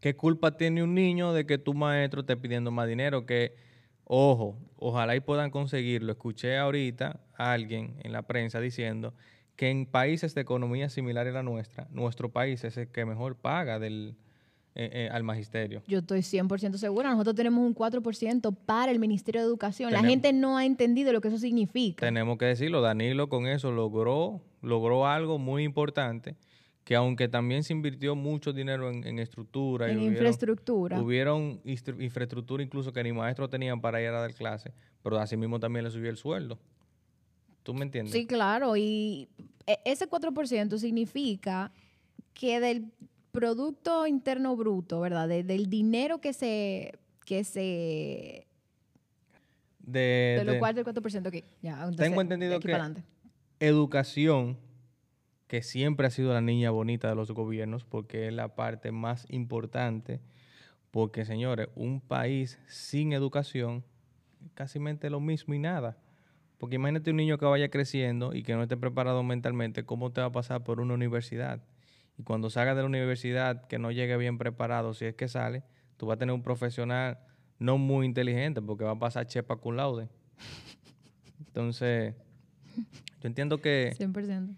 ¿qué 0.00 0.16
culpa 0.16 0.56
tiene 0.56 0.82
un 0.82 0.94
niño 0.94 1.32
de 1.32 1.46
que 1.46 1.58
tu 1.58 1.74
maestro 1.74 2.22
esté 2.22 2.36
pidiendo 2.36 2.72
más 2.72 2.88
dinero? 2.88 3.24
Que, 3.24 3.54
ojo, 4.04 4.58
ojalá 4.76 5.14
y 5.14 5.20
puedan 5.20 5.50
conseguirlo. 5.52 6.10
Escuché 6.10 6.58
ahorita 6.58 7.20
a 7.36 7.52
alguien 7.52 7.94
en 8.02 8.10
la 8.12 8.22
prensa 8.22 8.58
diciendo 8.58 9.14
que 9.54 9.70
en 9.70 9.86
países 9.86 10.34
de 10.34 10.40
economía 10.40 10.88
similar 10.88 11.28
a 11.28 11.30
la 11.30 11.42
nuestra, 11.44 11.86
nuestro 11.90 12.30
país 12.30 12.64
es 12.64 12.76
el 12.78 12.88
que 12.88 13.04
mejor 13.04 13.36
paga 13.36 13.78
del, 13.78 14.16
eh, 14.74 14.90
eh, 14.92 15.08
al 15.12 15.22
magisterio. 15.22 15.82
Yo 15.86 15.98
estoy 15.98 16.20
100% 16.20 16.76
segura. 16.78 17.10
Nosotros 17.10 17.34
tenemos 17.36 17.64
un 17.64 17.74
4% 17.74 18.56
para 18.66 18.90
el 18.90 18.98
Ministerio 18.98 19.40
de 19.42 19.46
Educación. 19.46 19.92
La 19.92 20.02
gente 20.02 20.32
no 20.32 20.56
ha 20.56 20.64
entendido 20.64 21.12
lo 21.12 21.20
que 21.20 21.28
eso 21.28 21.38
significa. 21.38 22.06
Tenemos 22.06 22.38
que 22.38 22.46
decirlo, 22.46 22.80
Danilo 22.80 23.28
con 23.28 23.46
eso 23.46 23.70
logró, 23.70 24.40
logró 24.62 25.06
algo 25.06 25.38
muy 25.38 25.62
importante, 25.64 26.36
que 26.84 26.96
aunque 26.96 27.28
también 27.28 27.62
se 27.62 27.72
invirtió 27.74 28.16
mucho 28.16 28.52
dinero 28.52 28.90
en, 28.90 29.06
en 29.06 29.18
estructura, 29.18 29.88
y 29.88 29.92
en 29.92 29.98
hubieron- 29.98 30.12
infraestructura. 30.14 31.00
hubieron 31.00 31.60
infraestructura 31.64 32.62
incluso 32.62 32.92
que 32.92 33.02
ni 33.04 33.12
maestros 33.12 33.50
tenían 33.50 33.80
para 33.80 34.00
ir 34.00 34.08
a 34.08 34.20
dar 34.20 34.34
clases, 34.34 34.72
pero 35.02 35.18
asimismo 35.18 35.60
también 35.60 35.84
le 35.84 35.90
subió 35.90 36.08
el 36.10 36.16
sueldo. 36.16 36.58
¿Tú 37.62 37.74
me 37.74 37.82
entiendes? 37.84 38.12
Sí, 38.12 38.26
claro. 38.26 38.76
Y 38.76 39.28
e- 39.66 39.78
ese 39.84 40.08
4% 40.08 40.78
significa 40.78 41.70
que 42.34 42.58
del 42.58 42.86
Producto 43.32 44.06
Interno 44.06 44.54
Bruto, 44.56 45.00
¿verdad? 45.00 45.26
De- 45.28 45.42
del 45.42 45.68
dinero 45.68 46.20
que 46.20 46.32
se... 46.32 46.98
Que 47.24 47.44
se 47.44 48.46
De, 49.80 50.34
de 50.38 50.44
lo 50.44 50.52
de 50.52 50.58
cual 50.58 50.74
del 50.74 50.84
4%, 50.84 51.28
ok. 51.28 51.44
Ya, 51.62 51.72
entonces, 51.74 51.96
Tengo 52.08 52.20
entendido 52.20 52.60
que- 52.60 52.68
para 52.70 52.84
adelante. 52.84 53.04
educación, 53.60 54.58
que 55.46 55.62
siempre 55.62 56.06
ha 56.06 56.10
sido 56.10 56.32
la 56.32 56.40
niña 56.40 56.70
bonita 56.70 57.08
de 57.08 57.14
los 57.14 57.30
gobiernos, 57.30 57.84
porque 57.84 58.26
es 58.28 58.32
la 58.34 58.54
parte 58.54 58.90
más 58.92 59.24
importante, 59.30 60.20
porque 60.90 61.24
señores, 61.24 61.68
un 61.74 62.00
país 62.00 62.58
sin 62.66 63.12
educación 63.12 63.84
es 64.44 64.50
casi 64.54 64.78
lo 65.08 65.20
mismo 65.20 65.54
y 65.54 65.58
nada. 65.58 65.96
Porque 66.58 66.76
imagínate 66.76 67.10
un 67.10 67.16
niño 67.16 67.38
que 67.38 67.44
vaya 67.46 67.70
creciendo 67.70 68.34
y 68.34 68.42
que 68.42 68.54
no 68.54 68.62
esté 68.62 68.76
preparado 68.76 69.22
mentalmente, 69.22 69.84
¿cómo 69.84 70.10
te 70.12 70.20
va 70.20 70.26
a 70.28 70.32
pasar 70.32 70.62
por 70.64 70.80
una 70.80 70.94
universidad? 70.94 71.60
Y 72.22 72.24
cuando 72.24 72.50
salga 72.50 72.76
de 72.76 72.82
la 72.82 72.86
universidad, 72.86 73.66
que 73.66 73.80
no 73.80 73.90
llegue 73.90 74.16
bien 74.16 74.38
preparado, 74.38 74.94
si 74.94 75.06
es 75.06 75.16
que 75.16 75.26
sale, 75.26 75.64
tú 75.96 76.06
vas 76.06 76.14
a 76.14 76.18
tener 76.20 76.32
un 76.32 76.42
profesional 76.44 77.18
no 77.58 77.78
muy 77.78 78.06
inteligente, 78.06 78.62
porque 78.62 78.84
va 78.84 78.92
a 78.92 78.98
pasar 78.98 79.26
chepa 79.26 79.56
cum 79.56 79.74
laude. 79.74 80.08
Entonces, 81.48 82.14
yo 82.76 83.26
entiendo 83.26 83.60
que, 83.60 83.92
100%. 83.98 84.54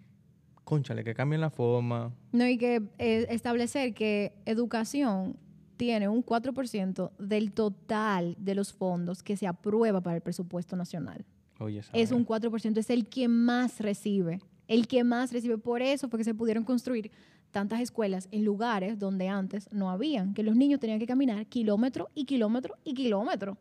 conchale, 0.63 1.05
que 1.05 1.15
cambien 1.15 1.41
la 1.41 1.49
forma. 1.49 2.13
No, 2.33 2.47
y 2.47 2.59
que 2.59 2.83
eh, 2.99 3.29
establecer 3.31 3.95
que 3.95 4.35
educación 4.45 5.39
tiene 5.79 6.07
un 6.07 6.23
4% 6.23 7.13
del 7.19 7.53
total 7.53 8.37
de 8.39 8.55
los 8.55 8.75
fondos 8.75 9.23
que 9.23 9.39
se 9.39 9.47
aprueba 9.47 10.03
para 10.03 10.17
el 10.17 10.23
presupuesto 10.23 10.77
nacional. 10.77 11.25
Oye, 11.61 11.81
Es 11.95 12.13
un 12.13 12.27
4%, 12.27 12.77
es 12.77 12.91
el 12.91 13.09
que 13.09 13.27
más 13.27 13.81
recibe. 13.81 14.43
El 14.69 14.87
que 14.87 15.03
más 15.03 15.33
recibe. 15.33 15.57
Por 15.57 15.81
eso 15.81 16.11
fue 16.11 16.19
que 16.19 16.25
se 16.25 16.35
pudieron 16.35 16.63
construir 16.65 17.11
tantas 17.55 17.81
escuelas 17.81 18.29
en 18.33 18.45
lugares 18.45 18.99
donde 18.99 19.29
antes 19.29 19.73
no 19.73 19.89
habían, 19.89 20.35
que 20.35 20.43
los 20.43 20.57
niños 20.57 20.81
tenían 20.81 20.99
que 20.99 21.07
caminar 21.07 21.47
kilómetro 21.47 22.11
y 22.15 22.27
kilómetro 22.27 22.75
y 22.85 22.93
kilómetro 22.93 23.57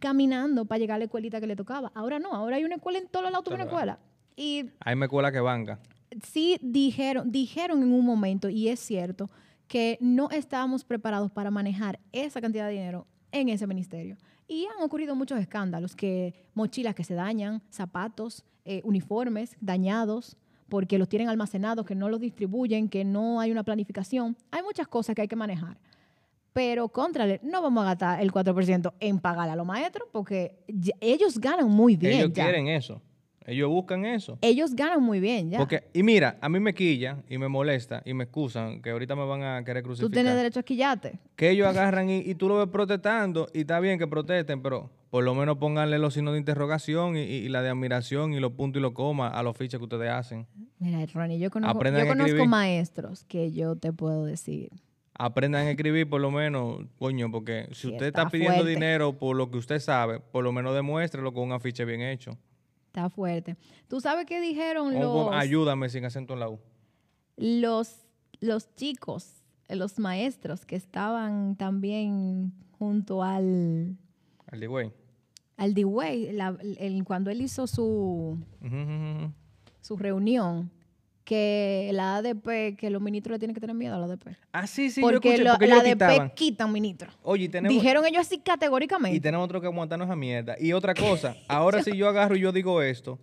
caminando 0.00 0.64
para 0.64 0.78
llegar 0.78 0.96
a 0.96 0.98
la 0.98 1.04
escuelita 1.04 1.38
que 1.38 1.46
le 1.46 1.54
tocaba. 1.54 1.92
Ahora 1.94 2.18
no, 2.18 2.32
ahora 2.32 2.56
hay 2.56 2.64
una 2.64 2.76
escuela 2.76 2.98
en 2.98 3.08
todos 3.08 3.30
lados, 3.30 3.44
tuve 3.44 3.56
una 3.56 3.64
escuela. 3.64 3.98
Y 4.34 4.70
Hay 4.80 4.96
una 4.96 5.04
escuela 5.04 5.30
que 5.30 5.40
banca. 5.40 5.78
sí 6.24 6.58
dijeron, 6.62 7.30
dijeron 7.30 7.82
en 7.82 7.92
un 7.92 8.06
momento, 8.06 8.48
y 8.48 8.68
es 8.68 8.80
cierto, 8.80 9.30
que 9.68 9.98
no 10.00 10.30
estábamos 10.30 10.82
preparados 10.82 11.30
para 11.30 11.50
manejar 11.50 12.00
esa 12.12 12.40
cantidad 12.40 12.66
de 12.66 12.72
dinero 12.72 13.06
en 13.32 13.50
ese 13.50 13.66
ministerio. 13.66 14.16
Y 14.48 14.66
han 14.66 14.82
ocurrido 14.82 15.14
muchos 15.14 15.38
escándalos, 15.38 15.94
que 15.94 16.34
mochilas 16.54 16.94
que 16.94 17.04
se 17.04 17.14
dañan, 17.14 17.62
zapatos, 17.70 18.44
eh, 18.64 18.80
uniformes 18.84 19.56
dañados, 19.60 20.38
porque 20.70 20.96
los 20.96 21.08
tienen 21.08 21.28
almacenados, 21.28 21.84
que 21.84 21.94
no 21.94 22.08
los 22.08 22.20
distribuyen, 22.20 22.88
que 22.88 23.04
no 23.04 23.40
hay 23.40 23.50
una 23.50 23.62
planificación. 23.62 24.36
Hay 24.50 24.62
muchas 24.62 24.88
cosas 24.88 25.14
que 25.14 25.22
hay 25.22 25.28
que 25.28 25.36
manejar. 25.36 25.76
Pero, 26.54 26.88
contrale, 26.88 27.40
no 27.42 27.60
vamos 27.60 27.82
a 27.82 27.88
gastar 27.88 28.22
el 28.22 28.32
4% 28.32 28.94
en 28.98 29.18
pagar 29.18 29.50
a 29.50 29.56
los 29.56 29.66
maestros, 29.66 30.08
porque 30.10 30.64
ellos 31.00 31.38
ganan 31.38 31.68
muy 31.68 31.96
bien. 31.96 32.14
Ellos 32.14 32.32
ya. 32.32 32.44
quieren 32.44 32.68
eso. 32.68 33.02
Ellos 33.50 33.68
buscan 33.68 34.04
eso. 34.06 34.38
Ellos 34.40 34.74
ganan 34.74 35.02
muy 35.02 35.20
bien, 35.20 35.50
ya. 35.50 35.58
Porque, 35.58 35.84
y 35.92 36.02
mira, 36.02 36.38
a 36.40 36.48
mí 36.48 36.60
me 36.60 36.72
quilla 36.72 37.18
y 37.28 37.36
me 37.38 37.48
molesta 37.48 38.00
y 38.04 38.14
me 38.14 38.24
excusan 38.24 38.80
que 38.80 38.90
ahorita 38.90 39.16
me 39.16 39.24
van 39.26 39.42
a 39.42 39.64
querer 39.64 39.82
Tú 39.82 39.88
crucificar. 39.88 40.12
tienes 40.14 40.34
derecho 40.36 40.60
a 40.60 40.62
quillarte. 40.62 41.18
que 41.36 41.50
ellos 41.50 41.66
agarran 41.66 42.08
y, 42.08 42.18
y 42.18 42.34
tú 42.36 42.48
lo 42.48 42.56
ves 42.58 42.68
protestando 42.68 43.48
y 43.52 43.60
está 43.60 43.80
bien 43.80 43.98
que 43.98 44.06
protesten, 44.06 44.62
pero 44.62 44.90
por 45.10 45.24
lo 45.24 45.34
menos 45.34 45.56
pónganle 45.58 45.98
los 45.98 46.14
signos 46.14 46.34
de 46.34 46.38
interrogación 46.38 47.16
y, 47.16 47.22
y 47.22 47.48
la 47.48 47.62
de 47.62 47.70
admiración 47.70 48.32
y 48.32 48.38
los 48.40 48.52
puntos 48.52 48.78
y 48.78 48.82
los 48.82 48.92
comas 48.92 49.32
a 49.34 49.42
los 49.42 49.56
fiches 49.56 49.78
que 49.78 49.84
ustedes 49.84 50.10
hacen. 50.10 50.46
Mira, 50.78 51.04
Ronnie, 51.12 51.38
yo 51.40 51.50
conozco, 51.50 51.76
Aprendan 51.76 52.06
yo 52.06 52.08
conozco 52.12 52.46
maestros 52.46 53.24
que 53.24 53.50
yo 53.52 53.74
te 53.76 53.92
puedo 53.92 54.24
decir. 54.24 54.70
Aprendan 55.14 55.66
a 55.66 55.70
escribir 55.70 56.08
por 56.08 56.20
lo 56.20 56.30
menos, 56.30 56.82
coño, 56.98 57.30
porque 57.30 57.68
si 57.72 57.88
usted 57.88 58.06
está 58.06 58.22
está 58.22 58.30
pidiendo 58.30 58.54
fuerte. 58.58 58.70
dinero 58.70 59.18
por 59.18 59.36
lo 59.36 59.50
que 59.50 59.58
usted 59.58 59.78
sabe, 59.80 60.18
por 60.20 60.44
lo 60.44 60.52
menos 60.52 60.74
demuéstrelo 60.74 61.34
con 61.34 61.42
un 61.42 61.52
afiche 61.52 61.84
bien 61.84 62.00
hecho. 62.00 62.38
Está 62.90 63.08
fuerte. 63.08 63.56
¿Tú 63.86 64.00
sabes 64.00 64.26
qué 64.26 64.40
dijeron 64.40 64.98
los, 64.98 65.32
ayúdame 65.32 65.88
sin 65.88 66.04
acento 66.04 66.34
en 66.34 66.40
la 66.40 66.48
U. 66.48 66.58
los, 67.36 68.04
los 68.40 68.74
chicos, 68.74 69.44
eh, 69.68 69.76
los 69.76 70.00
maestros 70.00 70.66
que 70.66 70.74
estaban 70.74 71.54
también 71.54 72.52
junto 72.72 73.22
al, 73.22 73.96
Al 74.48 74.68
güey. 74.68 74.90
al 75.56 75.72
D-Way, 75.74 76.36
cuando 77.06 77.30
él 77.30 77.42
hizo 77.42 77.68
su, 77.68 78.36
su 79.80 79.96
reunión? 79.96 80.68
Que 81.30 81.90
la 81.92 82.16
ADP, 82.16 82.74
que 82.76 82.90
los 82.90 83.00
ministros 83.00 83.36
le 83.36 83.38
tienen 83.38 83.54
que 83.54 83.60
tener 83.60 83.76
miedo 83.76 83.94
a 83.94 83.98
la 84.00 84.06
ADP. 84.06 84.36
Ah, 84.50 84.66
sí, 84.66 84.90
sí, 84.90 85.00
yo 85.00 85.06
porque 85.06 85.38
lo- 85.38 85.56
la 85.60 85.76
ADP 85.76 86.34
quitan 86.34 86.72
ministros. 86.72 87.14
Oye, 87.22 87.44
y 87.44 87.48
tenemos, 87.48 87.72
Dijeron 87.72 88.04
ellos 88.04 88.22
así 88.22 88.34
y 88.34 88.38
categóricamente. 88.40 89.20
tenemos 89.20 89.44
otro 89.44 89.60
que 89.60 89.68
aguantarnos 89.68 90.10
a 90.10 90.16
mierda. 90.16 90.56
Y 90.58 90.72
otra 90.72 90.92
cosa, 91.32 91.36
ahora 91.46 91.84
si 91.84 91.96
yo 91.96 92.08
agarro 92.08 92.34
y 92.34 92.40
yo 92.40 92.50
digo 92.50 92.82
esto, 92.82 93.16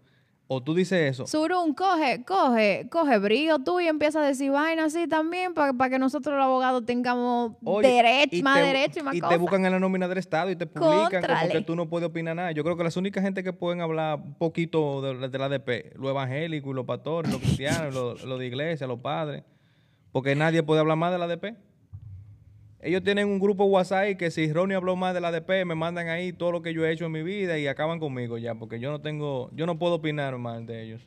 o 0.50 0.64
tú 0.64 0.74
dices 0.74 1.12
eso, 1.12 1.28
Surun, 1.28 1.74
coge, 1.74 2.24
coge, 2.24 2.88
coge 2.90 3.18
brío 3.18 3.60
tú 3.60 3.82
y 3.82 3.88
empieza 3.88 4.22
a 4.22 4.26
decir 4.26 4.50
vaina 4.52 4.86
así 4.86 5.06
también 5.08 5.54
para 5.54 5.90
que 5.90 6.00
nosotros 6.00 6.36
los 6.36 6.44
abogados 6.46 6.86
tengamos 6.86 7.54
Oye, 7.66 7.88
derecho, 7.90 8.44
más 8.44 8.56
te- 8.60 8.66
derecho 8.66 9.00
y 9.00 9.04
más 9.04 9.16
Y 9.16 9.20
cosas. 9.20 9.36
te 9.36 9.42
buscan 9.42 9.66
en 9.66 9.72
la 9.74 9.80
nómina 9.80 10.08
del 10.08 10.20
Estado 10.20 10.50
y 10.50 10.56
te 10.56 10.66
publican 10.66 11.10
como 11.10 11.12
Contrale. 11.12 11.52
que 11.52 11.62
tú 11.62 11.76
no 11.76 11.90
puedes 11.90 12.08
opinar 12.08 12.36
nada. 12.38 12.52
Yo 12.54 12.64
creo 12.64 12.78
que 12.78 12.84
las 12.86 12.96
únicas 12.96 13.24
gente 13.24 13.44
que 13.44 13.52
pueden 13.52 13.82
hablar 13.82 14.20
un 14.20 14.36
poquito 14.36 15.02
de, 15.02 15.16
la- 15.16 15.28
de 15.28 15.38
la 15.38 15.46
ADP, 15.46 15.94
los 15.98 16.10
evangélicos 16.12 16.72
y 16.72 16.74
los 16.74 16.86
pastores, 16.86 17.30
los 17.32 17.42
cristianos, 17.42 17.94
los, 17.94 18.24
los 18.24 18.40
de 18.40 18.46
iglesia, 18.48 18.88
los 18.88 19.00
padres, 19.00 19.44
porque 20.14 20.34
nadie 20.36 20.64
puede 20.64 20.80
hablar 20.80 20.96
más 20.98 21.12
de 21.12 21.18
la 21.18 21.26
ADP. 21.26 21.56
Ellos 22.88 23.04
tienen 23.04 23.28
un 23.28 23.38
grupo 23.38 23.66
WhatsApp 23.66 24.16
que 24.18 24.32
si 24.32 24.50
Ronnie 24.54 24.74
habló 24.78 24.96
más 24.96 25.14
de 25.14 25.20
la 25.20 25.28
ADP, 25.28 25.66
me 25.66 25.76
mandan 25.76 26.08
ahí 26.08 26.32
todo 26.32 26.54
lo 26.54 26.62
que 26.62 26.74
yo 26.74 26.86
he 26.86 26.92
hecho 26.94 27.06
en 27.06 27.12
mi 27.12 27.22
vida 27.22 27.60
y 27.60 27.68
acaban 27.68 28.00
conmigo 28.00 28.38
ya, 28.38 28.56
porque 28.56 28.80
yo 28.80 28.92
no 28.92 29.02
tengo, 29.02 29.50
yo 29.54 29.66
no 29.66 29.78
puedo 29.78 29.96
opinar 29.96 30.38
más 30.38 30.66
de 30.66 30.84
ellos. 30.84 31.06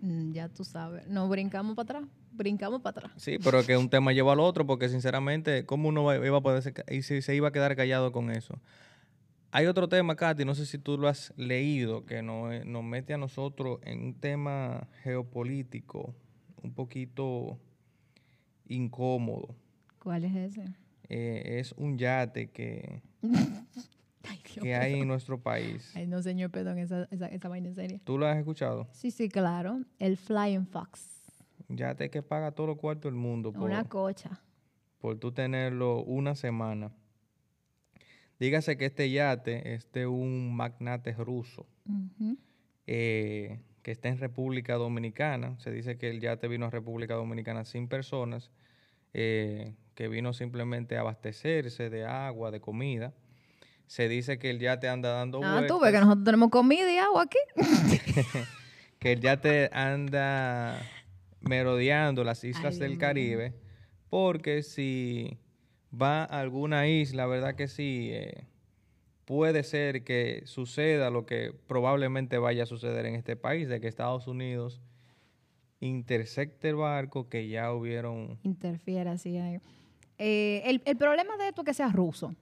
Mm, 0.00 0.30
Ya 0.30 0.48
tú 0.48 0.62
sabes. 0.62 1.08
No 1.08 1.28
brincamos 1.28 1.74
para 1.74 1.98
atrás. 1.98 2.10
Brincamos 2.30 2.82
para 2.82 2.98
atrás. 3.06 3.12
Sí, 3.20 3.36
pero 3.42 3.66
que 3.66 3.76
un 3.76 3.88
tema 3.90 4.12
lleva 4.12 4.32
al 4.34 4.38
otro, 4.38 4.64
porque 4.64 4.88
sinceramente, 4.88 5.66
¿cómo 5.66 5.88
uno 5.88 6.14
iba 6.24 6.38
a 6.38 6.40
poder 6.40 6.62
ser 6.62 6.84
y 6.88 7.02
si 7.02 7.20
se 7.20 7.34
iba 7.34 7.48
a 7.48 7.52
quedar 7.52 7.74
callado 7.74 8.12
con 8.12 8.30
eso? 8.30 8.60
Hay 9.50 9.66
otro 9.66 9.88
tema, 9.88 10.14
Katy, 10.14 10.44
no 10.44 10.54
sé 10.54 10.66
si 10.66 10.78
tú 10.78 10.98
lo 10.98 11.08
has 11.08 11.34
leído, 11.36 12.06
que 12.06 12.22
nos, 12.22 12.52
eh, 12.52 12.62
nos 12.64 12.84
mete 12.84 13.12
a 13.12 13.18
nosotros 13.18 13.80
en 13.82 14.04
un 14.04 14.14
tema 14.14 14.86
geopolítico 15.02 16.14
un 16.62 16.72
poquito 16.72 17.58
incómodo. 18.68 19.56
¿Cuál 19.98 20.24
es 20.24 20.36
ese? 20.36 20.64
Eh, 21.08 21.58
es 21.58 21.72
un 21.72 21.96
yate 21.98 22.50
que, 22.50 23.02
Ay, 23.22 24.40
Dios 24.52 24.62
que 24.62 24.74
hay 24.74 25.00
en 25.00 25.08
nuestro 25.08 25.40
país. 25.40 25.92
Ay, 25.94 26.06
no, 26.06 26.20
señor, 26.22 26.50
perdón, 26.50 26.78
esa, 26.78 27.08
esa, 27.10 27.26
esa 27.28 27.48
vaina 27.48 27.68
en 27.68 27.74
serio. 27.74 28.00
¿Tú 28.04 28.18
lo 28.18 28.26
has 28.26 28.36
escuchado? 28.38 28.88
Sí, 28.92 29.10
sí, 29.10 29.28
claro. 29.28 29.80
El 29.98 30.16
Flying 30.16 30.66
Fox. 30.66 31.08
Un 31.68 31.76
yate 31.76 32.10
que 32.10 32.22
paga 32.22 32.52
todo 32.52 32.66
lo 32.66 32.76
cuarto 32.76 33.08
del 33.08 33.14
mundo 33.14 33.52
por, 33.52 33.62
Una 33.70 33.84
cocha. 33.84 34.40
por 34.98 35.18
tú 35.18 35.32
tenerlo 35.32 36.02
una 36.02 36.34
semana. 36.34 36.92
Dígase 38.38 38.76
que 38.76 38.86
este 38.86 39.10
yate 39.10 39.74
es 39.74 39.90
de 39.92 40.06
un 40.06 40.54
magnate 40.54 41.12
ruso 41.12 41.66
eh, 42.86 43.58
que 43.82 43.90
está 43.90 44.08
en 44.08 44.18
República 44.18 44.74
Dominicana. 44.74 45.58
Se 45.58 45.72
dice 45.72 45.98
que 45.98 46.08
el 46.10 46.20
yate 46.20 46.46
vino 46.48 46.66
a 46.66 46.70
República 46.70 47.14
Dominicana 47.14 47.64
sin 47.64 47.88
personas, 47.88 48.50
eh, 49.12 49.74
que 49.98 50.06
vino 50.06 50.32
simplemente 50.32 50.96
a 50.96 51.00
abastecerse 51.00 51.90
de 51.90 52.04
agua, 52.04 52.52
de 52.52 52.60
comida. 52.60 53.14
Se 53.88 54.08
dice 54.08 54.38
que 54.38 54.48
el 54.48 54.60
yate 54.60 54.88
anda 54.88 55.08
dando 55.10 55.42
Ah, 55.42 55.54
vueltas. 55.54 55.66
tú 55.76 55.82
ves 55.82 55.90
que 55.92 55.98
nosotros 55.98 56.24
tenemos 56.24 56.50
comida 56.50 56.92
y 56.92 56.98
agua 56.98 57.24
aquí. 57.24 57.38
que 59.00 59.10
el 59.14 59.20
yate 59.20 59.70
anda 59.72 60.80
merodeando 61.40 62.22
las 62.22 62.44
islas 62.44 62.74
Ay, 62.74 62.80
del. 62.80 62.98
Caribe, 62.98 63.54
porque 64.08 64.62
si 64.62 65.36
va 65.92 66.22
a 66.22 66.38
alguna 66.42 66.86
isla, 66.86 67.26
verdad 67.26 67.56
que 67.56 67.66
sí, 67.66 68.10
eh, 68.12 68.44
puede 69.24 69.64
ser 69.64 70.04
que 70.04 70.42
suceda 70.44 71.10
lo 71.10 71.26
que 71.26 71.52
probablemente 71.66 72.38
vaya 72.38 72.62
a 72.62 72.66
suceder 72.66 73.04
en 73.04 73.16
este 73.16 73.34
país, 73.34 73.68
de 73.68 73.80
que 73.80 73.88
Estados 73.88 74.28
Unidos 74.28 74.80
intersecte 75.80 76.68
el 76.68 76.76
barco, 76.76 77.28
que 77.28 77.48
ya 77.48 77.72
hubieron... 77.72 78.38
Interfiere 78.44 79.10
así 79.10 79.36
ahí. 79.38 79.58
Eh, 80.18 80.62
el, 80.64 80.82
el 80.84 80.96
problema 80.96 81.36
de 81.36 81.48
esto 81.48 81.62
es 81.62 81.66
que 81.66 81.74
sea 81.74 81.88
ruso. 81.90 82.34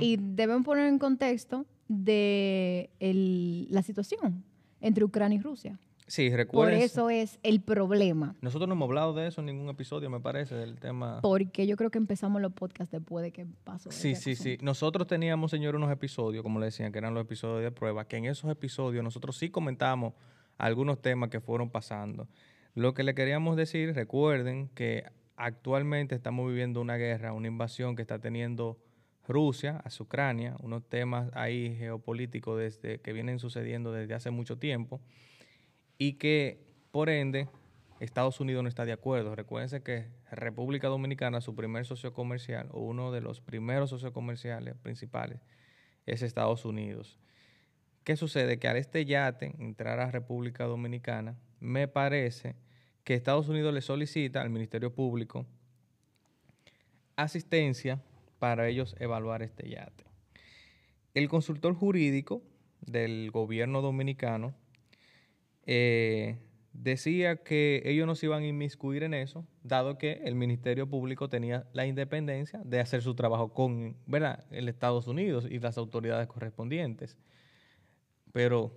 Y 0.00 0.16
deben 0.20 0.64
poner 0.64 0.86
en 0.88 0.98
contexto 0.98 1.64
de 1.86 2.90
el- 2.98 3.68
la 3.70 3.82
situación 3.82 4.42
entre 4.80 5.04
Ucrania 5.04 5.38
y 5.38 5.40
Rusia. 5.42 5.78
sí, 6.08 6.30
Por 6.30 6.36
recuerden... 6.38 6.80
eso 6.80 7.10
es 7.10 7.38
el 7.44 7.60
problema. 7.60 8.34
Nosotros 8.40 8.66
no 8.66 8.74
hemos 8.74 8.86
hablado 8.88 9.12
de 9.14 9.26
eso 9.28 9.40
en 9.40 9.46
ningún 9.46 9.68
episodio, 9.68 10.08
me 10.10 10.18
parece, 10.20 10.54
del 10.56 10.80
tema... 10.80 11.20
Porque 11.20 11.66
yo 11.66 11.76
creo 11.76 11.90
que 11.90 11.98
empezamos 11.98 12.40
los 12.42 12.52
podcasts 12.54 12.90
después 12.90 13.22
de 13.22 13.30
que 13.30 13.46
pasó. 13.62 13.90
Sí, 13.92 14.14
sí, 14.16 14.34
sí. 14.34 14.56
Nosotros 14.62 15.06
teníamos, 15.06 15.50
señor, 15.50 15.76
unos 15.76 15.90
episodios, 15.92 16.42
como 16.42 16.58
le 16.58 16.66
decían, 16.66 16.90
que 16.90 16.98
eran 16.98 17.14
los 17.14 17.22
episodios 17.24 17.62
de 17.62 17.70
prueba, 17.70 18.06
que 18.08 18.16
en 18.16 18.24
esos 18.24 18.50
episodios 18.50 19.04
nosotros 19.04 19.36
sí 19.36 19.50
comentamos 19.50 20.14
algunos 20.56 21.00
temas 21.02 21.28
que 21.28 21.40
fueron 21.40 21.70
pasando. 21.70 22.26
Lo 22.74 22.94
que 22.94 23.02
le 23.02 23.14
queríamos 23.14 23.56
decir, 23.56 23.94
recuerden 23.94 24.70
que 24.74 25.04
actualmente 25.38 26.14
estamos 26.14 26.48
viviendo 26.48 26.80
una 26.80 26.96
guerra, 26.96 27.32
una 27.32 27.46
invasión 27.46 27.96
que 27.96 28.02
está 28.02 28.18
teniendo 28.18 28.76
Rusia 29.26 29.80
hacia 29.84 30.02
Ucrania, 30.02 30.56
unos 30.60 30.88
temas 30.88 31.30
ahí 31.34 31.76
geopolíticos 31.76 32.58
desde, 32.58 33.00
que 33.00 33.12
vienen 33.12 33.38
sucediendo 33.38 33.92
desde 33.92 34.14
hace 34.14 34.30
mucho 34.30 34.58
tiempo 34.58 35.00
y 35.96 36.14
que, 36.14 36.66
por 36.90 37.08
ende, 37.08 37.48
Estados 38.00 38.40
Unidos 38.40 38.62
no 38.62 38.68
está 38.68 38.84
de 38.84 38.92
acuerdo. 38.92 39.34
Recuérdense 39.34 39.82
que 39.82 40.08
República 40.30 40.88
Dominicana, 40.88 41.40
su 41.40 41.54
primer 41.54 41.84
socio 41.84 42.12
comercial, 42.12 42.68
o 42.72 42.80
uno 42.80 43.12
de 43.12 43.20
los 43.20 43.40
primeros 43.40 43.90
socios 43.90 44.12
comerciales 44.12 44.76
principales, 44.76 45.40
es 46.06 46.22
Estados 46.22 46.64
Unidos. 46.64 47.18
¿Qué 48.02 48.16
sucede? 48.16 48.58
Que 48.58 48.68
al 48.68 48.76
este 48.76 49.04
yate 49.04 49.54
entrar 49.58 50.00
a 50.00 50.10
República 50.10 50.64
Dominicana, 50.64 51.36
me 51.60 51.86
parece 51.86 52.56
que 53.04 53.14
Estados 53.14 53.48
Unidos 53.48 53.72
le 53.72 53.80
solicita 53.80 54.42
al 54.42 54.50
Ministerio 54.50 54.92
Público 54.94 55.46
asistencia 57.16 58.00
para 58.38 58.68
ellos 58.68 58.94
evaluar 59.00 59.42
este 59.42 59.68
yate. 59.68 60.04
El 61.14 61.28
consultor 61.28 61.74
jurídico 61.74 62.42
del 62.80 63.30
gobierno 63.32 63.82
dominicano 63.82 64.54
eh, 65.66 66.38
decía 66.72 67.42
que 67.42 67.82
ellos 67.84 68.06
no 68.06 68.14
se 68.14 68.26
iban 68.26 68.42
a 68.42 68.46
inmiscuir 68.46 69.02
en 69.02 69.14
eso, 69.14 69.44
dado 69.62 69.98
que 69.98 70.20
el 70.24 70.34
Ministerio 70.34 70.88
Público 70.88 71.28
tenía 71.28 71.66
la 71.72 71.86
independencia 71.86 72.60
de 72.64 72.80
hacer 72.80 73.02
su 73.02 73.14
trabajo 73.14 73.52
con 73.52 73.96
¿verdad? 74.06 74.44
el 74.50 74.68
Estados 74.68 75.08
Unidos 75.08 75.46
y 75.50 75.58
las 75.58 75.76
autoridades 75.76 76.28
correspondientes. 76.28 77.18
Pero 78.32 78.72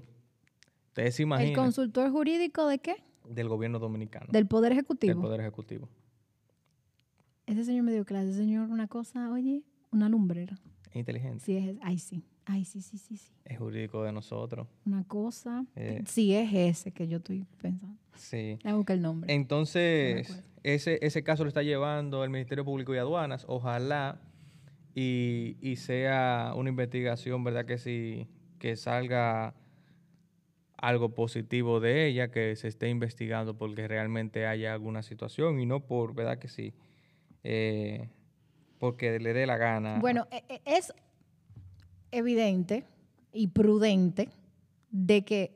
ustedes 0.87 1.15
se 1.15 1.23
¿El 1.23 1.27
imaginan 1.27 1.53
consultor 1.53 2.09
jurídico 2.11 2.67
de 2.67 2.79
qué? 2.79 3.03
Del 3.27 3.47
gobierno 3.47 3.79
dominicano, 3.79 4.27
Del 4.31 4.47
Poder 4.47 4.69
del 4.71 4.79
Ejecutivo. 4.79 5.21
Poder 5.21 5.41
Ejecutivo. 5.41 5.89
Ese 7.45 7.65
señor 7.65 7.83
me 7.83 7.91
dio 7.91 8.05
clase. 8.05 8.29
Ese 8.29 8.39
señor, 8.39 8.69
una 8.69 8.87
cosa, 8.87 9.31
oye, 9.31 9.63
una 9.91 10.09
lumbrera. 10.09 10.57
Inteligente, 10.93 11.43
Sí, 11.45 11.55
es, 11.57 11.77
ay, 11.81 11.97
sí. 11.99 12.23
Ay, 12.45 12.65
sí, 12.65 12.81
sí, 12.81 12.97
sí, 12.97 13.17
sí. 13.17 13.31
es 13.45 13.57
jurídico 13.59 14.03
de 14.03 14.11
nosotros. 14.11 14.67
Una 14.85 15.03
cosa. 15.03 15.65
Eh. 15.75 16.03
Sí, 16.07 16.33
es 16.33 16.51
ese 16.53 16.91
que 16.91 17.07
yo 17.07 17.17
estoy 17.17 17.45
pensando. 17.61 17.97
Sí. 18.15 18.57
Le 18.63 18.73
buscar 18.73 18.95
el 18.97 19.03
nombre. 19.03 19.33
Entonces, 19.33 20.29
No 20.29 20.35
ese, 20.63 20.99
ese 21.01 21.23
caso 21.23 21.43
lo 21.43 21.47
está 21.47 21.63
llevando 21.63 22.23
el 22.23 22.29
Ministerio 22.29 22.65
Público 22.65 22.93
y 22.93 22.97
Aduanas. 22.97 23.45
Ojalá 23.47 24.21
y, 24.93 25.57
y 25.61 25.77
sea 25.77 26.53
una 26.55 26.69
investigación, 26.69 27.43
¿verdad? 27.43 27.65
Que 27.65 27.77
sí, 27.77 28.27
que 28.59 28.75
salga 28.75 29.55
algo 30.81 31.09
positivo 31.13 31.79
de 31.79 32.07
ella, 32.07 32.31
que 32.31 32.55
se 32.55 32.67
esté 32.67 32.89
investigando 32.89 33.55
porque 33.55 33.87
realmente 33.87 34.47
haya 34.47 34.73
alguna 34.73 35.03
situación 35.03 35.59
y 35.59 35.65
no 35.65 35.79
por, 35.81 36.15
¿verdad? 36.15 36.39
Que 36.39 36.47
sí, 36.47 36.73
eh, 37.43 38.09
porque 38.79 39.19
le 39.19 39.31
dé 39.33 39.45
la 39.45 39.57
gana. 39.57 39.99
Bueno, 39.99 40.27
e- 40.31 40.43
e- 40.49 40.61
es 40.65 40.91
evidente 42.11 42.83
y 43.31 43.47
prudente 43.47 44.29
de 44.89 45.23
que 45.23 45.53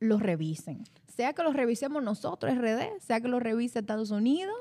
los 0.00 0.20
revisen. 0.20 0.82
Sea 1.06 1.32
que 1.32 1.44
los 1.44 1.54
revisemos 1.54 2.02
nosotros, 2.02 2.52
RD, 2.52 3.00
sea 3.00 3.20
que 3.20 3.28
los 3.28 3.40
revise 3.40 3.78
Estados 3.78 4.10
Unidos, 4.10 4.56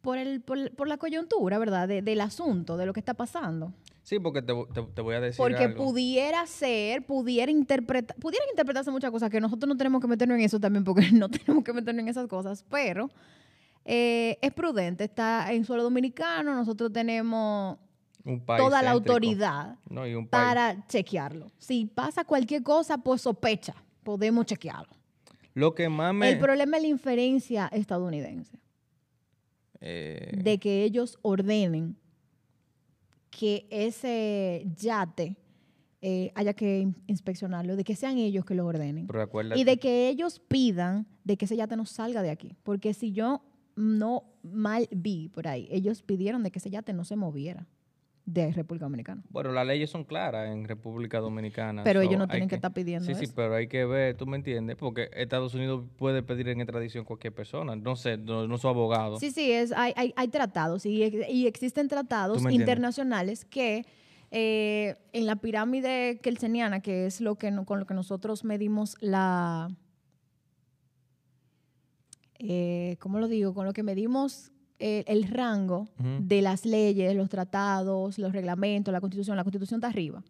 por, 0.00 0.18
el, 0.18 0.42
por, 0.42 0.88
la 0.88 0.98
coyuntura, 0.98 1.58
¿verdad? 1.58 1.86
De- 1.86 2.02
del 2.02 2.20
asunto, 2.20 2.76
de 2.76 2.84
lo 2.84 2.92
que 2.92 3.00
está 3.00 3.14
pasando. 3.14 3.72
Sí, 4.04 4.18
porque 4.20 4.42
te, 4.42 4.52
te- 4.74 4.82
te 4.82 5.00
voy 5.00 5.14
a 5.14 5.20
decir 5.20 5.38
Porque 5.38 5.64
algo. 5.64 5.82
pudiera 5.82 6.46
ser, 6.46 7.04
pudiera 7.06 7.50
interpretar, 7.50 8.14
pudieran 8.18 8.46
interpretarse 8.50 8.90
muchas 8.90 9.10
cosas 9.10 9.30
que 9.30 9.40
nosotros 9.40 9.66
no 9.66 9.76
tenemos 9.78 10.00
que 10.00 10.06
meternos 10.06 10.36
en 10.38 10.44
eso 10.44 10.60
también, 10.60 10.84
porque 10.84 11.10
no 11.12 11.28
tenemos 11.30 11.64
que 11.64 11.72
meternos 11.72 12.02
en 12.02 12.08
esas 12.08 12.26
cosas, 12.28 12.64
pero 12.68 13.10
eh, 13.86 14.38
es 14.42 14.52
prudente, 14.52 15.04
está 15.04 15.50
en 15.52 15.64
suelo 15.64 15.82
dominicano, 15.82 16.54
nosotros 16.54 16.92
tenemos 16.92 17.78
Un 18.26 18.44
país 18.44 18.62
toda 18.62 18.82
la 18.82 18.90
autoridad 18.90 19.78
No, 19.88 20.06
y 20.06 20.14
un 20.14 20.28
país. 20.28 20.44
para 20.44 20.86
chequearlo. 20.86 21.50
Si 21.58 21.86
pasa 21.86 22.24
cualquier 22.24 22.62
cosa, 22.62 22.98
pues 22.98 23.22
sospecha, 23.22 23.74
podemos 24.02 24.44
chequearlo. 24.44 24.94
Lo 25.54 25.74
que 25.74 25.88
más 25.88 26.12
me... 26.12 26.28
El 26.28 26.38
problema 26.40 26.76
es 26.76 26.82
la 26.82 26.88
inferencia 26.90 27.68
estadounidense, 27.72 28.58
eh, 29.80 30.30
de 30.36 30.58
que 30.58 30.82
ellos 30.84 31.18
ordenen 31.22 31.96
que 33.38 33.66
ese 33.70 34.66
yate 34.76 35.36
eh, 36.06 36.30
haya 36.34 36.52
que 36.52 36.80
in- 36.80 36.96
inspeccionarlo, 37.06 37.76
de 37.76 37.84
que 37.84 37.96
sean 37.96 38.18
ellos 38.18 38.44
que 38.44 38.54
lo 38.54 38.66
ordenen. 38.66 39.06
pero 39.06 39.20
Y 39.58 39.64
de 39.64 39.78
que 39.78 40.08
ellos 40.08 40.38
pidan 40.38 41.06
de 41.24 41.36
que 41.36 41.46
ese 41.46 41.56
yate 41.56 41.76
no 41.76 41.86
salga 41.86 42.22
de 42.22 42.30
aquí. 42.30 42.56
Porque 42.62 42.92
si 42.94 43.12
yo 43.12 43.42
no 43.74 44.24
mal 44.42 44.86
vi 44.92 45.28
por 45.30 45.48
ahí, 45.48 45.66
ellos 45.70 46.02
pidieron 46.02 46.42
de 46.42 46.50
que 46.50 46.58
ese 46.58 46.70
yate 46.70 46.92
no 46.92 47.04
se 47.04 47.16
moviera 47.16 47.66
de 48.26 48.50
República 48.52 48.86
Dominicana. 48.86 49.22
Bueno, 49.28 49.52
las 49.52 49.66
leyes 49.66 49.90
son 49.90 50.04
claras 50.04 50.50
en 50.50 50.64
República 50.66 51.20
Dominicana. 51.20 51.84
Pero 51.84 52.00
so 52.00 52.06
ellos 52.08 52.18
no 52.18 52.26
tienen 52.26 52.48
que 52.48 52.54
estar 52.54 52.72
pidiendo 52.72 53.04
Sí, 53.06 53.14
sí, 53.14 53.24
eso. 53.24 53.34
pero 53.36 53.54
hay 53.54 53.66
que 53.68 53.84
ver, 53.84 54.16
tú 54.16 54.26
me 54.26 54.36
entiendes, 54.38 54.76
porque 54.76 55.10
Estados 55.14 55.54
Unidos 55.54 55.84
puede 55.98 56.22
pedir 56.22 56.48
en 56.48 56.60
extradición 56.60 57.04
cualquier 57.04 57.34
persona, 57.34 57.76
no 57.76 57.96
sé, 57.96 58.16
no, 58.16 58.48
no 58.48 58.56
su 58.56 58.66
abogado. 58.68 59.18
Sí, 59.20 59.30
sí, 59.30 59.52
es, 59.52 59.72
hay, 59.72 59.92
hay, 59.96 60.14
hay 60.16 60.28
tratados 60.28 60.86
y, 60.86 61.02
y 61.04 61.46
existen 61.46 61.86
tratados 61.88 62.42
internacionales 62.50 63.44
que 63.44 63.84
eh, 64.30 64.96
en 65.12 65.26
la 65.26 65.36
pirámide 65.36 66.18
kelseniana, 66.22 66.80
que 66.80 67.04
es 67.06 67.20
lo 67.20 67.36
que 67.36 67.50
no- 67.50 67.66
con 67.66 67.78
lo 67.78 67.86
que 67.86 67.94
nosotros 67.94 68.42
medimos 68.42 68.96
la... 69.00 69.68
Eh, 72.38 72.96
¿Cómo 73.00 73.20
lo 73.20 73.28
digo? 73.28 73.54
Con 73.54 73.64
lo 73.66 73.72
que 73.72 73.82
medimos 73.82 74.50
eh, 74.78 75.04
el 75.06 75.28
rango 75.28 75.88
de 75.98 76.42
las 76.42 76.66
leyes, 76.66 77.14
los 77.14 77.28
tratados, 77.28 78.18
los 78.18 78.32
reglamentos, 78.32 78.92
la 78.92 79.00
constitución. 79.00 79.36
La 79.36 79.44
constitución 79.44 79.78
está 79.78 79.88
arriba. 79.88 80.22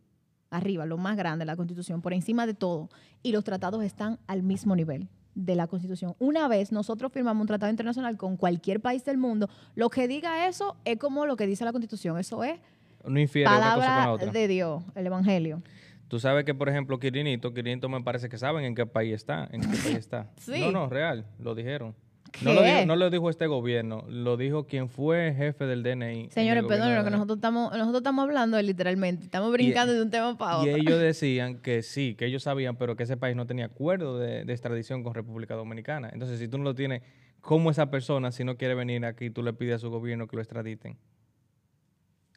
arriba, 0.50 0.86
lo 0.86 0.96
más 0.98 1.16
grande, 1.16 1.44
la 1.44 1.56
Constitución, 1.56 2.00
por 2.00 2.12
encima 2.12 2.46
de 2.46 2.54
todo. 2.54 2.88
Y 3.24 3.32
los 3.32 3.42
tratados 3.42 3.82
están 3.82 4.18
al 4.28 4.42
mismo 4.44 4.76
nivel 4.76 5.08
de 5.34 5.56
la 5.56 5.66
Constitución. 5.66 6.14
Una 6.20 6.46
vez 6.46 6.70
nosotros 6.70 7.10
firmamos 7.12 7.40
un 7.40 7.48
tratado 7.48 7.70
internacional 7.70 8.16
con 8.16 8.36
cualquier 8.36 8.80
país 8.80 9.04
del 9.04 9.18
mundo, 9.18 9.48
lo 9.74 9.90
que 9.90 10.06
diga 10.06 10.46
eso 10.46 10.76
es 10.84 10.96
como 10.98 11.26
lo 11.26 11.34
que 11.36 11.48
dice 11.48 11.64
la 11.64 11.72
Constitución. 11.72 12.18
Eso 12.18 12.44
es 12.44 12.60
No 13.04 13.18
infiere 13.18 13.48
una 13.50 13.58
cosa 13.58 13.70
con 13.74 13.80
la 13.80 13.86
palabra 13.86 14.12
otra. 14.12 14.30
de 14.30 14.46
Dios, 14.48 14.84
el 14.94 15.06
Evangelio. 15.06 15.60
Tú 16.06 16.20
sabes 16.20 16.44
que, 16.44 16.54
por 16.54 16.68
ejemplo, 16.68 17.00
Quirinito, 17.00 17.52
Quirinito 17.52 17.88
me 17.88 18.00
parece 18.02 18.28
que 18.28 18.38
saben 18.38 18.64
en 18.64 18.76
qué 18.76 18.86
país 18.86 19.14
está. 19.14 19.48
En 19.50 19.60
qué 19.62 19.66
país 19.66 19.96
está. 19.96 20.30
Sí. 20.38 20.60
No, 20.60 20.70
no, 20.70 20.88
real, 20.88 21.26
lo 21.40 21.56
dijeron. 21.56 21.96
No 22.42 22.52
lo, 22.52 22.62
dijo, 22.62 22.86
no 22.86 22.96
lo 22.96 23.10
dijo 23.10 23.30
este 23.30 23.46
gobierno, 23.46 24.04
lo 24.08 24.36
dijo 24.36 24.66
quien 24.66 24.88
fue 24.88 25.34
jefe 25.36 25.66
del 25.66 25.82
DNI. 25.82 26.30
Señores, 26.30 26.64
perdón, 26.64 26.94
de 26.94 27.04
que 27.04 27.10
nosotros 27.10 27.38
estamos, 27.38 27.72
nosotros 27.72 28.00
estamos 28.00 28.24
hablando 28.24 28.60
literalmente, 28.60 29.24
estamos 29.24 29.52
brincando 29.52 29.92
de 29.92 30.02
un 30.02 30.10
tema 30.10 30.36
para 30.36 30.64
Y 30.64 30.70
otro. 30.70 30.76
ellos 30.76 31.00
decían 31.00 31.58
que 31.58 31.82
sí, 31.82 32.14
que 32.16 32.26
ellos 32.26 32.42
sabían, 32.42 32.76
pero 32.76 32.96
que 32.96 33.04
ese 33.04 33.16
país 33.16 33.36
no 33.36 33.46
tenía 33.46 33.66
acuerdo 33.66 34.18
de, 34.18 34.44
de 34.44 34.52
extradición 34.52 35.02
con 35.04 35.14
República 35.14 35.54
Dominicana. 35.54 36.10
Entonces, 36.12 36.38
si 36.38 36.48
tú 36.48 36.58
no 36.58 36.64
lo 36.64 36.74
tienes, 36.74 37.02
¿cómo 37.40 37.70
esa 37.70 37.90
persona, 37.90 38.32
si 38.32 38.42
no 38.44 38.56
quiere 38.56 38.74
venir 38.74 39.04
aquí, 39.04 39.30
tú 39.30 39.42
le 39.42 39.52
pides 39.52 39.76
a 39.76 39.78
su 39.78 39.90
gobierno 39.90 40.26
que 40.26 40.36
lo 40.36 40.42
extraditen? 40.42 40.96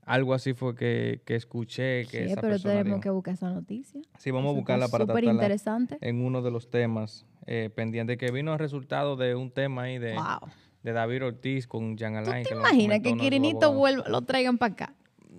Algo 0.07 0.33
así 0.33 0.53
fue 0.53 0.73
que, 0.73 1.21
que 1.25 1.35
escuché 1.35 2.05
que 2.05 2.25
Sí, 2.25 2.31
esa 2.31 2.41
pero 2.41 2.53
persona 2.53 2.73
tenemos 2.75 2.95
dijo. 2.97 3.01
que 3.01 3.09
buscar 3.11 3.33
esa 3.35 3.49
noticia. 3.49 4.01
Sí, 4.17 4.31
vamos 4.31 4.47
a 4.49 4.51
Eso 4.51 4.55
buscarla 4.59 4.87
para 4.87 5.03
Súper 5.03 5.15
tratarla 5.23 5.33
interesante. 5.33 5.97
en 6.01 6.21
uno 6.25 6.41
de 6.41 6.49
los 6.49 6.69
temas 6.69 7.25
eh, 7.45 7.69
pendientes, 7.75 8.17
que 8.17 8.31
vino 8.31 8.53
el 8.53 8.59
resultado 8.59 9.15
de 9.17 9.35
un 9.35 9.51
tema 9.51 9.83
ahí 9.83 9.99
de, 9.99 10.13
Wow. 10.15 10.49
de 10.83 10.91
David 10.93 11.25
Ortiz 11.25 11.67
con 11.67 11.97
Jean 11.97 12.13
¿Tú 12.13 12.29
Alain. 12.29 12.43
te 12.43 12.49
que 12.49 12.55
lo 12.55 12.61
imaginas 12.61 12.99
que 13.01 13.15
Quirinito 13.17 13.73
vuelva, 13.73 14.07
lo 14.07 14.21
traigan 14.21 14.57
para 14.57 14.73
acá? 14.73 14.93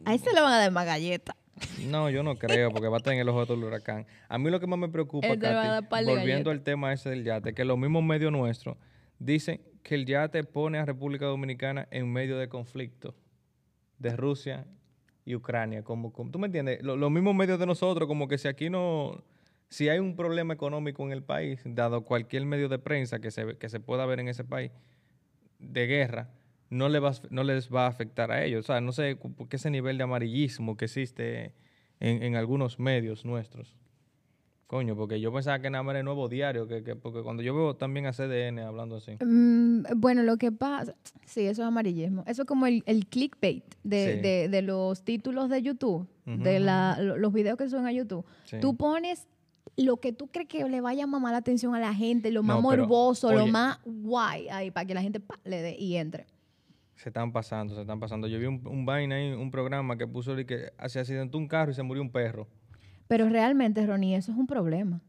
A 0.04 0.14
ese 0.14 0.32
le 0.32 0.40
van 0.40 0.52
a 0.52 0.58
dar 0.58 0.70
más 0.70 0.86
galletas. 0.86 1.34
No, 1.88 2.08
yo 2.10 2.22
no 2.22 2.36
creo, 2.36 2.70
porque 2.70 2.88
va 2.88 2.96
a 2.96 2.98
estar 2.98 3.12
en 3.14 3.20
el 3.20 3.28
ojo 3.28 3.44
del 3.46 3.64
huracán. 3.64 4.06
A 4.28 4.38
mí 4.38 4.48
lo 4.50 4.60
que 4.60 4.66
más 4.68 4.78
me 4.78 4.88
preocupa, 4.88 5.26
te 5.28 5.38
Katy, 5.38 5.86
volviendo 5.90 6.22
galletas. 6.24 6.52
al 6.52 6.62
tema 6.62 6.92
ese 6.92 7.10
del 7.10 7.24
yate, 7.24 7.52
que 7.54 7.64
los 7.64 7.76
mismos 7.78 8.02
medios 8.04 8.30
nuestros 8.30 8.76
dicen 9.18 9.60
que 9.82 9.94
el 9.96 10.04
yate 10.06 10.44
pone 10.44 10.78
a 10.78 10.84
República 10.84 11.24
Dominicana 11.26 11.88
en 11.90 12.12
medio 12.12 12.38
de 12.38 12.48
conflicto 12.48 13.14
de 13.98 14.16
Rusia 14.16 14.66
y 15.24 15.34
Ucrania. 15.34 15.82
Como, 15.84 16.12
como- 16.12 16.30
¿Tú 16.30 16.38
me 16.38 16.46
entiendes? 16.46 16.82
Lo- 16.82 16.96
los 16.96 17.10
mismos 17.10 17.34
medios 17.34 17.58
de 17.58 17.66
nosotros, 17.66 18.06
como 18.08 18.28
que 18.28 18.38
si 18.38 18.48
aquí 18.48 18.70
no... 18.70 19.22
Si 19.70 19.88
hay 19.90 19.98
un 19.98 20.16
problema 20.16 20.54
económico 20.54 21.04
en 21.04 21.12
el 21.12 21.22
país, 21.22 21.60
dado 21.66 22.02
cualquier 22.04 22.46
medio 22.46 22.70
de 22.70 22.78
prensa 22.78 23.18
que 23.20 23.30
se, 23.30 23.58
que 23.58 23.68
se 23.68 23.80
pueda 23.80 24.06
ver 24.06 24.18
en 24.20 24.28
ese 24.28 24.42
país, 24.44 24.70
de 25.58 25.86
guerra, 25.86 26.30
no, 26.70 26.88
le 26.88 27.00
va, 27.00 27.12
no 27.30 27.44
les 27.44 27.72
va 27.72 27.84
a 27.84 27.88
afectar 27.88 28.30
a 28.30 28.44
ellos. 28.44 28.60
O 28.64 28.66
sea, 28.72 28.80
no 28.80 28.92
sé 28.92 29.18
ese 29.56 29.70
nivel 29.70 29.98
de 29.98 30.04
amarillismo 30.04 30.76
que 30.76 30.86
existe 30.86 31.52
en, 32.00 32.22
en 32.22 32.36
algunos 32.36 32.78
medios 32.78 33.24
nuestros. 33.26 33.74
Coño, 34.68 34.94
porque 34.94 35.18
yo 35.18 35.32
pensaba 35.32 35.58
que 35.60 35.70
nada 35.70 35.82
más 35.82 35.94
era 35.94 36.02
nuevo 36.02 36.28
diario, 36.28 36.68
que, 36.68 36.84
que- 36.84 36.94
porque 36.94 37.22
cuando 37.22 37.42
yo 37.42 37.54
veo 37.54 37.74
también 37.74 38.04
a 38.04 38.12
CDN 38.12 38.60
hablando 38.60 38.96
así. 38.96 39.12
Mm, 39.24 39.82
bueno, 39.96 40.22
lo 40.22 40.36
que 40.36 40.52
pasa, 40.52 40.94
sí, 41.24 41.40
eso 41.46 41.62
es 41.62 41.66
amarillismo. 41.68 42.22
Eso 42.26 42.42
es 42.42 42.48
como 42.48 42.66
el, 42.66 42.82
el 42.84 43.06
clickbait 43.06 43.64
de, 43.82 44.14
Sí. 44.16 44.20
de- 44.20 44.48
de 44.50 44.62
los 44.62 45.02
títulos 45.04 45.48
de 45.48 45.62
YouTube, 45.62 46.06
de 46.26 46.60
la, 46.60 46.98
lo- 47.00 47.16
los 47.16 47.32
videos 47.32 47.56
que 47.56 47.66
suben 47.70 47.86
a 47.86 47.92
YouTube. 47.92 48.26
Sí. 48.44 48.58
Tú 48.60 48.76
pones 48.76 49.26
lo 49.78 49.96
que 49.96 50.12
tú 50.12 50.26
crees 50.26 50.48
que 50.48 50.62
le 50.68 50.80
vaya 50.82 51.04
a 51.04 51.06
mamar 51.06 51.32
la 51.32 51.38
atención 51.38 51.74
a 51.74 51.80
la 51.80 51.94
gente, 51.94 52.30
lo 52.30 52.42
más 52.42 52.60
No, 52.62 52.68
pero, 52.68 52.82
morboso, 52.82 53.32
lo 53.32 53.46
más 53.46 53.78
guay, 53.86 54.48
ahí, 54.50 54.70
para 54.70 54.84
que 54.86 54.92
la 54.92 55.00
gente 55.00 55.18
pa, 55.18 55.38
le 55.44 55.62
dé 55.62 55.76
y 55.78 55.96
entre. 55.96 56.26
Se 56.96 57.08
están 57.08 57.32
pasando, 57.32 57.74
se 57.74 57.80
están 57.80 58.00
pasando. 58.00 58.26
Yo 58.26 58.38
vi 58.38 58.44
un, 58.44 58.60
un 58.66 58.84
vaina 58.84 59.14
ahí, 59.14 59.32
un 59.32 59.50
programa 59.50 59.96
que 59.96 60.06
puso 60.06 60.34
que 60.36 60.72
se 60.88 60.98
accidentó 61.00 61.38
un 61.38 61.48
carro 61.48 61.70
y 61.70 61.74
se 61.74 61.82
murió 61.82 62.02
un 62.02 62.10
perro. 62.10 62.46
Pero 63.08 63.28
realmente, 63.28 63.84
Ronnie, 63.86 64.14
eso 64.16 64.30
es 64.32 64.38
un 64.38 64.46
problema. 64.46 65.00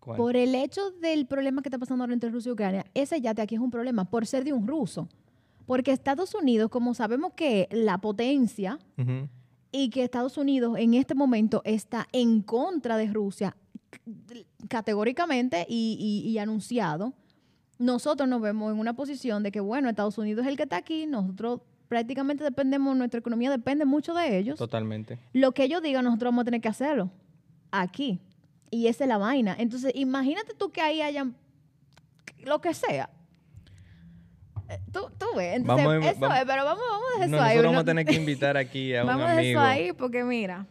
¿Cuál? 0.00 0.18
Por 0.18 0.36
el 0.36 0.54
hecho 0.54 0.90
del 1.00 1.24
problema 1.26 1.62
que 1.62 1.68
está 1.68 1.78
pasando 1.78 2.04
ahora 2.04 2.12
entre 2.12 2.28
Rusia 2.30 2.50
y 2.50 2.52
Ucrania, 2.52 2.84
ese 2.92 3.20
yate 3.20 3.40
aquí 3.40 3.54
es 3.54 3.60
un 3.60 3.70
problema 3.70 4.04
por 4.04 4.26
ser 4.26 4.44
de 4.44 4.52
un 4.52 4.66
ruso. 4.66 5.08
Porque 5.66 5.92
Estados 5.92 6.34
Unidos, 6.34 6.68
como 6.70 6.92
sabemos 6.92 7.32
que 7.34 7.68
la 7.70 7.96
potencia 7.98 8.78
y 9.72 9.88
que 9.88 10.02
Estados 10.04 10.36
Unidos 10.36 10.76
en 10.78 10.92
este 10.92 11.14
momento 11.14 11.62
está 11.64 12.06
en 12.12 12.42
contra 12.42 12.98
de 12.98 13.06
Rusia 13.06 13.56
categóricamente 14.68 15.66
y, 15.68 15.96
y- 16.24 16.28
y 16.30 16.38
anunciado, 16.38 17.12
nosotros 17.78 18.28
nos 18.28 18.40
vemos 18.40 18.72
en 18.72 18.78
una 18.78 18.94
posición 18.94 19.42
de 19.42 19.50
que, 19.52 19.60
bueno, 19.60 19.88
Estados 19.88 20.18
Unidos 20.18 20.44
es 20.44 20.50
el 20.50 20.56
que 20.56 20.62
está 20.64 20.76
aquí, 20.76 21.06
nosotros 21.06 21.60
prácticamente 21.88 22.44
dependemos, 22.44 22.96
nuestra 22.96 23.20
economía 23.20 23.50
depende 23.50 23.84
mucho 23.84 24.14
de 24.14 24.38
ellos. 24.38 24.58
Totalmente. 24.58 25.18
Lo 25.32 25.52
que 25.52 25.64
ellos 25.64 25.82
digan, 25.82 26.04
nosotros 26.04 26.28
vamos 26.28 26.42
a 26.42 26.44
tener 26.44 26.60
que 26.60 26.68
hacerlo 26.68 27.10
aquí. 27.80 28.20
Y 28.70 28.88
esa 28.88 29.04
es 29.04 29.08
la 29.08 29.18
vaina. 29.18 29.54
Entonces, 29.58 29.92
imagínate 29.94 30.54
tú 30.54 30.70
que 30.72 30.80
ahí 30.80 31.00
hayan 31.02 31.36
lo 32.44 32.60
que 32.60 32.74
sea. 32.74 33.08
Eh, 34.68 34.78
Tú, 34.92 35.10
tú 35.18 35.26
ves, 35.36 35.56
entonces, 35.56 35.86
Vamos 35.86 36.06
eso 36.06 36.20
vamos- 36.20 36.38
es, 36.38 36.44
pero 36.46 36.64
vamos, 36.64 36.82
vamos 36.88 37.06
a 37.08 37.14
dejar 37.14 37.28
No, 37.28 37.36
eso 37.36 37.44
ahí. 37.44 37.50
nosotros 37.56 37.72
vamos 37.72 37.82
a 37.82 37.84
tener 37.84 38.06
que 38.06 38.14
invitar 38.14 38.56
aquí 38.56 38.94
a 38.94 39.02
un 39.02 39.06
Vamos 39.08 39.24
a 39.24 39.28
dejar 39.28 39.38
amigo 39.40 39.60
eso 39.60 39.68
ahí 39.68 39.92
porque 39.92 40.24
mira, 40.24 40.66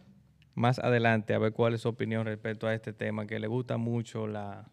más 0.54 0.78
adelante 0.80 1.32
a 1.34 1.38
ver 1.38 1.52
cuál 1.52 1.74
es 1.74 1.80
su 1.82 1.88
opinión 1.88 2.26
respecto 2.26 2.66
a 2.66 2.74
este 2.74 2.92
tema, 2.92 3.26
que 3.26 3.38
le 3.38 3.46
gusta 3.46 3.76
mucho 3.76 4.26
la, 4.26 4.68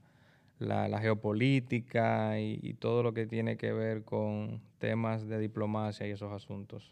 la, 0.59 0.87
la 0.87 0.99
geopolítica 0.99 2.39
y, 2.39 2.59
y 2.63 2.73
todo 2.73 3.03
lo 3.03 3.13
que 3.13 3.27
tiene 3.27 3.57
que 3.57 3.71
ver 3.71 4.03
con 4.03 4.59
temas 4.79 5.27
de 5.27 5.37
diplomacia 5.39 6.07
y 6.07 6.11
esos 6.11 6.31
asuntos. 6.33 6.91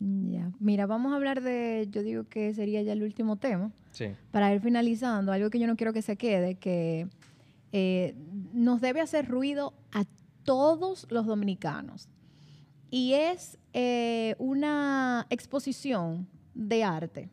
Ya. 0.00 0.50
Mira, 0.58 0.86
vamos 0.86 1.12
a 1.12 1.16
hablar 1.16 1.42
de, 1.42 1.86
yo 1.90 2.02
digo 2.02 2.24
que 2.24 2.52
sería 2.54 2.82
ya 2.82 2.92
el 2.92 3.02
último 3.02 3.36
tema, 3.36 3.70
Sí. 3.92 4.06
para 4.30 4.52
ir 4.54 4.60
finalizando, 4.60 5.30
algo 5.32 5.50
que 5.50 5.58
yo 5.58 5.66
no 5.66 5.76
quiero 5.76 5.92
que 5.92 6.02
se 6.02 6.16
quede, 6.16 6.54
que 6.56 7.06
eh, 7.72 8.14
nos 8.52 8.80
debe 8.80 9.00
hacer 9.00 9.28
ruido 9.28 9.74
a 9.92 10.04
todos 10.44 11.06
los 11.10 11.26
dominicanos. 11.26 12.08
Y 12.90 13.12
es 13.12 13.58
eh, 13.74 14.34
una 14.38 15.26
exposición 15.30 16.26
de 16.54 16.82
arte 16.82 17.28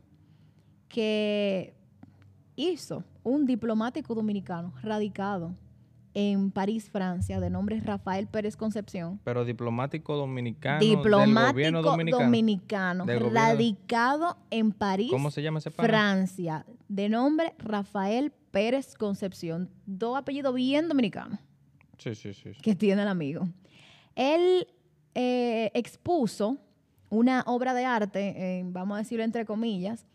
que 0.90 1.74
hizo 2.56 3.04
un 3.24 3.46
diplomático 3.46 4.14
dominicano 4.14 4.74
radicado 4.84 5.56
en 6.20 6.50
París, 6.50 6.90
Francia, 6.90 7.40
de 7.40 7.52
nombre 7.52 7.80
Rafael 7.80 8.26
Pérez 8.26 8.58
Concepción. 8.58 9.20
Pero 9.24 9.46
diplomático 9.46 10.16
dominicano 10.16 10.80
diplomático 10.80 11.82
dominicano. 11.84 12.24
dominicano, 12.24 13.06
Del 13.06 13.20
gobierno- 13.20 13.40
radicado 13.40 14.38
en 14.50 14.72
París, 14.72 15.12
¿Cómo 15.12 15.30
se 15.30 15.44
llama 15.44 15.60
ese 15.60 15.70
pana? 15.70 15.88
Francia, 15.88 16.66
de 16.88 17.08
nombre 17.10 17.54
Rafael 17.60 18.32
Pérez 18.50 18.96
Concepción. 18.96 19.70
Dos 19.86 20.18
apellidos 20.18 20.56
bien 20.56 20.88
dominicanos 20.88 21.38
Sí, 22.00 22.16
sí, 22.16 22.34
sí. 22.34 22.52
sí. 22.56 22.62
que 22.64 22.74
tiene 22.74 23.04
el 23.04 23.08
amigo. 23.10 23.48
Él 24.16 24.66
eh, 25.14 25.70
expuso 25.76 26.58
una 27.12 27.44
obra 27.46 27.76
de 27.76 27.86
arte, 27.86 28.34
eh, 28.60 28.64
vamos 28.66 28.96
a 28.96 29.00
decirlo 29.00 29.24
entre 29.24 29.46
comillas, 29.46 30.08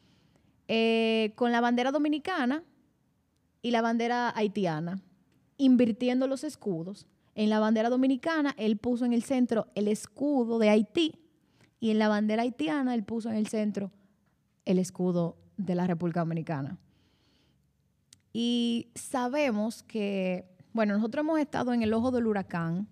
eh, 0.67 1.31
con 1.37 1.53
la 1.53 1.61
bandera 1.61 1.93
dominicana 1.93 2.65
y 3.63 3.71
la 3.71 3.83
bandera 3.83 4.33
haitiana, 4.37 5.01
invirtiendo 5.65 6.27
los 6.27 6.45
escudos. 6.45 7.07
En 7.35 7.49
la 7.49 7.61
bandera 7.61 7.89
dominicana, 7.89 8.55
él 8.59 8.77
puso 8.77 9.05
en 9.05 9.13
el 9.13 9.23
centro 9.23 9.69
el 9.75 9.89
escudo 9.89 10.59
de 10.59 10.69
Haití 10.69 11.19
y 11.83 11.91
en 11.91 11.99
la 11.99 12.07
bandera 12.07 12.43
haitiana, 12.43 12.95
él 12.95 13.03
puso 13.03 13.29
en 13.29 13.35
el 13.35 13.49
centro 13.49 13.91
el 14.65 14.79
escudo 14.79 15.37
de 15.57 15.75
la 15.75 15.87
República 15.87 16.21
Dominicana. 16.21 16.79
Y 18.33 18.89
sabemos 18.95 19.83
que, 19.83 20.47
bueno, 20.73 20.95
nosotros 20.95 21.25
hemos 21.25 21.41
estado 21.41 21.73
en 21.73 21.83
el 21.83 21.93
ojo 21.93 22.13
del 22.13 22.29
huracán 22.29 22.87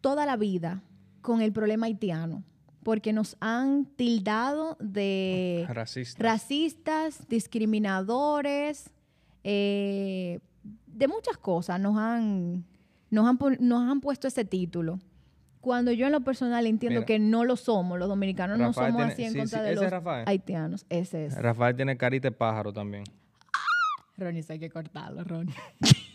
toda 0.00 0.24
la 0.24 0.38
vida 0.38 0.82
con 1.20 1.42
el 1.42 1.52
problema 1.52 1.84
haitiano, 1.84 2.44
porque 2.82 3.12
nos 3.12 3.36
han 3.40 3.84
tildado 3.84 4.78
de 4.80 5.66
Racista. 5.68 6.22
racistas, 6.22 7.28
discriminadores, 7.28 8.90
eh, 9.44 10.40
de 11.00 11.08
muchas 11.08 11.36
cosas 11.38 11.80
nos 11.80 11.96
han, 11.96 12.64
nos, 13.10 13.26
han, 13.26 13.38
nos 13.60 13.90
han 13.90 14.00
puesto 14.00 14.28
ese 14.28 14.44
título. 14.44 14.98
Cuando 15.62 15.92
yo 15.92 16.06
en 16.06 16.12
lo 16.12 16.20
personal 16.20 16.66
entiendo 16.66 17.00
Mira. 17.00 17.06
que 17.06 17.18
no 17.18 17.44
lo 17.44 17.56
somos, 17.56 17.98
los 17.98 18.08
dominicanos 18.08 18.58
no 18.58 18.72
somos 18.72 18.96
tiene- 18.96 19.12
así 19.12 19.24
en 19.24 19.32
sí, 19.32 19.38
contra 19.38 19.58
sí, 19.60 19.64
de 19.64 19.70
ese 19.72 19.76
es 19.76 19.82
los 19.82 19.90
Rafael. 19.90 20.24
haitianos. 20.28 20.86
Ese 20.88 21.26
es. 21.26 21.34
Rafael 21.36 21.74
tiene 21.74 21.96
carita 21.96 22.28
de 22.28 22.32
pájaro 22.32 22.72
también. 22.72 23.04
Ronnie, 24.16 24.40
eso 24.40 24.52
hay 24.52 24.58
que 24.58 24.68
cortarlo, 24.70 25.24
Ronnie. 25.24 25.54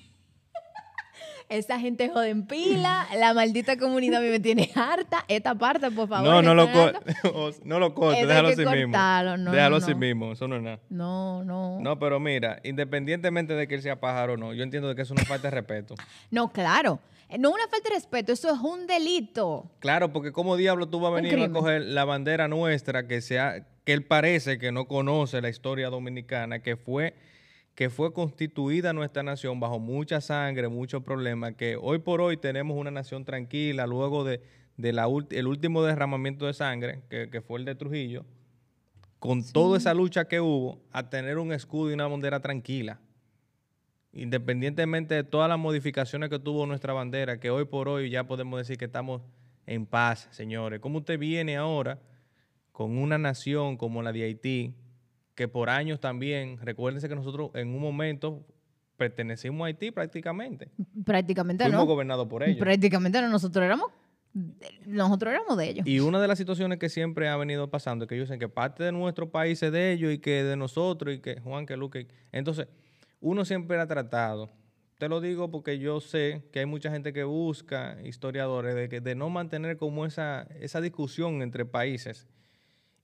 Esa 1.48 1.80
gente 1.80 2.10
jode 2.10 2.30
en 2.30 2.48
pila, 2.48 3.08
la 3.18 3.34
maldita 3.34 3.78
comunidad 3.78 4.20
a 4.20 4.24
mí 4.24 4.30
me 4.30 4.39
tiene 4.39 4.72
harta. 4.76 5.26
Esta 5.28 5.54
parte, 5.54 5.91
por 5.91 6.08
favor. 6.10 6.28
No, 6.28 6.41
no 6.41 6.56
lo, 6.56 6.64
estoy 6.64 6.76
co- 6.76 6.98
hablando. 6.98 7.58
no 7.66 7.80
lo 7.80 7.93
cortes, 7.93 8.28
déjalo 8.28 8.48
así 8.48 8.66
mismo. 8.66 8.98
no, 9.38 9.52
déjalo 9.52 9.76
así 9.76 9.91
no. 9.91 9.98
mismo, 9.98 10.32
eso 10.32 10.48
no 10.48 10.56
es 10.56 10.64
nada. 10.64 10.80
No, 10.89 11.43
no. 11.43 11.80
No, 11.80 12.00
pero 12.00 12.20
mira, 12.20 12.60
independientemente 12.64 13.54
de 13.54 13.68
que 13.68 13.76
él 13.76 13.82
sea 13.84 14.00
pájaro 14.00 14.34
o 14.34 14.38
no, 14.38 14.54
yo 14.54 14.64
entiendo 14.64 14.93
que 14.96 15.04
es 15.04 15.12
una 15.12 15.24
falta 15.24 15.50
de 15.50 15.56
respeto. 15.56 15.96
No, 16.32 16.52
claro. 16.52 17.00
No 17.39 17.50
una 17.52 17.68
falta 17.68 17.89
de 17.89 17.96
respeto, 17.96 18.34
eso 18.34 18.50
es 18.54 18.60
un 18.60 18.88
delito. 18.88 19.70
Claro, 19.80 20.14
porque 20.14 20.32
como 20.32 20.58
diablo 20.58 20.88
tú 20.88 21.00
vas 21.00 21.12
a 21.12 21.16
venir 21.16 21.39
a 21.39 21.50
coger 21.50 21.82
la 21.82 22.06
bandera 22.06 22.48
nuestra 22.48 23.08
que 23.08 23.22
se 23.22 23.39
ha, 23.39 23.66
que 23.84 23.93
él 23.93 24.04
parece 24.04 24.58
que 24.60 24.72
no 24.72 24.88
conoce 24.88 25.41
la 25.41 25.50
historia 25.50 25.89
dominicana, 25.89 26.60
que 26.60 26.76
fue, 26.76 27.16
que 27.76 27.89
fue 27.89 28.13
constituida 28.13 28.93
nuestra 28.93 29.21
nación 29.21 29.59
bajo 29.59 29.80
mucha 29.80 30.21
sangre, 30.21 30.69
muchos 30.69 31.03
problemas, 31.03 31.55
que 31.55 31.76
hoy 31.76 31.99
por 31.99 32.21
hoy 32.21 32.38
tenemos 32.38 32.78
una 32.78 32.89
nación 32.89 33.26
tranquila 33.26 33.86
luego 33.86 34.23
de, 34.23 34.41
el 34.78 35.47
último 35.47 35.84
derramamiento 35.84 36.45
de 36.45 36.53
sangre, 36.53 37.01
que, 37.09 37.30
que 37.30 37.41
fue 37.41 37.59
el 37.59 37.65
de 37.65 37.76
Trujillo, 37.76 38.26
con 39.19 39.43
toda 39.43 39.78
esa 39.78 39.93
lucha 39.93 40.26
que 40.26 40.39
hubo, 40.39 40.82
a 40.91 41.09
tener 41.09 41.38
un 41.38 41.51
escudo 41.51 41.91
y 41.91 41.93
una 41.93 42.07
bandera 42.07 42.39
tranquila. 42.39 42.99
Independientemente 44.13 45.15
de 45.15 45.23
todas 45.26 45.49
las 45.49 45.59
modificaciones 45.59 46.30
que 46.30 46.39
tuvo 46.39 46.65
nuestra 46.65 46.93
bandera, 46.93 47.39
que 47.41 47.49
hoy 47.49 47.65
por 47.65 47.89
hoy 47.89 48.09
ya 48.09 48.26
podemos 48.26 48.57
decir 48.57 48.78
que 48.78 48.86
estamos 48.86 49.21
en 49.65 49.86
paz, 49.86 50.30
señores. 50.32 50.80
¿Cómo 50.80 50.99
usted 50.99 51.19
viene 51.19 51.57
ahora 51.57 51.99
con 52.71 52.97
una 52.97 53.17
nación 53.17 53.76
como 53.76 54.01
la 54.01 54.13
de 54.13 54.23
Haití, 54.23 54.76
que 55.36 55.47
por 55.47 55.69
años 55.69 55.99
también, 55.99 56.57
recuérdense 56.57 57.07
que 57.09 57.15
nosotros 57.15 57.51
en 57.53 57.67
un 57.69 57.81
momento 57.81 58.45
pertenecimos 58.97 59.65
a 59.65 59.67
Haití 59.67 59.91
prácticamente. 59.91 60.69
Prácticamente 61.05 61.65
no. 61.65 61.71
Fuimos 61.71 61.88
gobernados 61.88 62.27
por 62.27 62.43
ellos. 62.43 62.59
Prácticamente 62.59 63.21
no, 63.21 63.29
nosotros 63.29 63.63
éramos 63.63 63.91
nosotros 64.86 65.31
éramos 65.31 65.57
de 65.57 65.69
ellos. 65.69 65.88
Y 65.88 66.01
una 66.01 66.19
de 66.19 66.27
las 66.27 66.38
situaciones 66.38 66.77
que 66.77 66.89
siempre 66.89 67.29
ha 67.29 67.38
venido 67.38 67.69
pasando 67.69 68.03
es 68.03 68.09
que 68.09 68.15
ellos 68.15 68.27
dicen 68.27 68.39
que 68.39 68.49
parte 68.49 68.83
de 68.83 68.91
nuestro 68.91 69.31
país 69.31 69.63
es 69.63 69.71
de 69.71 69.93
ellos 69.93 70.11
y 70.11 70.17
que 70.17 70.43
de 70.43 70.57
nosotros 70.57 71.15
y 71.15 71.19
que 71.19 71.39
Juan, 71.39 71.65
que 71.65 71.77
Luque. 71.77 72.07
Entonces, 72.33 72.67
uno 73.21 73.45
siempre 73.45 73.79
ha 73.79 73.88
tratado, 73.88 74.51
te 74.97 75.07
lo 75.07 75.21
digo 75.21 75.49
porque 75.49 75.79
yo 75.79 76.01
sé 76.01 76.43
que 76.51 76.59
hay 76.59 76.65
mucha 76.65 76.91
gente 76.91 77.13
que 77.13 77.23
busca, 77.23 77.97
historiadores, 78.03 78.75
de, 78.75 78.89
que, 78.89 78.99
de 78.99 79.15
no 79.15 79.29
mantener 79.29 79.77
como 79.77 80.05
esa, 80.05 80.47
esa 80.59 80.81
discusión 80.81 81.41
entre 81.41 81.65
países. 81.65 82.27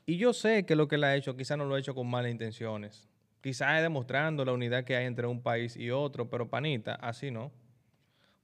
Y 0.05 0.17
yo 0.17 0.33
sé 0.33 0.65
que 0.65 0.75
lo 0.75 0.87
que 0.87 0.95
él 0.95 1.03
ha 1.03 1.15
hecho 1.15 1.35
quizás 1.35 1.57
no 1.57 1.65
lo 1.65 1.75
ha 1.75 1.79
hecho 1.79 1.95
con 1.95 2.09
malas 2.09 2.31
intenciones. 2.31 3.07
Quizás 3.41 3.77
es 3.77 3.81
demostrando 3.81 4.45
la 4.45 4.53
unidad 4.53 4.83
que 4.83 4.95
hay 4.95 5.05
entre 5.05 5.27
un 5.27 5.41
país 5.41 5.75
y 5.75 5.89
otro, 5.89 6.29
pero 6.29 6.49
panita, 6.49 6.95
así 6.95 7.31
no. 7.31 7.51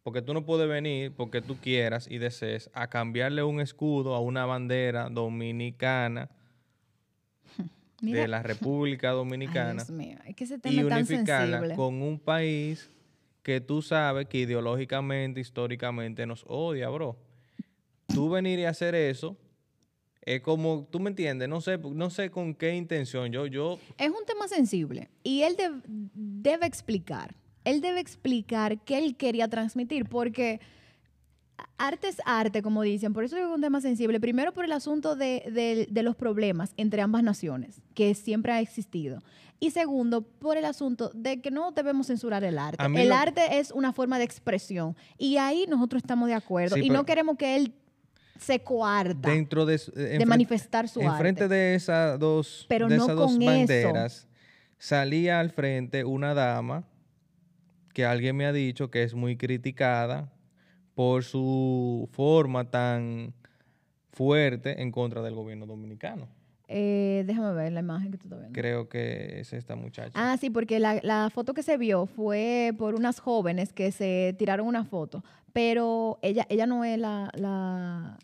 Porque 0.03 0.21
tú 0.21 0.33
no 0.33 0.45
puedes 0.45 0.67
venir 0.69 1.13
porque 1.15 1.41
tú 1.41 1.57
quieras 1.57 2.07
y 2.09 2.17
desees 2.17 2.69
a 2.73 2.87
cambiarle 2.87 3.43
un 3.43 3.59
escudo 3.59 4.15
a 4.15 4.21
una 4.21 4.45
bandera 4.45 5.09
dominicana 5.09 6.29
de 8.01 8.27
la 8.27 8.41
República 8.41 9.11
Dominicana 9.11 9.83
y 10.63 10.83
unificarla 10.83 11.75
con 11.75 12.01
un 12.01 12.19
país 12.19 12.89
que 13.43 13.61
tú 13.61 13.81
sabes 13.81 14.27
que 14.27 14.39
ideológicamente, 14.39 15.39
históricamente 15.39 16.25
nos 16.25 16.43
odia, 16.47 16.89
bro. 16.89 17.17
Tú 18.07 18.29
venir 18.29 18.59
y 18.59 18.65
hacer 18.65 18.95
eso 18.95 19.37
es 20.35 20.41
como, 20.41 20.87
tú 20.89 20.99
me 20.99 21.09
entiendes, 21.09 21.49
no 21.49 21.61
sé, 21.61 21.77
no 21.77 22.09
sé 22.09 22.29
con 22.29 22.53
qué 22.53 22.75
intención. 22.75 23.31
Yo, 23.31 23.47
yo. 23.47 23.79
Es 23.97 24.09
un 24.09 24.25
tema 24.25 24.47
sensible 24.47 25.09
y 25.23 25.41
él 25.41 25.55
debe 25.85 26.65
explicar 26.65 27.35
él 27.67 27.81
debe 27.81 27.99
explicar 27.99 28.79
qué 28.79 28.97
él 28.97 29.17
quería 29.17 29.49
transmitir, 29.49 30.05
porque 30.07 30.61
arte 31.77 32.07
es 32.07 32.21
arte, 32.25 32.61
como 32.61 32.81
dicen, 32.81 33.11
por 33.11 33.25
eso 33.25 33.35
es 33.35 33.45
un 33.45 33.59
tema 33.59 33.81
sensible. 33.81 34.21
Primero 34.21 34.53
por 34.53 34.63
el 34.63 34.71
asunto 34.71 35.17
de, 35.17 35.89
los 35.91 36.15
problemas 36.15 36.71
entre 36.77 37.01
ambas 37.01 37.23
naciones, 37.23 37.81
que 37.93 38.15
siempre 38.15 38.53
ha 38.53 38.61
existido. 38.61 39.21
Y 39.59 39.71
segundo, 39.71 40.21
por 40.21 40.55
el 40.55 40.63
asunto 40.63 41.11
de 41.13 41.41
que 41.41 41.51
no 41.51 41.71
debemos 41.71 42.07
censurar 42.07 42.45
el 42.45 42.57
arte. 42.57 42.85
El 42.95 43.11
arte 43.11 43.59
es 43.59 43.71
una 43.71 43.91
forma 43.91 44.17
de 44.17 44.23
expresión. 44.23 44.95
Y 45.17 45.35
ahí 45.35 45.65
nosotros 45.67 46.03
estamos 46.03 46.29
de 46.29 46.35
acuerdo. 46.35 46.77
y 46.77 46.89
no 46.89 47.05
queremos 47.05 47.35
que 47.35 47.57
él 47.57 47.73
se 48.39 48.59
coarta 48.59 49.29
dentro 49.29 49.65
de, 49.65 49.77
de 49.77 50.25
manifestar 50.25 50.87
su 50.87 51.01
arte. 51.01 51.17
frente 51.19 51.47
de 51.47 51.75
esas 51.75 52.19
dos, 52.19 52.65
Pero 52.69 52.87
de 52.87 52.97
no 52.97 53.03
esas 53.03 53.15
dos 53.15 53.37
banderas, 53.37 54.27
salía 54.77 55.39
al 55.39 55.51
frente 55.51 56.03
una 56.03 56.33
dama 56.33 56.83
que 57.93 58.05
alguien 58.05 58.35
me 58.35 58.45
ha 58.45 58.53
dicho 58.53 58.91
que 58.91 59.03
es 59.03 59.15
muy 59.15 59.37
criticada 59.37 60.31
por 60.93 61.23
su 61.23 62.09
forma 62.11 62.69
tan 62.69 63.33
fuerte 64.11 64.81
en 64.81 64.91
contra 64.91 65.21
del 65.21 65.35
gobierno 65.35 65.65
dominicano. 65.65 66.27
Eh, 66.67 67.23
déjame 67.25 67.53
ver 67.53 67.71
la 67.71 67.79
imagen 67.79 68.11
que 68.11 68.17
tú 68.17 68.25
estás 68.25 68.39
viendo. 68.39 68.59
Creo 68.59 68.89
que 68.89 69.39
es 69.39 69.53
esta 69.53 69.75
muchacha. 69.75 70.11
Ah, 70.15 70.35
sí, 70.37 70.49
porque 70.49 70.79
la, 70.79 71.29
foto 71.33 71.53
que 71.53 71.63
se 71.63 71.77
vio 71.77 72.07
fue 72.07 72.73
por 72.77 72.95
unas 72.95 73.19
jóvenes 73.19 73.71
que 73.71 73.91
se 73.91 74.35
tiraron 74.37 74.67
una 74.67 74.83
foto, 74.83 75.23
pero 75.53 76.19
ella, 76.21 76.45
ella 76.49 76.65
no 76.65 76.83
es 76.83 76.99
la, 76.99 77.31
la, 77.35 78.17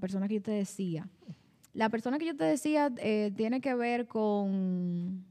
persona 0.00 0.28
que 0.28 0.34
yo 0.34 0.42
te 0.42 0.52
decía. 0.52 1.08
La 1.72 1.88
persona 1.90 2.18
que 2.18 2.26
yo 2.26 2.36
te 2.36 2.44
decía 2.44 2.90
eh, 2.98 3.32
tiene 3.36 3.60
que 3.60 3.74
ver 3.74 4.06
con 4.06 5.24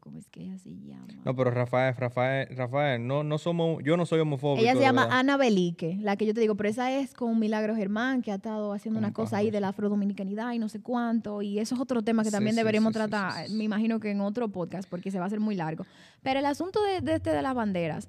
¿cómo 0.00 0.18
es 0.18 0.28
que 0.28 0.42
ella 0.42 0.58
se 0.58 0.70
llama? 0.70 1.06
No, 1.24 1.36
pero 1.36 1.50
Rafael, 1.50 1.94
Rafael, 1.94 2.48
Rafael, 2.56 3.06
no, 3.06 3.22
no 3.22 3.38
somos, 3.38 3.82
yo 3.84 3.96
no 3.96 4.06
soy 4.06 4.20
homofóbico. 4.20 4.62
Ella 4.62 4.74
se 4.74 4.80
llama 4.80 5.06
Ana 5.10 5.36
Belique, 5.36 5.98
la 6.00 6.16
que 6.16 6.26
yo 6.26 6.34
te 6.34 6.40
digo, 6.40 6.56
pero 6.56 6.68
esa 6.68 6.90
es 6.90 7.14
con 7.14 7.38
Milagro 7.38 7.76
Germán, 7.76 8.22
que 8.22 8.32
ha 8.32 8.36
estado 8.36 8.72
haciendo 8.72 8.98
una 8.98 9.12
cosa 9.12 9.36
ahí 9.36 9.50
de 9.50 9.60
la 9.60 9.68
afrodominicanidad 9.68 10.52
y 10.52 10.58
no 10.58 10.68
sé 10.68 10.80
cuánto, 10.80 11.42
y 11.42 11.58
eso 11.58 11.74
es 11.74 11.80
otro 11.80 12.02
tema 12.02 12.24
que 12.24 12.30
también 12.30 12.56
deberíamos 12.56 12.92
tratar, 12.92 13.48
me 13.50 13.64
imagino 13.64 14.00
que 14.00 14.10
en 14.10 14.20
otro 14.20 14.48
podcast, 14.48 14.88
porque 14.88 15.10
se 15.10 15.18
va 15.18 15.24
a 15.24 15.26
hacer 15.26 15.40
muy 15.40 15.54
largo. 15.54 15.86
Pero 16.22 16.40
el 16.40 16.46
asunto 16.46 16.82
de, 16.82 16.96
este 17.14 17.30
de 17.30 17.42
las 17.42 17.54
banderas 17.54 18.08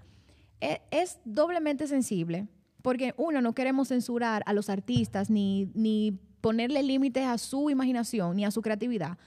es, 0.60 0.80
es 0.90 1.20
doblemente 1.26 1.88
sensible, 1.88 2.48
porque 2.82 3.14
uno, 3.18 3.42
no 3.42 3.54
queremos 3.54 3.90
censurar 3.90 4.44
a 4.46 4.54
los 4.54 4.70
artistas, 4.70 5.30
ni, 5.30 5.72
ni 5.74 6.20
ponerle 6.42 6.84
límites 6.84 7.26
a 7.26 7.38
su 7.38 7.70
imaginación, 7.70 8.36
ni 8.36 8.46
a 8.46 8.52
su 8.52 8.62
creatividad, 8.62 9.18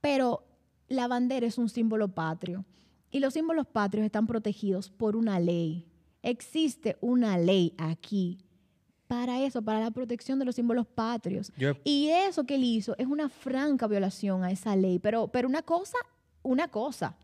pero 0.00 0.44
la 0.88 1.08
bandera 1.08 1.46
es 1.46 1.58
un 1.58 1.68
símbolo 1.68 2.08
patrio 2.08 2.64
y 3.10 3.20
los 3.20 3.34
símbolos 3.34 3.66
patrios 3.66 4.04
están 4.04 4.26
protegidos 4.26 4.90
por 4.90 5.16
una 5.16 5.38
ley. 5.38 5.86
Existe 6.22 6.96
una 7.00 7.38
ley 7.38 7.74
aquí 7.78 8.38
para 9.06 9.40
eso, 9.42 9.62
para 9.62 9.80
la 9.80 9.90
protección 9.90 10.38
de 10.38 10.44
los 10.44 10.56
símbolos 10.56 10.86
patrios. 10.86 11.52
y 11.84 12.08
eso 12.08 12.44
que 12.44 12.56
él 12.56 12.64
hizo 12.64 12.96
es 12.98 13.06
una 13.06 13.28
franca 13.28 13.86
violación 13.86 14.42
a 14.42 14.50
esa 14.50 14.74
ley, 14.74 14.98
pero, 14.98 15.28
pero 15.28 15.48
una 15.48 15.62
cosa, 15.62 15.98
una 16.42 16.68
cosa. 16.68 17.16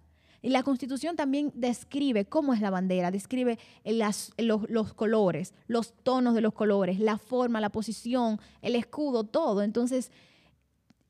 Y 0.42 0.50
la 0.50 0.62
Constitución 0.62 1.16
también 1.16 1.52
describe 1.54 2.24
cómo 2.24 2.54
es 2.54 2.60
la 2.60 2.70
bandera, 2.70 3.10
describe 3.10 3.58
los, 3.84 4.32
los, 4.38 4.94
colores, 4.94 5.54
los 5.66 5.92
tonos 6.02 6.34
de 6.34 6.40
los 6.40 6.54
colores, 6.54 6.98
la 6.98 7.18
forma, 7.18 7.60
la 7.60 7.70
posición, 7.70 8.40
el 8.62 8.74
escudo, 8.74 9.24
todo. 9.24 9.62
Entonces, 9.62 10.10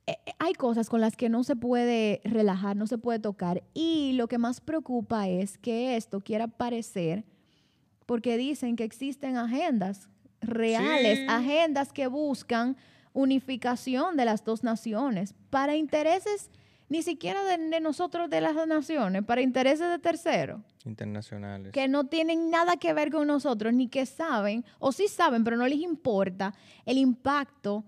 eh, 0.06 0.16
eh, 0.26 0.32
hay 0.40 0.54
cosas 0.54 0.88
con 0.88 1.00
las 1.00 1.16
que 1.16 1.28
no 1.28 1.44
se 1.44 1.54
puede 1.54 2.20
relajar, 2.24 2.74
no 2.74 2.88
se 2.88 2.98
puede 2.98 3.20
tocar. 3.20 3.62
Y 3.72 4.12
lo 4.14 4.26
que 4.26 4.38
más 4.38 4.60
preocupa 4.60 5.28
es 5.28 5.58
que 5.58 5.96
esto 5.96 6.20
quiera 6.20 6.48
parecer, 6.48 7.24
porque 8.06 8.36
dicen 8.36 8.74
que 8.74 8.82
existen 8.82 9.36
agendas 9.36 10.08
reales, 10.40 11.28
agendas 11.28 11.92
que 11.92 12.08
buscan 12.08 12.76
unificación 13.12 14.16
de 14.16 14.24
las 14.24 14.44
dos 14.44 14.64
naciones 14.64 15.34
para 15.50 15.76
intereses 15.76 16.50
ni 16.90 17.04
siquiera 17.04 17.44
de, 17.44 17.80
nosotros 17.80 18.28
de 18.28 18.40
las 18.40 18.66
naciones, 18.66 19.24
para 19.24 19.40
intereses 19.40 19.88
de 19.88 20.00
terceros. 20.00 20.60
Internacionales. 20.84 21.70
Que 21.72 21.86
no 21.86 22.08
tienen 22.08 22.50
nada 22.50 22.76
que 22.78 22.92
ver 22.92 23.12
con 23.12 23.28
nosotros, 23.28 23.72
ni 23.72 23.86
que 23.86 24.04
saben, 24.06 24.64
o 24.80 24.90
sí 24.90 25.06
saben, 25.06 25.44
pero 25.44 25.56
no 25.56 25.68
les 25.68 25.78
importa 25.78 26.52
el 26.84 26.98
impacto 26.98 27.84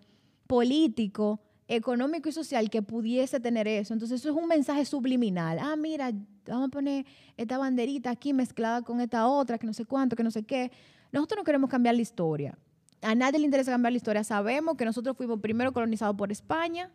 político 0.47 1.41
económico 1.67 2.29
y 2.29 2.33
social 2.33 2.71
que 2.71 2.81
pudiese 2.81 3.41
tener 3.41 3.67
eso. 3.67 3.93
Entonces 3.93 4.21
eso 4.21 4.31
es 4.31 4.37
un 4.37 4.47
mensaje 4.47 4.85
subliminal. 4.85 5.59
Ah, 5.59 5.75
mira, 5.75 6.13
vamos 6.47 6.69
a 6.69 6.71
poner 6.71 7.05
esta 7.37 7.59
banderita 7.59 8.11
aquí 8.11 8.33
mezclada 8.33 8.83
con 8.83 9.01
esta 9.01 9.27
otra, 9.27 9.59
que 9.59 9.67
no 9.67 9.73
sé 9.73 9.85
cuánto, 9.85 10.15
que 10.15 10.23
no 10.23 10.31
sé 10.31 10.45
qué. 10.45 10.71
Nosotros 11.11 11.39
no 11.39 11.45
queremos 11.45 11.69
cambiar 11.69 11.97
la 11.97 12.03
historia. 12.03 12.57
A 13.01 13.17
nadie 13.17 13.41
le 13.41 13.47
interesa 13.47 13.73
cambiar 13.73 13.91
la 13.91 13.97
historia. 13.97 14.23
Sabemos 14.23 14.77
que 14.77 14.85
nosotros 14.85 15.17
fuimos 15.17 15.41
primero 15.41 15.73
colonizados 15.73 16.15
por 16.15 16.31
España, 16.31 16.89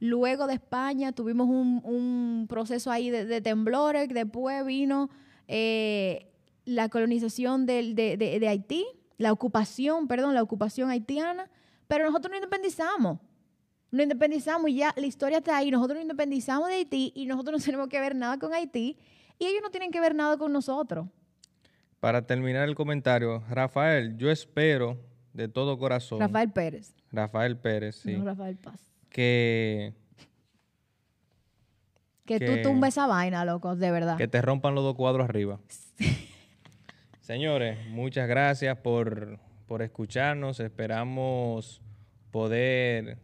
luego 0.00 0.46
de 0.46 0.54
España 0.54 1.12
tuvimos 1.12 1.48
un, 1.48 2.46
proceso 2.48 2.90
ahí 2.90 3.10
de, 3.10 3.40
temblores, 3.40 4.08
después 4.08 4.66
vino 4.66 5.08
eh, 5.46 6.26
la 6.64 6.88
colonización 6.88 7.66
de, 7.66 7.94
de 7.94 8.48
Haití, 8.48 8.84
la 9.18 9.32
ocupación, 9.32 10.08
perdón, 10.08 10.34
la 10.34 10.42
ocupación 10.42 10.90
haitiana, 10.90 11.48
pero 11.86 12.04
nosotros 12.04 12.30
nos 12.30 12.38
independizamos 12.38 13.18
nos 13.90 14.04
independizamos 14.04 14.70
y 14.70 14.76
ya 14.76 14.94
la 14.96 15.06
historia 15.06 15.38
está 15.38 15.56
ahí. 15.56 15.70
Nosotros 15.70 15.96
nos 15.96 16.02
independizamos 16.02 16.68
de 16.68 16.74
Haití 16.74 17.12
y 17.14 17.26
nosotros 17.26 17.58
no 17.60 17.64
tenemos 17.64 17.88
que 17.88 18.00
ver 18.00 18.14
nada 18.14 18.38
con 18.38 18.52
Haití 18.52 18.96
y 19.38 19.46
ellos 19.46 19.62
no 19.62 19.70
tienen 19.70 19.90
que 19.90 20.00
ver 20.00 20.14
nada 20.14 20.36
con 20.36 20.52
nosotros. 20.52 21.06
Para 21.98 22.26
terminar 22.26 22.68
el 22.68 22.74
comentario, 22.74 23.42
Rafael, 23.50 24.16
yo 24.16 24.30
espero 24.30 24.98
de 25.34 25.48
todo 25.48 25.78
corazón. 25.78 26.20
Rafael 26.20 26.50
Pérez. 26.50 26.94
Rafael 27.12 27.58
Pérez, 27.58 27.96
sí. 27.96 28.16
No, 28.16 28.24
Rafael 28.24 28.56
Paz. 28.56 28.89
Que. 29.10 29.94
Que, 32.24 32.38
tú 32.38 32.62
tumbes 32.62 32.94
esa 32.94 33.06
vaina, 33.06 33.44
loco, 33.44 33.74
de 33.74 33.90
verdad. 33.90 34.16
Que 34.16 34.28
te 34.28 34.40
rompan 34.40 34.74
los 34.74 34.84
dos 34.84 34.94
cuadros 34.94 35.28
arriba. 35.28 35.58
Señores, 37.20 37.78
muchas 37.88 38.28
gracias 38.28 38.78
por, 38.78 39.38
por 39.66 39.82
escucharnos. 39.82 40.60
Esperamos 40.60 41.82
poder 42.30 43.18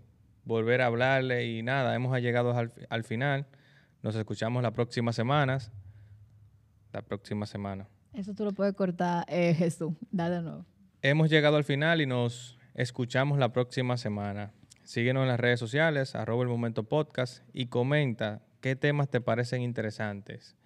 volver 0.45 0.81
a 0.81 0.87
hablarle 0.87 1.47
y 1.47 1.63
nada, 1.63 1.95
hemos 1.95 2.19
llegado 2.21 2.57
al, 2.57 2.73
al 2.89 3.05
final. 3.05 3.47
Nos 4.03 4.15
escuchamos 4.17 4.63
la 4.63 4.73
próxima 4.73 5.13
semana. 5.13 5.59
La 6.93 7.03
próxima 7.03 7.47
semana. 7.47 7.89
Eso 8.13 8.33
tú 8.33 8.45
lo 8.45 8.53
puedes 8.53 8.75
cortar, 8.75 9.27
eh, 9.29 9.53
Jesús. 9.55 9.93
Dale 10.11 10.37
de 10.37 10.43
nuevo. 10.43 10.65
Hemos 11.03 11.29
llegado 11.29 11.57
al 11.57 11.65
final 11.65 12.01
y 12.01 12.07
nos 12.07 12.59
escuchamos 12.75 13.39
la 13.39 13.53
próxima 13.53 13.97
semana. 13.97 14.53
Síguenos 14.87 15.23
en 15.23 15.29
las 15.29 15.41
redes 15.41 15.59
sociales, 15.59 16.15
arroba 16.15 16.45
el 16.45 16.49
momento 16.49 16.85
podcast 16.85 17.43
y 17.53 17.67
comenta 17.67 18.43
qué 18.61 18.77
temas 18.77 19.09
te 19.11 19.21
parecen 19.21 19.63
interesantes. 19.63 20.57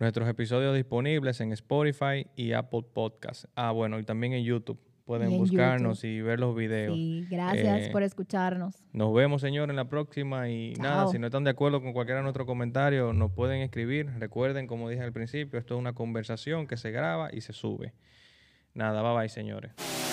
Nuestros 0.00 0.28
episodios 0.28 0.74
disponibles 0.74 1.40
en 1.40 1.52
Spotify 1.52 2.26
y 2.34 2.50
Apple 2.50 2.82
Podcasts. 2.92 3.46
Ah, 3.54 3.70
bueno, 3.70 4.00
y 4.00 4.02
también 4.02 4.32
en 4.32 4.42
YouTube. 4.42 4.80
Pueden 5.04 5.30
Y 5.30 5.34
en 5.34 5.38
buscarnos 5.38 6.02
y 6.02 6.20
ver 6.20 6.40
los 6.40 6.56
videos. 6.56 6.96
Sí, 6.96 7.24
gracias 7.30 7.82
Eh, 7.86 7.90
por 7.92 8.02
escucharnos. 8.02 8.82
Nos 8.92 9.14
vemos, 9.14 9.40
señor, 9.40 9.70
en 9.70 9.76
la 9.76 9.88
próxima. 9.88 10.48
Y 10.48 10.72
nada, 10.74 11.06
si 11.06 11.20
no 11.20 11.26
están 11.28 11.44
de 11.44 11.50
acuerdo 11.50 11.80
con 11.80 11.92
cualquiera 11.92 12.18
de 12.18 12.24
nuestros 12.24 12.48
comentarios, 12.48 13.14
nos 13.14 13.30
pueden 13.30 13.60
escribir. 13.62 14.06
Recuerden, 14.18 14.66
como 14.66 14.88
dije 14.88 15.02
al 15.02 15.12
principio, 15.12 15.60
esto 15.60 15.74
es 15.74 15.78
una 15.78 15.92
conversación 15.92 16.66
que 16.66 16.76
se 16.76 16.90
graba 16.90 17.28
y 17.32 17.40
se 17.42 17.52
sube. 17.52 17.92
Nada, 18.74 19.00
bye 19.00 19.16
bye, 19.16 19.28
señores. 19.28 20.09